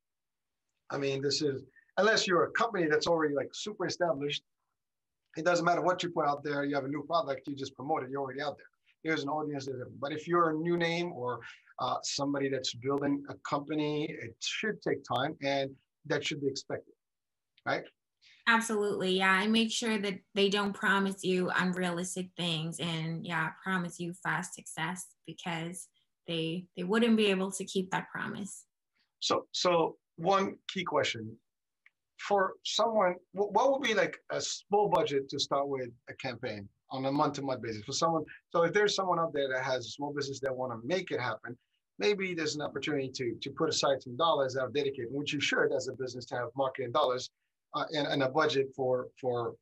I 0.90 0.98
mean, 0.98 1.20
this 1.20 1.42
is, 1.42 1.62
unless 1.96 2.26
you're 2.26 2.44
a 2.44 2.50
company 2.52 2.86
that's 2.88 3.08
already 3.08 3.34
like 3.34 3.48
super 3.52 3.86
established 3.86 4.44
it 5.36 5.44
doesn't 5.44 5.64
matter 5.64 5.80
what 5.80 6.02
you 6.02 6.10
put 6.10 6.26
out 6.26 6.42
there. 6.42 6.64
You 6.64 6.74
have 6.74 6.84
a 6.84 6.88
new 6.88 7.04
product, 7.04 7.46
you 7.46 7.54
just 7.54 7.76
promote 7.76 8.02
it. 8.02 8.10
You're 8.10 8.20
already 8.20 8.42
out 8.42 8.56
there. 8.56 8.66
Here's 9.02 9.22
an 9.22 9.28
audience. 9.28 9.68
But 9.98 10.12
if 10.12 10.28
you're 10.28 10.50
a 10.50 10.54
new 10.54 10.76
name 10.76 11.12
or 11.12 11.40
uh, 11.78 11.96
somebody 12.02 12.48
that's 12.48 12.74
building 12.74 13.22
a 13.30 13.34
company, 13.48 14.04
it 14.10 14.34
should 14.40 14.82
take 14.82 15.02
time, 15.04 15.36
and 15.42 15.70
that 16.06 16.24
should 16.24 16.40
be 16.40 16.48
expected, 16.48 16.92
right? 17.64 17.84
Absolutely, 18.46 19.16
yeah. 19.16 19.30
I 19.30 19.46
make 19.46 19.70
sure 19.70 19.96
that 19.98 20.18
they 20.34 20.48
don't 20.48 20.74
promise 20.74 21.22
you 21.22 21.50
unrealistic 21.50 22.28
things, 22.36 22.78
and 22.80 23.24
yeah, 23.24 23.50
promise 23.62 23.98
you 23.98 24.12
fast 24.22 24.54
success 24.54 25.06
because 25.26 25.88
they 26.26 26.66
they 26.76 26.82
wouldn't 26.82 27.16
be 27.16 27.26
able 27.26 27.50
to 27.52 27.64
keep 27.64 27.90
that 27.92 28.08
promise. 28.12 28.66
So, 29.20 29.46
so 29.52 29.96
one 30.16 30.56
key 30.68 30.84
question 30.84 31.36
for 32.26 32.54
someone, 32.64 33.14
what 33.32 33.72
would 33.72 33.82
be 33.82 33.94
like 33.94 34.18
a 34.30 34.40
small 34.40 34.88
budget 34.88 35.28
to 35.30 35.38
start 35.38 35.68
with 35.68 35.90
a 36.08 36.14
campaign 36.14 36.68
on 36.90 37.04
a 37.06 37.12
month-to-month 37.12 37.62
basis 37.62 37.84
for 37.84 37.92
someone? 37.92 38.24
So 38.50 38.62
if 38.62 38.72
there's 38.72 38.94
someone 38.94 39.18
out 39.18 39.32
there 39.32 39.48
that 39.48 39.62
has 39.64 39.86
a 39.86 39.90
small 39.90 40.12
business 40.12 40.40
that 40.40 40.54
want 40.54 40.72
to 40.72 40.86
make 40.86 41.10
it 41.10 41.20
happen, 41.20 41.56
maybe 41.98 42.34
there's 42.34 42.56
an 42.56 42.62
opportunity 42.62 43.10
to 43.10 43.36
to 43.40 43.50
put 43.50 43.68
aside 43.68 44.02
some 44.02 44.16
dollars 44.16 44.54
that 44.54 44.62
are 44.62 44.70
dedicated, 44.70 45.08
which 45.10 45.32
you 45.32 45.40
should 45.40 45.72
as 45.72 45.88
a 45.88 45.92
business 45.92 46.24
to 46.26 46.34
have 46.34 46.48
marketing 46.56 46.92
dollars 46.92 47.30
uh, 47.74 47.84
and, 47.96 48.06
and, 48.08 48.22
a 48.22 48.28
budget 48.28 48.68
for 48.74 49.08
for 49.20 49.54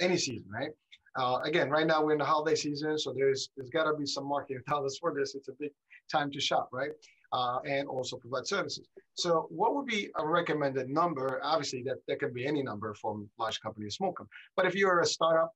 any 0.00 0.16
season, 0.16 0.48
right? 0.50 0.70
Uh, 1.16 1.40
again, 1.44 1.70
right 1.70 1.86
now 1.86 2.04
we're 2.04 2.12
in 2.12 2.18
the 2.18 2.24
holiday 2.24 2.54
season, 2.54 2.98
so 2.98 3.12
there's 3.12 3.50
there's 3.56 3.70
got 3.70 3.84
to 3.84 3.94
be 3.96 4.06
some 4.06 4.26
marketing 4.28 4.62
dollars 4.68 4.98
for 4.98 5.12
this. 5.14 5.34
It's 5.34 5.48
a 5.48 5.52
big 5.58 5.72
time 6.10 6.30
to 6.30 6.40
shop, 6.40 6.68
right? 6.72 6.90
Uh, 7.32 7.58
and 7.66 7.88
also 7.88 8.16
provide 8.16 8.46
services. 8.46 8.86
So 9.14 9.46
what 9.50 9.74
would 9.74 9.86
be 9.86 10.10
a 10.18 10.26
recommended 10.26 10.88
number? 10.88 11.40
Obviously, 11.42 11.82
that, 11.84 11.96
that 12.08 12.18
can 12.18 12.32
be 12.32 12.46
any 12.46 12.62
number 12.62 12.94
from 12.94 13.28
large 13.38 13.60
company 13.60 13.86
to 13.86 13.90
small 13.90 14.12
company. 14.12 14.32
But 14.56 14.66
if 14.66 14.74
you're 14.74 15.00
a 15.00 15.06
startup 15.06 15.52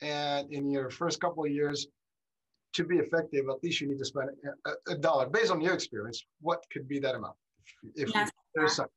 and 0.00 0.52
in 0.52 0.70
your 0.70 0.90
first 0.90 1.20
couple 1.20 1.44
of 1.44 1.50
years, 1.50 1.86
to 2.74 2.84
be 2.84 2.96
effective, 2.96 3.46
at 3.48 3.62
least 3.62 3.80
you 3.80 3.88
need 3.88 3.98
to 3.98 4.04
spend 4.04 4.30
a, 4.66 4.92
a 4.92 4.96
dollar. 4.98 5.26
Based 5.28 5.50
on 5.50 5.60
your 5.60 5.72
experience, 5.72 6.24
what 6.40 6.62
could 6.70 6.86
be 6.86 6.98
that 7.00 7.14
amount? 7.14 7.34
If, 7.94 8.08
if 8.08 8.14
yes. 8.14 8.30
there's 8.54 8.76
such. 8.76 8.90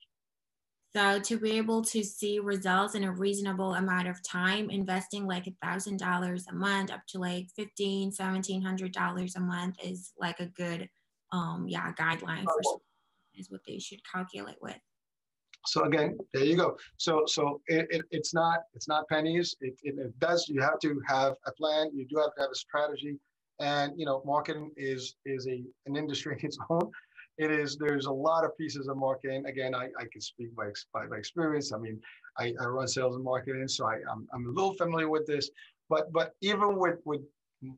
So 0.95 1.19
to 1.19 1.37
be 1.37 1.51
able 1.51 1.83
to 1.83 2.03
see 2.03 2.39
results 2.39 2.95
in 2.95 3.03
a 3.03 3.11
reasonable 3.11 3.75
amount 3.75 4.07
of 4.07 4.21
time, 4.23 4.69
investing 4.71 5.27
like 5.27 5.45
a 5.45 5.53
thousand 5.63 5.97
dollars 5.99 6.47
a 6.49 6.53
month 6.53 6.91
up 6.91 7.01
to 7.09 7.19
like 7.19 7.47
fifteen, 7.55 8.11
seventeen 8.11 8.61
hundred 8.61 8.91
dollars 8.91 9.35
a 9.35 9.39
month 9.39 9.77
is 9.83 10.13
like 10.19 10.39
a 10.39 10.47
good 10.47 10.89
um, 11.31 11.65
yeah, 11.67 11.91
guideline 11.93 12.43
for 12.43 12.61
oh. 12.65 12.81
is 13.35 13.51
what 13.51 13.61
they 13.67 13.79
should 13.79 13.99
calculate 14.11 14.57
with. 14.61 14.79
So 15.65 15.83
again, 15.83 16.17
there 16.33 16.45
you 16.45 16.55
go. 16.55 16.77
So 16.97 17.23
so 17.27 17.61
it, 17.67 17.87
it, 17.89 18.05
it's 18.11 18.33
not 18.33 18.59
it's 18.73 18.87
not 18.87 19.07
pennies. 19.09 19.55
It, 19.61 19.77
it, 19.83 19.95
it, 19.97 20.19
does. 20.19 20.47
You 20.47 20.61
have 20.61 20.79
to 20.79 21.01
have 21.07 21.33
a 21.45 21.51
plan. 21.51 21.91
You 21.93 22.05
do 22.09 22.17
have 22.17 22.33
to 22.35 22.41
have 22.41 22.51
a 22.51 22.55
strategy, 22.55 23.17
and 23.59 23.93
you 23.97 24.05
know, 24.05 24.21
marketing 24.25 24.71
is 24.77 25.15
is 25.25 25.47
a 25.47 25.61
an 25.85 25.95
industry 25.95 26.37
in 26.39 26.45
its 26.45 26.57
own. 26.69 26.89
it 27.37 27.51
is 27.51 27.77
there's 27.77 28.05
a 28.05 28.11
lot 28.11 28.45
of 28.45 28.57
pieces 28.57 28.87
of 28.87 28.97
marketing. 28.97 29.45
Again, 29.45 29.75
I, 29.75 29.89
I 29.99 30.05
can 30.11 30.21
speak 30.21 30.55
by, 30.55 30.69
by, 30.93 31.07
by 31.07 31.17
experience. 31.17 31.73
I 31.73 31.77
mean, 31.77 31.99
I, 32.37 32.53
I 32.59 32.65
run 32.65 32.87
sales 32.87 33.15
and 33.15 33.23
marketing, 33.23 33.67
so 33.67 33.85
I, 33.85 33.95
I'm, 34.11 34.27
I'm 34.33 34.45
a 34.45 34.49
little 34.49 34.73
familiar 34.75 35.09
with 35.09 35.25
this. 35.27 35.49
But 35.89 36.11
but 36.13 36.35
even 36.41 36.77
with 36.77 36.99
with 37.05 37.21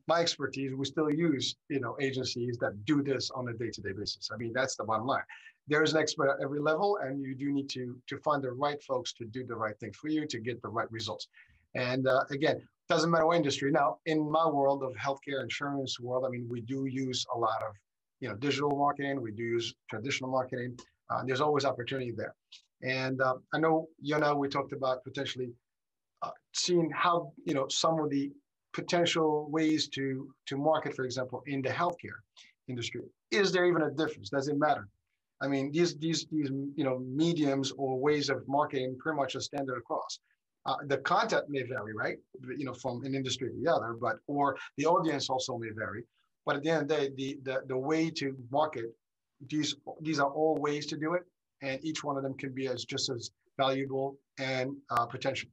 my 0.07 0.19
expertise, 0.21 0.73
we 0.75 0.85
still 0.85 1.09
use 1.09 1.55
you 1.69 1.79
know 1.79 1.95
agencies 1.99 2.57
that 2.59 2.85
do 2.85 3.01
this 3.01 3.31
on 3.31 3.47
a 3.49 3.53
day-to-day 3.53 3.93
basis. 3.97 4.29
I 4.33 4.37
mean, 4.37 4.51
that's 4.53 4.75
the 4.75 4.83
bottom 4.83 5.07
line. 5.07 5.23
There's 5.67 5.93
an 5.93 5.99
expert 5.99 6.29
at 6.29 6.43
every 6.43 6.59
level, 6.59 6.97
and 7.03 7.23
you 7.23 7.35
do 7.35 7.51
need 7.51 7.69
to 7.71 7.95
to 8.07 8.17
find 8.19 8.43
the 8.43 8.51
right 8.51 8.81
folks 8.83 9.13
to 9.13 9.25
do 9.25 9.45
the 9.45 9.55
right 9.55 9.77
thing 9.79 9.91
for 9.93 10.07
you 10.07 10.27
to 10.27 10.39
get 10.39 10.61
the 10.61 10.69
right 10.69 10.91
results. 10.91 11.27
And 11.75 12.07
uh, 12.07 12.23
again, 12.31 12.61
doesn't 12.89 13.09
matter 13.09 13.25
what 13.25 13.37
industry. 13.37 13.71
Now, 13.71 13.99
in 14.05 14.29
my 14.29 14.45
world 14.47 14.83
of 14.83 14.93
healthcare 14.95 15.41
insurance 15.41 15.99
world, 15.99 16.25
I 16.25 16.29
mean, 16.29 16.47
we 16.49 16.61
do 16.61 16.85
use 16.85 17.25
a 17.33 17.37
lot 17.37 17.63
of 17.63 17.73
you 18.19 18.29
know 18.29 18.35
digital 18.35 18.71
marketing. 18.71 19.21
We 19.21 19.31
do 19.31 19.43
use 19.43 19.73
traditional 19.89 20.29
marketing. 20.29 20.77
Uh, 21.09 21.23
there's 21.25 21.41
always 21.41 21.65
opportunity 21.65 22.11
there. 22.11 22.35
And 22.83 23.21
uh, 23.21 23.35
I 23.53 23.59
know 23.59 23.87
you 24.01 24.17
know 24.17 24.35
we 24.35 24.47
talked 24.47 24.73
about 24.73 25.03
potentially 25.03 25.51
uh, 26.21 26.31
seeing 26.53 26.89
how 26.91 27.33
you 27.45 27.53
know 27.53 27.67
some 27.67 27.99
of 27.99 28.09
the 28.09 28.31
potential 28.73 29.49
ways 29.49 29.87
to 29.89 30.33
to 30.47 30.57
market, 30.57 30.95
for 30.95 31.05
example, 31.05 31.43
in 31.47 31.61
the 31.61 31.69
healthcare 31.69 32.19
industry. 32.67 33.01
Is 33.31 33.51
there 33.51 33.65
even 33.65 33.83
a 33.83 33.91
difference? 33.91 34.29
Does 34.29 34.47
it 34.47 34.57
matter? 34.57 34.87
I 35.41 35.47
mean, 35.47 35.71
these 35.71 35.97
these 35.97 36.25
these 36.31 36.49
you 36.75 36.83
know 36.83 36.99
mediums 36.99 37.71
or 37.77 37.99
ways 37.99 38.29
of 38.29 38.47
marketing 38.47 38.97
pretty 38.99 39.17
much 39.17 39.35
are 39.35 39.41
standard 39.41 39.77
across. 39.77 40.19
Uh, 40.67 40.75
the 40.85 40.97
content 40.97 41.45
may 41.49 41.63
vary, 41.63 41.93
right? 41.95 42.17
You 42.55 42.65
know, 42.65 42.73
from 42.73 43.03
an 43.03 43.15
industry 43.15 43.49
to 43.49 43.55
the 43.63 43.71
other, 43.71 43.95
but 43.99 44.17
or 44.27 44.57
the 44.77 44.85
audience 44.85 45.29
also 45.29 45.57
may 45.57 45.69
vary. 45.75 46.03
But 46.45 46.57
at 46.57 46.63
the 46.63 46.69
end 46.69 46.81
of 46.83 46.87
the 46.87 46.95
day, 46.95 47.09
the 47.15 47.39
the, 47.43 47.61
the 47.67 47.77
way 47.77 48.11
to 48.11 48.35
market 48.51 48.85
these 49.49 49.75
these 50.01 50.19
are 50.19 50.29
all 50.29 50.55
ways 50.57 50.85
to 50.87 50.97
do 50.97 51.13
it, 51.13 51.23
and 51.61 51.83
each 51.83 52.03
one 52.03 52.17
of 52.17 52.23
them 52.23 52.35
can 52.35 52.53
be 52.53 52.67
as 52.67 52.85
just 52.85 53.09
as 53.09 53.31
valuable 53.57 54.17
and 54.39 54.75
uh, 54.89 55.05
potential. 55.05 55.49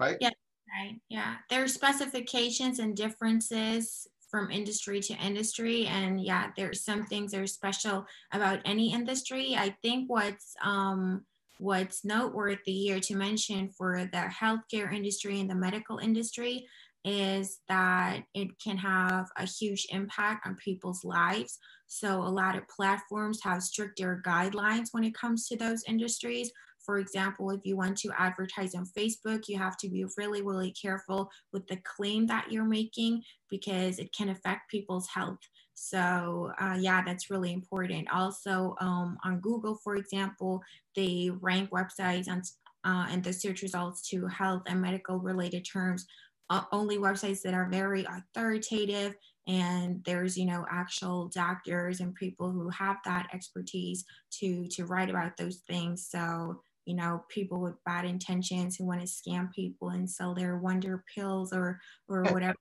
Right? 0.00 0.16
Yeah. 0.20 0.30
Right. 0.74 1.00
Yeah. 1.08 1.36
There 1.50 1.62
are 1.62 1.68
specifications 1.68 2.78
and 2.80 2.96
differences 2.96 4.06
from 4.30 4.50
industry 4.50 5.00
to 5.00 5.14
industry. 5.14 5.86
And 5.86 6.20
yeah, 6.20 6.50
there's 6.56 6.84
some 6.84 7.04
things 7.04 7.30
that 7.30 7.40
are 7.40 7.46
special 7.46 8.06
about 8.32 8.60
any 8.64 8.92
industry. 8.92 9.54
I 9.56 9.76
think 9.82 10.10
what's 10.10 10.54
um, 10.62 11.24
what's 11.58 12.04
noteworthy 12.04 12.72
here 12.72 12.98
to 12.98 13.14
mention 13.16 13.68
for 13.68 14.08
the 14.10 14.28
healthcare 14.40 14.92
industry 14.92 15.38
and 15.40 15.48
the 15.48 15.54
medical 15.54 15.98
industry 15.98 16.66
is 17.04 17.60
that 17.68 18.24
it 18.34 18.48
can 18.62 18.76
have 18.78 19.28
a 19.36 19.46
huge 19.46 19.86
impact 19.90 20.46
on 20.46 20.56
people's 20.56 21.04
lives. 21.04 21.58
So 21.86 22.22
a 22.22 22.28
lot 22.28 22.56
of 22.56 22.66
platforms 22.66 23.40
have 23.44 23.62
stricter 23.62 24.20
guidelines 24.26 24.88
when 24.90 25.04
it 25.04 25.14
comes 25.14 25.46
to 25.48 25.56
those 25.56 25.84
industries. 25.86 26.50
For 26.84 26.98
example, 26.98 27.50
if 27.50 27.60
you 27.64 27.76
want 27.76 27.96
to 27.98 28.10
advertise 28.18 28.74
on 28.74 28.86
Facebook, 28.96 29.48
you 29.48 29.58
have 29.58 29.76
to 29.78 29.88
be 29.88 30.04
really, 30.16 30.42
really 30.42 30.72
careful 30.72 31.30
with 31.52 31.66
the 31.66 31.78
claim 31.96 32.26
that 32.26 32.50
you're 32.50 32.64
making 32.64 33.22
because 33.50 33.98
it 33.98 34.14
can 34.16 34.28
affect 34.28 34.70
people's 34.70 35.08
health. 35.08 35.38
So 35.74 36.52
uh, 36.60 36.76
yeah, 36.78 37.02
that's 37.04 37.30
really 37.30 37.52
important. 37.52 38.08
Also 38.12 38.76
um, 38.80 39.16
on 39.24 39.40
Google, 39.40 39.78
for 39.82 39.96
example, 39.96 40.62
they 40.94 41.30
rank 41.40 41.70
websites 41.70 42.28
on, 42.28 42.42
uh, 42.84 43.06
and 43.10 43.24
the 43.24 43.32
search 43.32 43.62
results 43.62 44.08
to 44.10 44.26
health 44.26 44.62
and 44.66 44.80
medical 44.80 45.18
related 45.18 45.66
terms, 45.70 46.06
uh, 46.50 46.62
only 46.72 46.98
websites 46.98 47.40
that 47.42 47.54
are 47.54 47.68
very 47.70 48.04
authoritative 48.04 49.16
and 49.46 50.02
there's 50.04 50.36
you 50.36 50.46
know 50.46 50.64
actual 50.70 51.28
doctors 51.28 52.00
and 52.00 52.14
people 52.14 52.50
who 52.50 52.68
have 52.70 52.96
that 53.04 53.28
expertise 53.32 54.04
to 54.30 54.66
to 54.68 54.86
write 54.86 55.10
about 55.10 55.36
those 55.36 55.62
things 55.68 56.06
so 56.08 56.60
you 56.86 56.94
know 56.94 57.24
people 57.28 57.60
with 57.60 57.74
bad 57.84 58.04
intentions 58.04 58.76
who 58.76 58.86
want 58.86 59.00
to 59.00 59.06
scam 59.06 59.52
people 59.52 59.90
and 59.90 60.08
sell 60.08 60.34
their 60.34 60.58
wonder 60.58 61.04
pills 61.14 61.52
or 61.52 61.80
or 62.08 62.22
whatever 62.32 62.56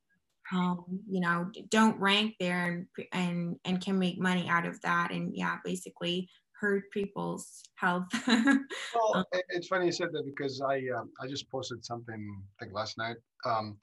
um, 0.52 0.84
you 1.10 1.22
know 1.22 1.50
don't 1.70 2.00
rank 2.00 2.36
there 2.40 2.66
and 2.66 3.08
and 3.12 3.56
and 3.66 3.82
can 3.82 3.98
make 3.98 4.20
money 4.20 4.48
out 4.50 4.66
of 4.66 4.80
that 4.82 5.12
and 5.12 5.36
yeah 5.36 5.58
basically 5.64 6.30
hurt 6.60 6.84
people's 6.92 7.62
health 7.76 8.06
well 8.28 9.16
um, 9.16 9.26
it's 9.50 9.68
funny 9.68 9.86
you 9.88 9.92
said 9.92 10.10
that 10.12 10.24
because 10.26 10.62
i 10.62 10.82
um, 10.96 11.10
i 11.22 11.28
just 11.28 11.50
posted 11.50 11.84
something 11.84 12.42
i 12.60 12.64
think 12.64 12.74
last 12.74 12.98
night 12.98 13.18
um, 13.46 13.78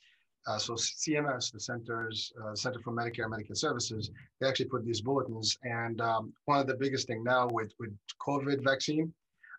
uh, 0.47 0.59
so 0.59 0.75
CMS, 0.75 1.53
the 1.53 1.61
Centers 1.61 2.33
uh, 2.43 2.55
Center 2.55 2.81
for 2.81 2.93
Medicare 2.93 3.25
and 3.25 3.35
Medicaid 3.35 3.59
Services, 3.59 4.11
they 4.41 4.49
actually 4.49 4.67
put 4.67 4.85
these 4.85 5.01
bulletins. 5.01 5.59
And 5.65 6.01
um, 6.01 6.33
one 6.47 6.59
of 6.59 6.67
the 6.67 6.77
biggest 6.77 7.07
thing 7.07 7.23
now 7.23 7.49
with 7.49 7.73
with 7.79 7.91
COVID 8.21 8.65
vaccine, 8.65 9.13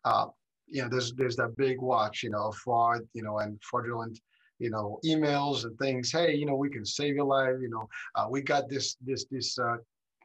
uh, 0.06 0.28
you 0.72 0.82
know, 0.82 0.90
there's 0.90 1.14
there's 1.14 1.36
that 1.36 1.56
big 1.58 1.82
watch, 1.82 2.24
you 2.24 2.30
know, 2.30 2.52
fraud, 2.52 3.02
you 3.14 3.22
know, 3.22 3.40
and 3.40 3.60
fraudulent, 3.62 4.20
you 4.60 4.70
know, 4.70 5.00
emails 5.06 5.66
and 5.66 5.78
things. 5.78 6.12
Hey, 6.12 6.34
you 6.34 6.46
know, 6.46 6.56
we 6.56 6.70
can 6.70 6.86
save 6.86 7.16
your 7.16 7.26
life. 7.26 7.56
You 7.62 7.70
know, 7.70 7.90
uh, 8.16 8.28
we 8.30 8.42
got 8.42 8.70
this 8.70 8.96
this 9.02 9.26
this 9.26 9.60
uh, 9.60 9.78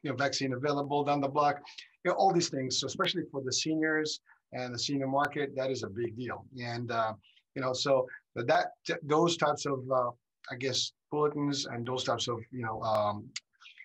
you 0.02 0.10
know 0.10 0.16
vaccine 0.16 0.52
available 0.52 1.04
down 1.04 1.20
the 1.20 1.28
block. 1.28 1.60
You 2.04 2.12
know, 2.12 2.16
all 2.16 2.32
these 2.32 2.48
things. 2.48 2.78
So 2.80 2.86
especially 2.86 3.24
for 3.30 3.42
the 3.42 3.52
seniors 3.52 4.20
and 4.52 4.72
the 4.72 4.78
senior 4.78 5.08
market, 5.08 5.54
that 5.56 5.70
is 5.70 5.82
a 5.82 5.88
big 5.88 6.16
deal. 6.16 6.44
And 6.62 6.90
uh, 6.90 7.14
you 7.56 7.62
know, 7.62 7.72
so 7.72 8.06
that 8.36 8.68
those 9.02 9.36
types 9.36 9.66
of 9.66 9.80
uh, 9.92 10.10
I 10.50 10.56
guess 10.56 10.92
bulletins 11.10 11.66
and 11.66 11.84
those 11.84 12.04
types 12.04 12.28
of 12.28 12.38
you 12.52 12.62
know 12.62 12.80
um, 12.82 13.28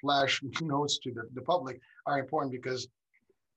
flash 0.01 0.41
notes 0.62 0.99
to 0.99 1.12
the, 1.12 1.24
the 1.34 1.41
public 1.41 1.80
are 2.05 2.20
important 2.20 2.51
because 2.51 2.88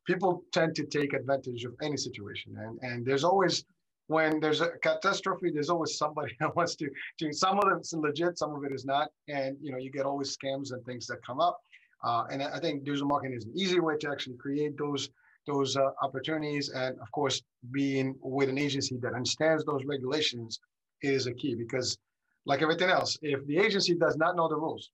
people 0.07 0.43
tend 0.53 0.75
to 0.77 0.85
take 0.85 1.13
advantage 1.13 1.65
of 1.65 1.75
any 1.83 1.97
situation. 1.97 2.57
And, 2.59 2.79
and 2.83 3.07
there's 3.07 3.25
always, 3.25 3.65
when 4.07 4.41
there's 4.41 4.61
a 4.61 4.71
catastrophe, 4.83 5.51
there's 5.53 5.71
always 5.71 5.97
somebody 5.97 6.37
that 6.41 6.55
wants 6.57 6.77
to, 6.77 6.89
to, 7.21 7.33
some 7.33 7.59
of 7.59 7.65
it's 7.77 7.93
legit, 7.93 8.39
some 8.39 8.55
of 8.55 8.65
it 8.65 8.73
is 8.73 8.85
not. 8.85 9.11
And, 9.29 9.57
you 9.61 9.73
know, 9.73 9.79
you 9.79 9.91
get 9.91 10.05
always 10.05 10.37
scams 10.37 10.73
and 10.73 10.85
things 10.85 11.07
that 11.07 11.25
come 11.27 11.41
up. 11.41 11.59
Uh, 12.03 12.25
and 12.31 12.43
I 12.43 12.59
think 12.61 12.85
digital 12.85 13.09
marketing 13.09 13.37
is 13.37 13.47
an 13.47 13.53
easy 13.57 13.81
way 13.81 13.97
to 13.99 14.11
actually 14.11 14.37
create 14.37 14.77
those 14.77 15.11
those 15.47 15.77
uh, 15.77 15.91
opportunities. 16.03 16.71
And 16.71 16.99
of 17.01 17.11
course, 17.13 17.43
being 17.71 18.15
with 18.23 18.49
an 18.49 18.59
agency 18.59 18.97
that 19.03 19.15
understands 19.15 19.65
those 19.65 19.85
regulations 19.85 20.59
is 21.03 21.27
a 21.27 21.35
key 21.35 21.55
because 21.55 21.99
like 22.47 22.63
everything 22.63 22.91
else, 22.91 23.19
if 23.23 23.45
the 23.47 23.59
agency 23.59 23.95
does 23.95 24.17
not 24.17 24.37
know 24.37 24.49
the 24.49 24.57
rules, 24.57 24.91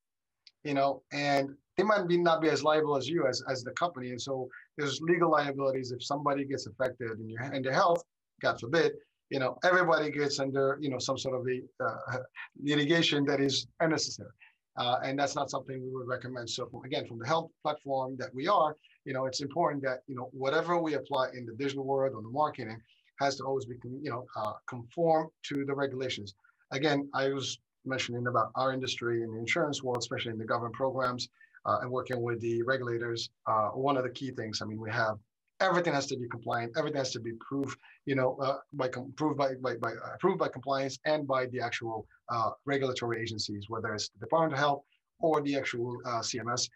you 0.64 0.74
know, 0.74 1.02
and 1.12 1.50
they 1.80 1.86
might 1.86 2.06
be 2.06 2.18
not 2.18 2.42
be 2.42 2.50
as 2.50 2.62
liable 2.62 2.94
as 2.94 3.08
you 3.08 3.26
as, 3.26 3.42
as 3.48 3.64
the 3.64 3.70
company. 3.72 4.10
And 4.10 4.20
so 4.20 4.48
there's 4.76 5.00
legal 5.00 5.30
liabilities 5.30 5.92
if 5.92 6.04
somebody 6.04 6.44
gets 6.44 6.66
affected 6.66 7.18
in 7.18 7.28
your 7.30 7.42
in 7.54 7.62
their 7.62 7.72
health, 7.72 8.04
God 8.42 8.60
forbid, 8.60 8.92
you 9.30 9.38
know, 9.38 9.56
everybody 9.64 10.10
gets 10.10 10.38
under, 10.40 10.76
you 10.82 10.90
know, 10.90 10.98
some 10.98 11.16
sort 11.16 11.34
of 11.40 11.46
a 11.54 11.58
uh, 11.82 12.18
litigation 12.62 13.24
that 13.24 13.40
is 13.40 13.66
unnecessary. 13.80 14.34
Uh, 14.76 14.96
and 15.04 15.18
that's 15.18 15.34
not 15.34 15.50
something 15.50 15.76
we 15.82 15.90
would 15.90 16.06
recommend. 16.06 16.50
So 16.50 16.66
from, 16.70 16.84
again, 16.84 17.06
from 17.06 17.18
the 17.18 17.26
health 17.26 17.50
platform 17.62 18.16
that 18.18 18.30
we 18.34 18.46
are, 18.46 18.76
you 19.06 19.14
know, 19.14 19.24
it's 19.24 19.40
important 19.40 19.82
that, 19.84 20.00
you 20.06 20.16
know, 20.16 20.28
whatever 20.32 20.78
we 20.78 20.94
apply 20.94 21.28
in 21.36 21.46
the 21.46 21.54
digital 21.62 21.84
world 21.84 22.12
or 22.14 22.22
the 22.22 22.28
marketing 22.28 22.80
has 23.20 23.36
to 23.36 23.44
always 23.44 23.64
be, 23.64 23.76
you 24.06 24.10
know, 24.10 24.26
uh, 24.36 24.52
conform 24.68 25.28
to 25.48 25.64
the 25.64 25.74
regulations. 25.74 26.34
Again, 26.72 27.08
I 27.14 27.30
was 27.30 27.58
mentioning 27.86 28.26
about 28.26 28.48
our 28.54 28.72
industry 28.74 29.22
in 29.22 29.32
the 29.32 29.38
insurance 29.38 29.82
world, 29.82 29.98
especially 29.98 30.32
in 30.32 30.38
the 30.38 30.50
government 30.52 30.74
programs 30.74 31.28
uh, 31.66 31.78
and 31.82 31.90
working 31.90 32.20
with 32.22 32.40
the 32.40 32.62
regulators, 32.62 33.30
uh, 33.46 33.68
one 33.68 33.96
of 33.96 34.04
the 34.04 34.10
key 34.10 34.30
things, 34.30 34.62
I 34.62 34.66
mean, 34.66 34.80
we 34.80 34.90
have 34.90 35.18
everything 35.60 35.92
has 35.92 36.06
to 36.06 36.16
be 36.16 36.26
compliant. 36.28 36.72
Everything 36.76 36.98
has 36.98 37.12
to 37.12 37.20
be 37.20 37.32
proved, 37.38 37.78
you 38.06 38.14
know, 38.14 38.36
uh, 38.40 38.56
by 38.72 38.86
approved 38.86 39.36
by, 39.36 39.54
by, 39.60 39.76
by 39.76 39.92
uh, 39.92 40.14
approved 40.14 40.38
by 40.38 40.48
compliance 40.48 40.98
and 41.04 41.26
by 41.26 41.46
the 41.46 41.60
actual 41.60 42.06
uh, 42.30 42.50
regulatory 42.64 43.20
agencies, 43.20 43.66
whether 43.68 43.94
it's 43.94 44.08
the 44.08 44.20
Department 44.20 44.54
of 44.54 44.58
Health 44.58 44.82
or 45.20 45.42
the 45.42 45.56
actual 45.56 45.98
uh, 46.06 46.20
CMS. 46.20 46.68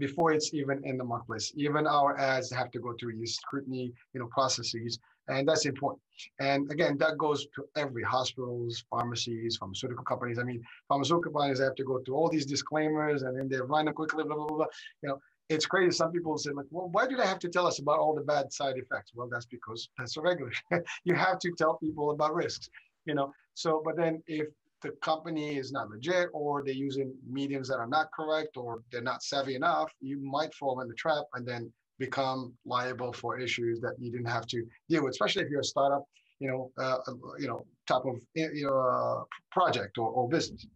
Before 0.00 0.32
it's 0.32 0.52
even 0.52 0.84
in 0.84 0.98
the 0.98 1.04
marketplace, 1.04 1.52
even 1.54 1.86
our 1.86 2.18
ads 2.18 2.50
have 2.50 2.72
to 2.72 2.80
go 2.80 2.94
through 2.98 3.16
these 3.16 3.36
scrutiny, 3.36 3.92
you 4.12 4.18
know, 4.18 4.26
processes 4.26 4.98
and 5.28 5.48
that's 5.48 5.66
important. 5.66 6.02
And 6.40 6.70
again, 6.70 6.96
that 6.98 7.18
goes 7.18 7.46
to 7.54 7.64
every 7.76 8.02
hospitals, 8.02 8.84
pharmacies, 8.90 9.56
pharmaceutical 9.56 10.04
companies. 10.04 10.38
I 10.38 10.42
mean, 10.42 10.62
pharmaceutical 10.88 11.32
companies 11.32 11.60
have 11.60 11.74
to 11.76 11.84
go 11.84 12.00
through 12.00 12.16
all 12.16 12.28
these 12.28 12.46
disclaimers, 12.46 13.22
and 13.22 13.38
then 13.38 13.48
they 13.48 13.60
run 13.60 13.84
them 13.86 13.94
quickly, 13.94 14.24
blah 14.24 14.34
blah 14.34 14.46
blah. 14.46 14.56
blah. 14.56 14.66
You 15.02 15.08
know, 15.10 15.18
it's 15.48 15.66
crazy. 15.66 15.92
Some 15.92 16.12
people 16.12 16.36
say 16.38 16.50
like, 16.50 16.66
well, 16.70 16.88
why 16.90 17.06
do 17.06 17.16
they 17.16 17.26
have 17.26 17.38
to 17.40 17.48
tell 17.48 17.66
us 17.66 17.78
about 17.78 17.98
all 17.98 18.14
the 18.14 18.22
bad 18.22 18.52
side 18.52 18.76
effects? 18.76 19.12
Well, 19.14 19.28
that's 19.30 19.46
because 19.46 19.88
that's 19.98 20.16
a 20.16 20.20
regulation. 20.20 20.62
you 21.04 21.14
have 21.14 21.38
to 21.40 21.52
tell 21.56 21.76
people 21.76 22.10
about 22.10 22.34
risks. 22.34 22.68
You 23.06 23.14
know, 23.14 23.32
so 23.54 23.82
but 23.84 23.96
then 23.96 24.22
if 24.26 24.48
the 24.82 24.90
company 25.02 25.56
is 25.56 25.72
not 25.72 25.90
legit 25.90 26.28
or 26.32 26.62
they're 26.62 26.74
using 26.74 27.12
mediums 27.28 27.68
that 27.68 27.78
are 27.78 27.86
not 27.86 28.10
correct 28.12 28.56
or 28.56 28.82
they're 28.92 29.02
not 29.02 29.22
savvy 29.22 29.54
enough, 29.54 29.92
you 30.00 30.18
might 30.20 30.54
fall 30.54 30.80
in 30.80 30.88
the 30.88 30.94
trap 30.94 31.24
and 31.34 31.46
then 31.46 31.72
become 31.98 32.52
liable 32.64 33.12
for 33.12 33.38
issues 33.38 33.80
that 33.80 33.94
you 33.98 34.10
didn't 34.10 34.28
have 34.28 34.46
to 34.46 34.64
deal 34.88 35.02
with, 35.04 35.12
especially 35.12 35.42
if 35.44 35.50
you're 35.50 35.60
a 35.60 35.64
startup, 35.64 36.04
you 36.40 36.48
know, 36.48 36.70
uh, 36.82 36.98
you 37.38 37.48
know, 37.48 37.64
type 37.86 38.04
of 38.04 38.16
you 38.34 38.66
know 38.66 38.78
uh, 38.78 39.22
project 39.50 39.98
or, 39.98 40.08
or 40.08 40.28
business. 40.28 40.66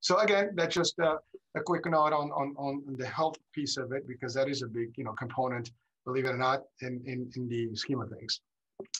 So 0.00 0.18
again, 0.18 0.50
that's 0.54 0.74
just 0.74 0.98
a, 1.00 1.16
a 1.56 1.60
quick 1.60 1.84
note 1.86 2.12
on, 2.12 2.30
on, 2.30 2.54
on 2.58 2.82
the 2.96 3.06
health 3.06 3.36
piece 3.52 3.76
of 3.76 3.90
it, 3.92 4.06
because 4.06 4.32
that 4.34 4.48
is 4.48 4.62
a 4.62 4.68
big, 4.68 4.90
you 4.96 5.04
know, 5.04 5.12
component, 5.12 5.72
believe 6.04 6.26
it 6.26 6.28
or 6.28 6.38
not, 6.38 6.60
in, 6.82 7.02
in, 7.06 7.28
in 7.34 7.48
the 7.48 7.74
scheme 7.74 8.00
of 8.00 8.08
things. 8.10 8.40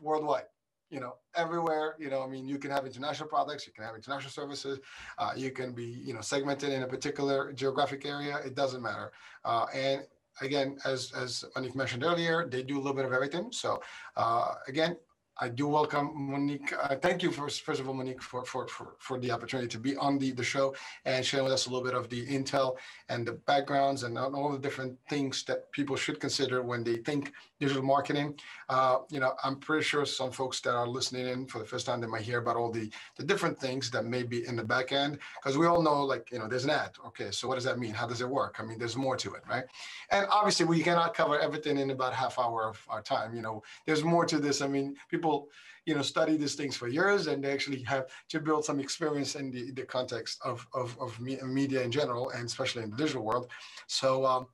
worldwide 0.00 0.44
you 0.92 1.00
know, 1.00 1.14
everywhere. 1.34 1.96
You 1.98 2.10
know, 2.10 2.22
I 2.22 2.26
mean, 2.26 2.46
you 2.46 2.58
can 2.58 2.70
have 2.70 2.84
international 2.84 3.26
products, 3.26 3.66
you 3.66 3.72
can 3.72 3.82
have 3.82 3.94
international 3.94 4.30
services, 4.30 4.78
uh, 5.16 5.32
you 5.34 5.50
can 5.50 5.72
be, 5.72 5.86
you 5.86 6.12
know, 6.12 6.20
segmented 6.20 6.70
in 6.70 6.82
a 6.82 6.86
particular 6.86 7.50
geographic 7.54 8.04
area. 8.04 8.36
It 8.44 8.54
doesn't 8.54 8.82
matter. 8.82 9.10
Uh, 9.42 9.64
and 9.74 10.02
again, 10.40 10.78
as 10.84 11.12
as 11.12 11.44
Monique 11.54 11.76
mentioned 11.76 12.04
earlier, 12.04 12.48
they 12.48 12.62
do 12.62 12.76
a 12.76 12.80
little 12.80 12.94
bit 12.94 13.04
of 13.04 13.12
everything. 13.12 13.52
So 13.52 13.82
uh, 14.16 14.54
again, 14.66 14.96
I 15.38 15.48
do 15.48 15.66
welcome 15.66 16.10
Monique. 16.14 16.74
Uh, 16.80 16.94
thank 16.96 17.22
you 17.22 17.32
first, 17.32 17.62
first 17.62 17.80
of 17.80 17.88
all, 17.88 17.94
Monique, 17.94 18.20
for, 18.22 18.44
for, 18.44 18.68
for, 18.68 18.96
for 18.98 19.18
the 19.18 19.30
opportunity 19.30 19.66
to 19.68 19.78
be 19.78 19.96
on 19.96 20.18
the, 20.18 20.30
the 20.32 20.44
show 20.44 20.74
and 21.06 21.24
sharing 21.24 21.44
with 21.44 21.54
us 21.54 21.66
a 21.66 21.70
little 21.70 21.84
bit 21.84 21.94
of 21.94 22.10
the 22.10 22.26
intel 22.26 22.76
and 23.08 23.26
the 23.26 23.32
backgrounds 23.32 24.02
and 24.02 24.18
all 24.18 24.52
the 24.52 24.58
different 24.58 24.96
things 25.08 25.42
that 25.44 25.72
people 25.72 25.96
should 25.96 26.20
consider 26.20 26.62
when 26.62 26.84
they 26.84 26.96
think 26.96 27.32
digital 27.58 27.82
marketing. 27.82 28.38
Uh, 28.68 28.98
you 29.10 29.20
know, 29.20 29.34
I'm 29.42 29.56
pretty 29.56 29.84
sure 29.84 30.04
some 30.04 30.30
folks 30.32 30.60
that 30.60 30.74
are 30.74 30.86
listening 30.86 31.26
in 31.26 31.46
for 31.46 31.60
the 31.60 31.64
first 31.64 31.86
time, 31.86 32.00
they 32.00 32.06
might 32.06 32.22
hear 32.22 32.38
about 32.38 32.56
all 32.56 32.70
the, 32.70 32.90
the 33.16 33.24
different 33.24 33.58
things 33.58 33.90
that 33.92 34.04
may 34.04 34.22
be 34.22 34.46
in 34.46 34.54
the 34.54 34.64
back 34.64 34.92
end 34.92 35.18
because 35.42 35.56
we 35.56 35.66
all 35.66 35.80
know 35.80 36.04
like, 36.04 36.30
you 36.30 36.40
know, 36.40 36.46
there's 36.46 36.64
an 36.64 36.70
ad. 36.70 36.90
Okay, 37.06 37.30
so 37.30 37.48
what 37.48 37.54
does 37.54 37.64
that 37.64 37.78
mean? 37.78 37.94
How 37.94 38.06
does 38.06 38.20
it 38.20 38.28
work? 38.28 38.56
I 38.58 38.64
mean, 38.64 38.78
there's 38.78 38.96
more 38.96 39.16
to 39.16 39.34
it, 39.34 39.42
right? 39.48 39.64
And 40.10 40.26
obviously 40.30 40.66
we 40.66 40.82
cannot 40.82 41.14
cover 41.14 41.40
everything 41.40 41.78
in 41.78 41.90
about 41.90 42.12
half 42.12 42.38
hour 42.38 42.68
of 42.68 42.78
our 42.88 43.00
time. 43.00 43.34
You 43.34 43.40
know, 43.40 43.62
there's 43.86 44.04
more 44.04 44.26
to 44.26 44.38
this. 44.38 44.60
I 44.60 44.66
mean, 44.68 44.94
people 45.08 45.21
people, 45.22 45.48
you 45.86 45.94
know, 45.94 46.02
study 46.02 46.36
these 46.36 46.56
things 46.56 46.76
for 46.76 46.88
years 46.88 47.28
and 47.28 47.42
they 47.42 47.52
actually 47.52 47.82
have 47.82 48.06
to 48.28 48.40
build 48.40 48.64
some 48.64 48.80
experience 48.80 49.36
in 49.36 49.50
the, 49.50 49.70
the 49.72 49.82
context 49.82 50.40
of, 50.44 50.66
of, 50.74 50.96
of 51.00 51.08
media 51.20 51.80
in 51.82 51.90
general 51.90 52.30
and 52.30 52.44
especially 52.46 52.82
in 52.82 52.90
the 52.90 52.96
digital 52.96 53.22
world. 53.22 53.46
So 53.86 54.26
um, 54.26 54.46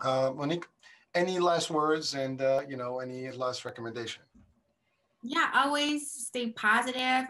uh, 0.00 0.32
Monique, 0.34 0.66
any 1.14 1.38
last 1.38 1.70
words 1.70 2.14
and, 2.14 2.40
uh, 2.40 2.62
you 2.70 2.76
know, 2.76 3.00
any 3.00 3.30
last 3.32 3.64
recommendation? 3.64 4.22
Yeah, 5.22 5.50
always 5.54 6.10
stay. 6.10 6.54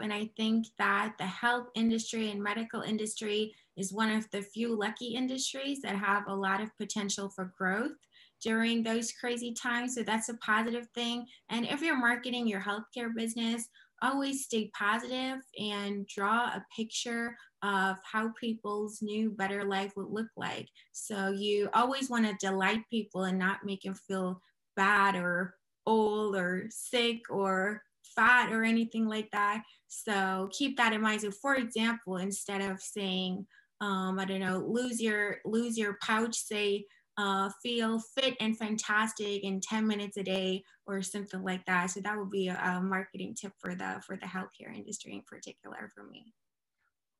And 0.04 0.12
I 0.12 0.30
think 0.36 0.66
that 0.78 1.14
the 1.18 1.30
health 1.42 1.68
industry 1.74 2.30
and 2.30 2.40
medical 2.42 2.82
industry 2.82 3.54
is 3.76 3.92
one 3.92 4.10
of 4.10 4.30
the 4.30 4.42
few 4.42 4.78
lucky 4.78 5.08
industries 5.22 5.80
that 5.82 5.96
have 5.96 6.24
a 6.28 6.34
lot 6.34 6.60
of 6.60 6.76
potential 6.76 7.28
for 7.28 7.52
growth 7.58 7.96
during 8.42 8.82
those 8.82 9.12
crazy 9.12 9.52
times. 9.52 9.94
So 9.94 10.02
that's 10.02 10.28
a 10.28 10.36
positive 10.38 10.86
thing. 10.94 11.26
And 11.50 11.66
if 11.66 11.82
you're 11.82 11.96
marketing 11.96 12.46
your 12.46 12.60
healthcare 12.60 13.14
business, 13.14 13.68
always 14.02 14.44
stay 14.44 14.70
positive 14.78 15.38
and 15.58 16.06
draw 16.06 16.46
a 16.46 16.64
picture 16.74 17.36
of 17.62 17.96
how 18.04 18.30
people's 18.40 19.02
new 19.02 19.30
better 19.30 19.64
life 19.64 19.92
would 19.96 20.10
look 20.10 20.28
like. 20.36 20.68
So 20.92 21.30
you 21.30 21.68
always 21.74 22.08
want 22.08 22.26
to 22.26 22.46
delight 22.46 22.82
people 22.90 23.24
and 23.24 23.38
not 23.38 23.64
make 23.64 23.82
them 23.82 23.94
feel 23.94 24.40
bad 24.76 25.16
or 25.16 25.54
old 25.86 26.36
or 26.36 26.66
sick 26.70 27.22
or 27.30 27.82
fat 28.14 28.52
or 28.52 28.62
anything 28.62 29.06
like 29.06 29.30
that. 29.32 29.62
So 29.88 30.48
keep 30.52 30.76
that 30.76 30.92
in 30.92 31.00
mind. 31.00 31.22
So 31.22 31.30
for 31.30 31.56
example, 31.56 32.18
instead 32.18 32.60
of 32.60 32.80
saying, 32.80 33.46
um, 33.80 34.18
I 34.18 34.24
don't 34.24 34.40
know, 34.40 34.58
lose 34.58 35.00
your 35.00 35.38
lose 35.44 35.78
your 35.78 35.98
pouch, 36.02 36.36
say 36.36 36.84
uh, 37.18 37.50
feel 37.62 37.98
fit 37.98 38.36
and 38.40 38.56
fantastic 38.56 39.42
in 39.42 39.60
10 39.60 39.86
minutes 39.86 40.16
a 40.16 40.22
day 40.22 40.62
or 40.86 41.02
something 41.02 41.42
like 41.42 41.64
that. 41.66 41.90
So 41.90 42.00
that 42.00 42.16
would 42.16 42.30
be 42.30 42.48
a, 42.48 42.54
a 42.54 42.80
marketing 42.80 43.34
tip 43.38 43.52
for 43.58 43.74
the 43.74 44.00
for 44.06 44.16
the 44.16 44.26
healthcare 44.26 44.74
industry 44.74 45.14
in 45.14 45.22
particular 45.22 45.90
for 45.94 46.04
me. 46.04 46.32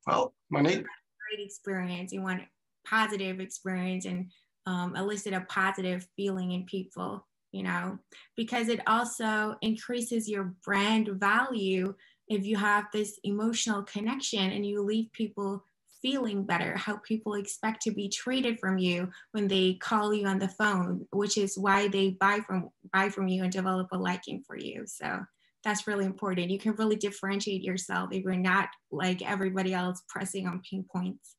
Well, 0.07 0.33
Monique. 0.49 0.85
Great 1.29 1.45
experience. 1.45 2.13
You 2.13 2.21
want 2.21 2.43
positive 2.87 3.41
experience 3.41 4.05
and 4.05 4.31
um, 4.65 4.95
elicit 4.95 5.33
a 5.33 5.41
positive 5.41 6.07
feeling 6.15 6.53
in 6.53 6.63
people, 6.65 7.27
you 7.51 7.63
know, 7.63 7.99
because 8.37 8.69
it 8.69 8.79
also 8.87 9.55
increases 9.61 10.29
your 10.29 10.55
brand 10.63 11.09
value 11.09 11.93
if 12.29 12.45
you 12.45 12.55
have 12.55 12.85
this 12.93 13.19
emotional 13.23 13.83
connection 13.83 14.51
and 14.51 14.65
you 14.65 14.81
leave 14.81 15.11
people 15.11 15.63
feeling 16.01 16.45
better, 16.45 16.75
how 16.77 16.97
people 16.97 17.33
expect 17.35 17.81
to 17.83 17.91
be 17.91 18.09
treated 18.09 18.59
from 18.59 18.77
you 18.77 19.09
when 19.31 19.47
they 19.47 19.73
call 19.75 20.13
you 20.13 20.27
on 20.27 20.39
the 20.39 20.47
phone, 20.47 21.05
which 21.11 21.37
is 21.37 21.57
why 21.57 21.87
they 21.87 22.11
buy 22.19 22.39
from 22.45 22.69
buy 22.93 23.09
from 23.09 23.27
you 23.27 23.43
and 23.43 23.51
develop 23.51 23.87
a 23.91 23.97
liking 23.97 24.43
for 24.45 24.57
you. 24.57 24.83
So 24.85 25.19
that's 25.63 25.87
really 25.87 26.05
important. 26.05 26.49
You 26.49 26.59
can 26.59 26.73
really 26.73 26.95
differentiate 26.95 27.63
yourself 27.63 28.09
if 28.11 28.23
you're 28.23 28.35
not 28.35 28.69
like 28.91 29.21
everybody 29.21 29.73
else 29.73 30.01
pressing 30.07 30.47
on 30.47 30.61
pain 30.69 30.85
points. 30.91 31.35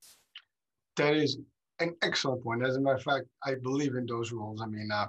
That 0.97 1.15
is 1.15 1.39
an 1.79 1.95
excellent 2.03 2.45
point. 2.45 2.65
As 2.65 2.77
a 2.77 2.81
matter 2.81 2.97
of 2.97 3.03
fact, 3.03 3.27
I 3.45 3.55
believe 3.55 3.95
in 3.95 4.07
those 4.07 4.33
rules. 4.33 4.61
I 4.61 4.67
mean, 4.67 4.91
uh, 4.93 5.07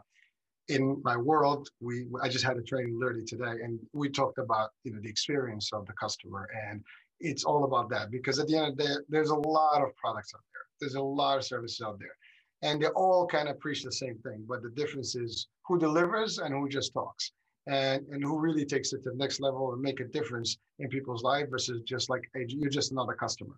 in 0.69 1.01
my 1.03 1.17
world, 1.17 1.67
we 1.81 2.05
I 2.21 2.29
just 2.29 2.45
had 2.45 2.57
a 2.57 2.61
training 2.61 2.97
literally 2.97 3.25
today, 3.25 3.61
and 3.63 3.79
we 3.93 4.09
talked 4.09 4.37
about 4.37 4.69
you 4.83 4.93
know 4.93 4.99
the 5.01 5.09
experience 5.09 5.69
of 5.73 5.85
the 5.85 5.93
customer 5.93 6.47
and 6.69 6.81
it's 7.21 7.43
all 7.43 7.63
about 7.63 7.89
that 7.89 8.11
because 8.11 8.39
at 8.39 8.47
the 8.47 8.57
end 8.57 8.67
of 8.67 8.77
the 8.77 8.83
day, 8.83 8.93
there's 9.09 9.29
a 9.29 9.35
lot 9.35 9.81
of 9.81 9.95
products 9.95 10.33
out 10.35 10.41
there. 10.53 10.61
There's 10.79 10.95
a 10.95 11.01
lot 11.01 11.37
of 11.37 11.43
services 11.45 11.81
out 11.85 11.99
there. 11.99 12.15
And 12.63 12.81
they 12.81 12.87
all 12.87 13.25
kind 13.25 13.49
of 13.49 13.59
preach 13.59 13.83
the 13.83 13.91
same 13.91 14.17
thing, 14.19 14.45
but 14.47 14.61
the 14.61 14.69
difference 14.69 15.15
is 15.15 15.47
who 15.65 15.79
delivers 15.79 16.37
and 16.37 16.53
who 16.53 16.69
just 16.69 16.93
talks. 16.93 17.31
And, 17.67 18.07
and 18.09 18.23
who 18.23 18.39
really 18.39 18.65
takes 18.65 18.91
it 18.91 19.03
to 19.03 19.11
the 19.11 19.17
next 19.17 19.39
level 19.39 19.71
and 19.71 19.81
make 19.81 19.99
a 19.99 20.05
difference 20.05 20.57
in 20.79 20.89
people's 20.89 21.21
life 21.21 21.47
versus 21.49 21.83
just 21.83 22.09
like 22.09 22.23
you're 22.33 22.71
just 22.71 22.91
another 22.91 23.13
customer. 23.13 23.53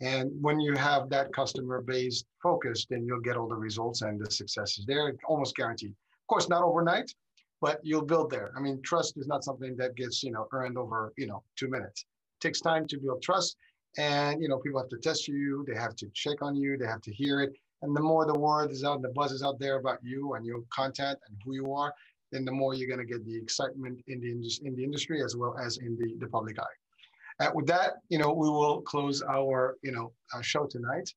And 0.00 0.30
when 0.40 0.58
you 0.58 0.74
have 0.74 1.08
that 1.10 1.32
customer 1.32 1.80
based 1.80 2.26
focus, 2.42 2.84
then 2.90 3.06
you'll 3.06 3.20
get 3.20 3.36
all 3.36 3.46
the 3.46 3.54
results 3.54 4.02
and 4.02 4.18
the 4.18 4.28
successes 4.28 4.84
there, 4.86 5.14
almost 5.28 5.54
guaranteed. 5.54 5.92
Of 5.92 6.26
course, 6.26 6.48
not 6.48 6.64
overnight, 6.64 7.14
but 7.60 7.78
you'll 7.84 8.04
build 8.04 8.28
there. 8.28 8.50
I 8.56 8.60
mean, 8.60 8.82
trust 8.82 9.16
is 9.18 9.28
not 9.28 9.44
something 9.44 9.76
that 9.76 9.94
gets, 9.94 10.24
you 10.24 10.32
know, 10.32 10.48
earned 10.52 10.76
over, 10.76 11.12
you 11.16 11.28
know, 11.28 11.44
two 11.56 11.68
minutes 11.68 12.06
takes 12.44 12.60
time 12.60 12.86
to 12.88 12.98
build 12.98 13.22
trust. 13.22 13.56
And 13.96 14.42
you 14.42 14.48
know, 14.48 14.58
people 14.58 14.80
have 14.80 14.88
to 14.90 14.98
test 14.98 15.28
you, 15.28 15.64
they 15.68 15.78
have 15.86 15.96
to 15.96 16.06
check 16.14 16.42
on 16.42 16.54
you, 16.56 16.76
they 16.76 16.86
have 16.86 17.02
to 17.02 17.12
hear 17.12 17.40
it. 17.40 17.52
And 17.82 17.94
the 17.96 18.00
more 18.00 18.24
the 18.26 18.38
word 18.38 18.70
is 18.70 18.82
out, 18.84 19.02
the 19.02 19.14
buzz 19.18 19.30
is 19.32 19.42
out 19.42 19.58
there 19.58 19.76
about 19.78 19.98
you 20.02 20.34
and 20.34 20.44
your 20.46 20.60
content 20.70 21.18
and 21.28 21.36
who 21.44 21.54
you 21.54 21.72
are, 21.74 21.92
then 22.32 22.44
the 22.44 22.52
more 22.60 22.74
you're 22.74 22.88
going 22.94 23.06
to 23.06 23.12
get 23.12 23.24
the 23.24 23.36
excitement 23.36 24.00
in 24.08 24.20
the 24.20 24.30
in 24.66 24.74
the 24.74 24.84
industry 24.88 25.22
as 25.22 25.36
well 25.36 25.54
as 25.64 25.78
in 25.78 25.96
the, 26.00 26.08
the 26.18 26.28
public 26.36 26.56
eye. 26.58 27.50
With 27.54 27.66
that, 27.66 27.94
you 28.08 28.18
know, 28.18 28.32
we 28.32 28.48
will 28.48 28.80
close 28.82 29.22
our 29.22 29.76
you 29.82 29.92
know 29.92 30.12
our 30.34 30.42
show 30.42 30.66
tonight. 30.66 31.08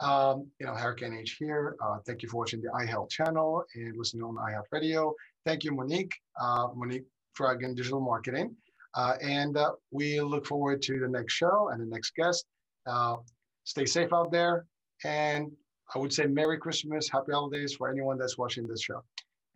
Um, 0.00 0.50
you 0.60 0.66
know, 0.66 0.74
Hurricane 0.74 1.14
H 1.14 1.36
here. 1.38 1.76
Uh, 1.82 1.98
thank 2.06 2.22
you 2.22 2.28
for 2.28 2.38
watching 2.38 2.60
the 2.60 2.68
iHealth 2.82 3.08
channel 3.08 3.64
and 3.74 3.96
listening 3.96 4.24
on 4.24 4.34
iHealth 4.36 4.70
Radio. 4.70 5.14
Thank 5.46 5.64
you, 5.64 5.72
Monique. 5.72 6.14
Uh, 6.38 6.68
Monique 6.74 7.06
Dragon 7.34 7.74
Digital 7.74 8.00
Marketing. 8.00 8.54
Uh, 8.96 9.14
and 9.22 9.56
uh, 9.56 9.72
we 9.90 10.20
look 10.20 10.46
forward 10.46 10.80
to 10.82 10.98
the 10.98 11.08
next 11.08 11.34
show 11.34 11.68
and 11.70 11.80
the 11.80 11.86
next 11.86 12.14
guest. 12.14 12.46
Uh, 12.86 13.16
stay 13.64 13.84
safe 13.84 14.12
out 14.12 14.32
there. 14.32 14.66
And 15.04 15.52
I 15.94 15.98
would 15.98 16.12
say 16.12 16.26
Merry 16.26 16.58
Christmas, 16.58 17.08
Happy 17.08 17.32
Holidays 17.32 17.74
for 17.74 17.90
anyone 17.90 18.18
that's 18.18 18.38
watching 18.38 18.66
this 18.66 18.82
show. 18.82 19.02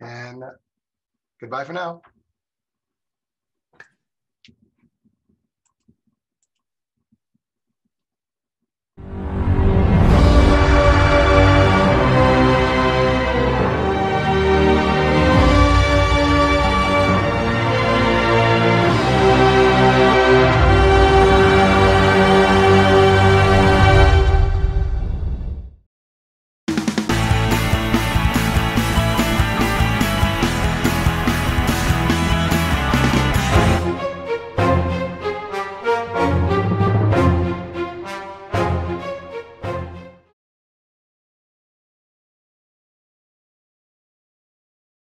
And 0.00 0.42
goodbye 1.40 1.64
for 1.64 1.72
now. 1.72 2.02